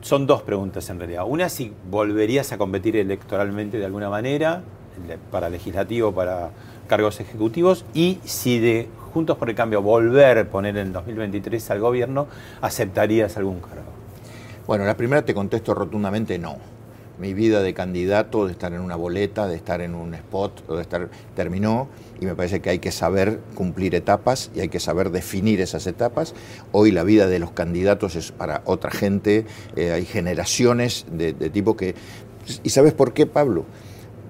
son 0.01 0.27
dos 0.27 0.43
preguntas 0.43 0.89
en 0.89 1.01
realidad. 1.01 1.25
Una, 1.27 1.49
si 1.49 1.73
volverías 1.91 2.53
a 2.53 2.59
competir 2.59 2.97
electoralmente 2.97 3.77
de 3.79 3.85
alguna 3.85 4.09
manera, 4.09 4.63
para 5.31 5.51
legislativo, 5.51 6.13
para 6.13 6.51
cargos 6.87 7.19
ejecutivos, 7.21 7.85
y 7.93 8.21
si 8.25 8.61
de 8.61 8.89
Juntos 9.13 9.37
por 9.37 9.51
el 9.51 9.57
Cambio 9.57 9.83
volver, 9.83 10.49
poner 10.49 10.77
en 10.77 10.93
2023 10.93 11.71
al 11.73 11.81
gobierno, 11.81 12.29
aceptarías 12.61 13.37
algún 13.37 13.61
cargo. 13.61 13.91
Bueno, 14.67 14.85
la 14.85 14.97
primera 14.97 15.25
te 15.25 15.35
contesto 15.35 15.75
rotundamente 15.75 16.39
no. 16.39 16.57
Mi 17.19 17.33
vida 17.33 17.63
de 17.63 17.73
candidato, 17.73 18.47
de 18.47 18.53
estar 18.53 18.73
en 18.73 18.81
una 18.81 18.97
boleta, 18.97 19.47
de 19.47 19.57
estar 19.57 19.81
en 19.81 19.95
un 19.95 20.15
spot, 20.15 20.67
de 20.69 20.83
estar 20.83 21.09
terminó 21.35 21.89
y 22.21 22.27
me 22.27 22.35
parece 22.35 22.61
que 22.61 22.71
hay 22.71 22.79
que 22.79 22.93
saber 22.93 23.41
cumplir 23.55 23.95
etapas 23.95 24.51
y 24.55 24.61
hay 24.61 24.69
que 24.69 24.81
saber 24.81 25.11
definir 25.11 25.61
esas 25.61 25.87
etapas. 25.87 26.35
Hoy 26.73 26.91
la 26.91 27.05
vida 27.05 27.27
de 27.27 27.39
los 27.39 27.53
candidatos 27.53 28.17
es 28.17 28.33
para 28.33 28.63
otra 28.67 28.91
gente, 28.91 29.47
eh, 29.77 29.93
hay 29.93 30.05
generaciones 30.05 31.07
de, 31.11 31.33
de 31.33 31.51
tipo 31.51 31.77
que... 31.77 31.95
¿Y 32.63 32.71
sabes 32.71 32.93
por 32.93 33.13
qué, 33.13 33.27
Pablo? 33.27 33.65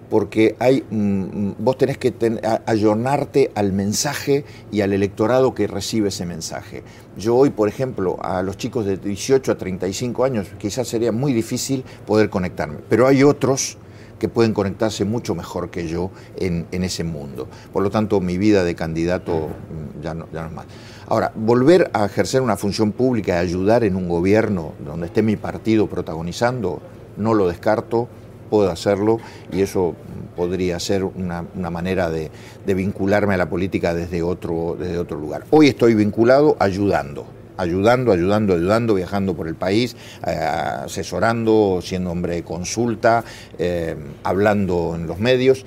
Porque 0.09 0.57
hay, 0.59 0.85
mm, 0.91 0.97
mm, 0.97 1.55
vos 1.59 1.79
tenés 1.79 1.99
que 1.99 2.11
ten, 2.11 2.41
ayornarte 2.67 3.51
al 3.55 3.73
mensaje 3.73 4.45
y 4.71 4.81
al 4.81 4.93
electorado 4.93 5.55
que 5.55 5.67
recibe 5.67 6.09
ese 6.09 6.27
mensaje. 6.27 6.83
Yo 7.17 7.37
hoy, 7.37 7.51
por 7.51 7.69
ejemplo, 7.69 8.19
a 8.23 8.43
los 8.43 8.57
chicos 8.57 8.87
de 8.87 8.97
18 8.97 9.53
a 9.53 9.59
35 9.59 10.25
años 10.25 10.49
quizás 10.59 10.89
sería 10.89 11.13
muy 11.13 11.33
difícil 11.33 11.85
poder 12.07 12.31
conectarme, 12.31 12.79
pero 12.89 13.07
hay 13.07 13.23
otros 13.23 13.79
que 14.19 14.29
pueden 14.29 14.55
conectarse 14.55 15.05
mucho 15.05 15.35
mejor 15.35 15.71
que 15.71 15.87
yo 15.89 16.11
en, 16.37 16.67
ese 16.71 17.05
mundo. 17.05 17.49
Por 17.73 17.83
lo 17.83 17.91
tanto, 17.91 18.21
mi 18.21 18.39
vida 18.39 18.65
de 18.65 18.75
candidato 18.75 19.49
mm, 19.49 20.03
ya 20.03 20.15
no, 20.15 20.27
ya 20.33 20.43
no 20.43 20.49
es 20.49 20.55
más. 20.55 20.67
Ahora, 21.09 21.33
volver 21.35 21.91
a 21.93 22.07
ejercer 22.07 22.41
una 22.43 22.57
función 22.57 22.93
pública 22.93 23.35
y 23.35 23.47
ayudar 23.47 23.85
en 23.85 23.95
un 23.97 24.09
gobierno 24.09 24.73
donde 24.85 25.07
esté 25.07 25.23
mi 25.23 25.37
partido 25.37 25.87
protagonizando, 25.87 26.81
no 27.17 27.35
lo 27.35 27.47
descarto, 27.49 28.09
puedo 28.47 28.71
hacerlo 28.71 29.19
y 29.53 29.63
eso 29.63 29.95
podría 30.37 30.79
ser 30.79 31.05
una, 31.05 31.43
manera 31.71 32.11
de, 32.11 32.31
vincularme 32.67 33.35
a 33.35 33.37
la 33.39 33.49
política 33.49 33.95
desde 33.95 34.23
otro, 34.23 34.77
desde 34.79 34.99
otro 34.99 35.19
lugar. 35.19 35.45
Hoy 35.51 35.69
estoy 35.69 35.95
vinculado 35.95 36.57
ayudando, 36.59 37.27
ayudando, 37.57 38.13
ayudando, 38.13 38.55
ayudando, 38.55 38.95
viajando 38.95 39.35
por 39.35 39.49
el 39.49 39.55
país, 39.55 39.97
eh, 40.27 40.31
asesorando, 40.31 41.81
siendo 41.83 42.11
hombre 42.11 42.35
de 42.35 42.43
consulta, 42.43 43.25
eh, 43.59 43.97
hablando 44.23 44.95
en 44.95 45.07
los 45.07 45.19
medios. 45.19 45.65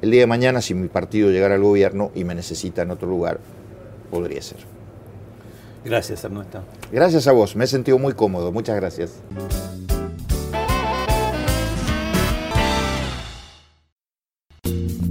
El 0.00 0.10
día 0.12 0.20
de 0.20 0.26
mañana, 0.26 0.62
si 0.62 0.74
mi 0.74 0.88
partido 0.88 1.30
llegara 1.30 1.56
al 1.56 1.62
gobierno 1.62 2.10
y 2.14 2.24
me 2.24 2.34
necesita 2.34 2.82
en 2.82 2.90
otro 2.90 3.08
lugar, 3.08 3.40
podría 4.10 4.40
ser. 4.40 4.58
Gracias, 5.84 6.24
Ernesto. 6.24 6.62
Gracias 6.92 7.26
a 7.26 7.32
vos, 7.32 7.56
me 7.56 7.64
he 7.64 7.66
sentido 7.66 7.98
muy 7.98 8.12
cómodo. 8.12 8.52
Muchas 8.52 8.76
gracias. 8.76 9.12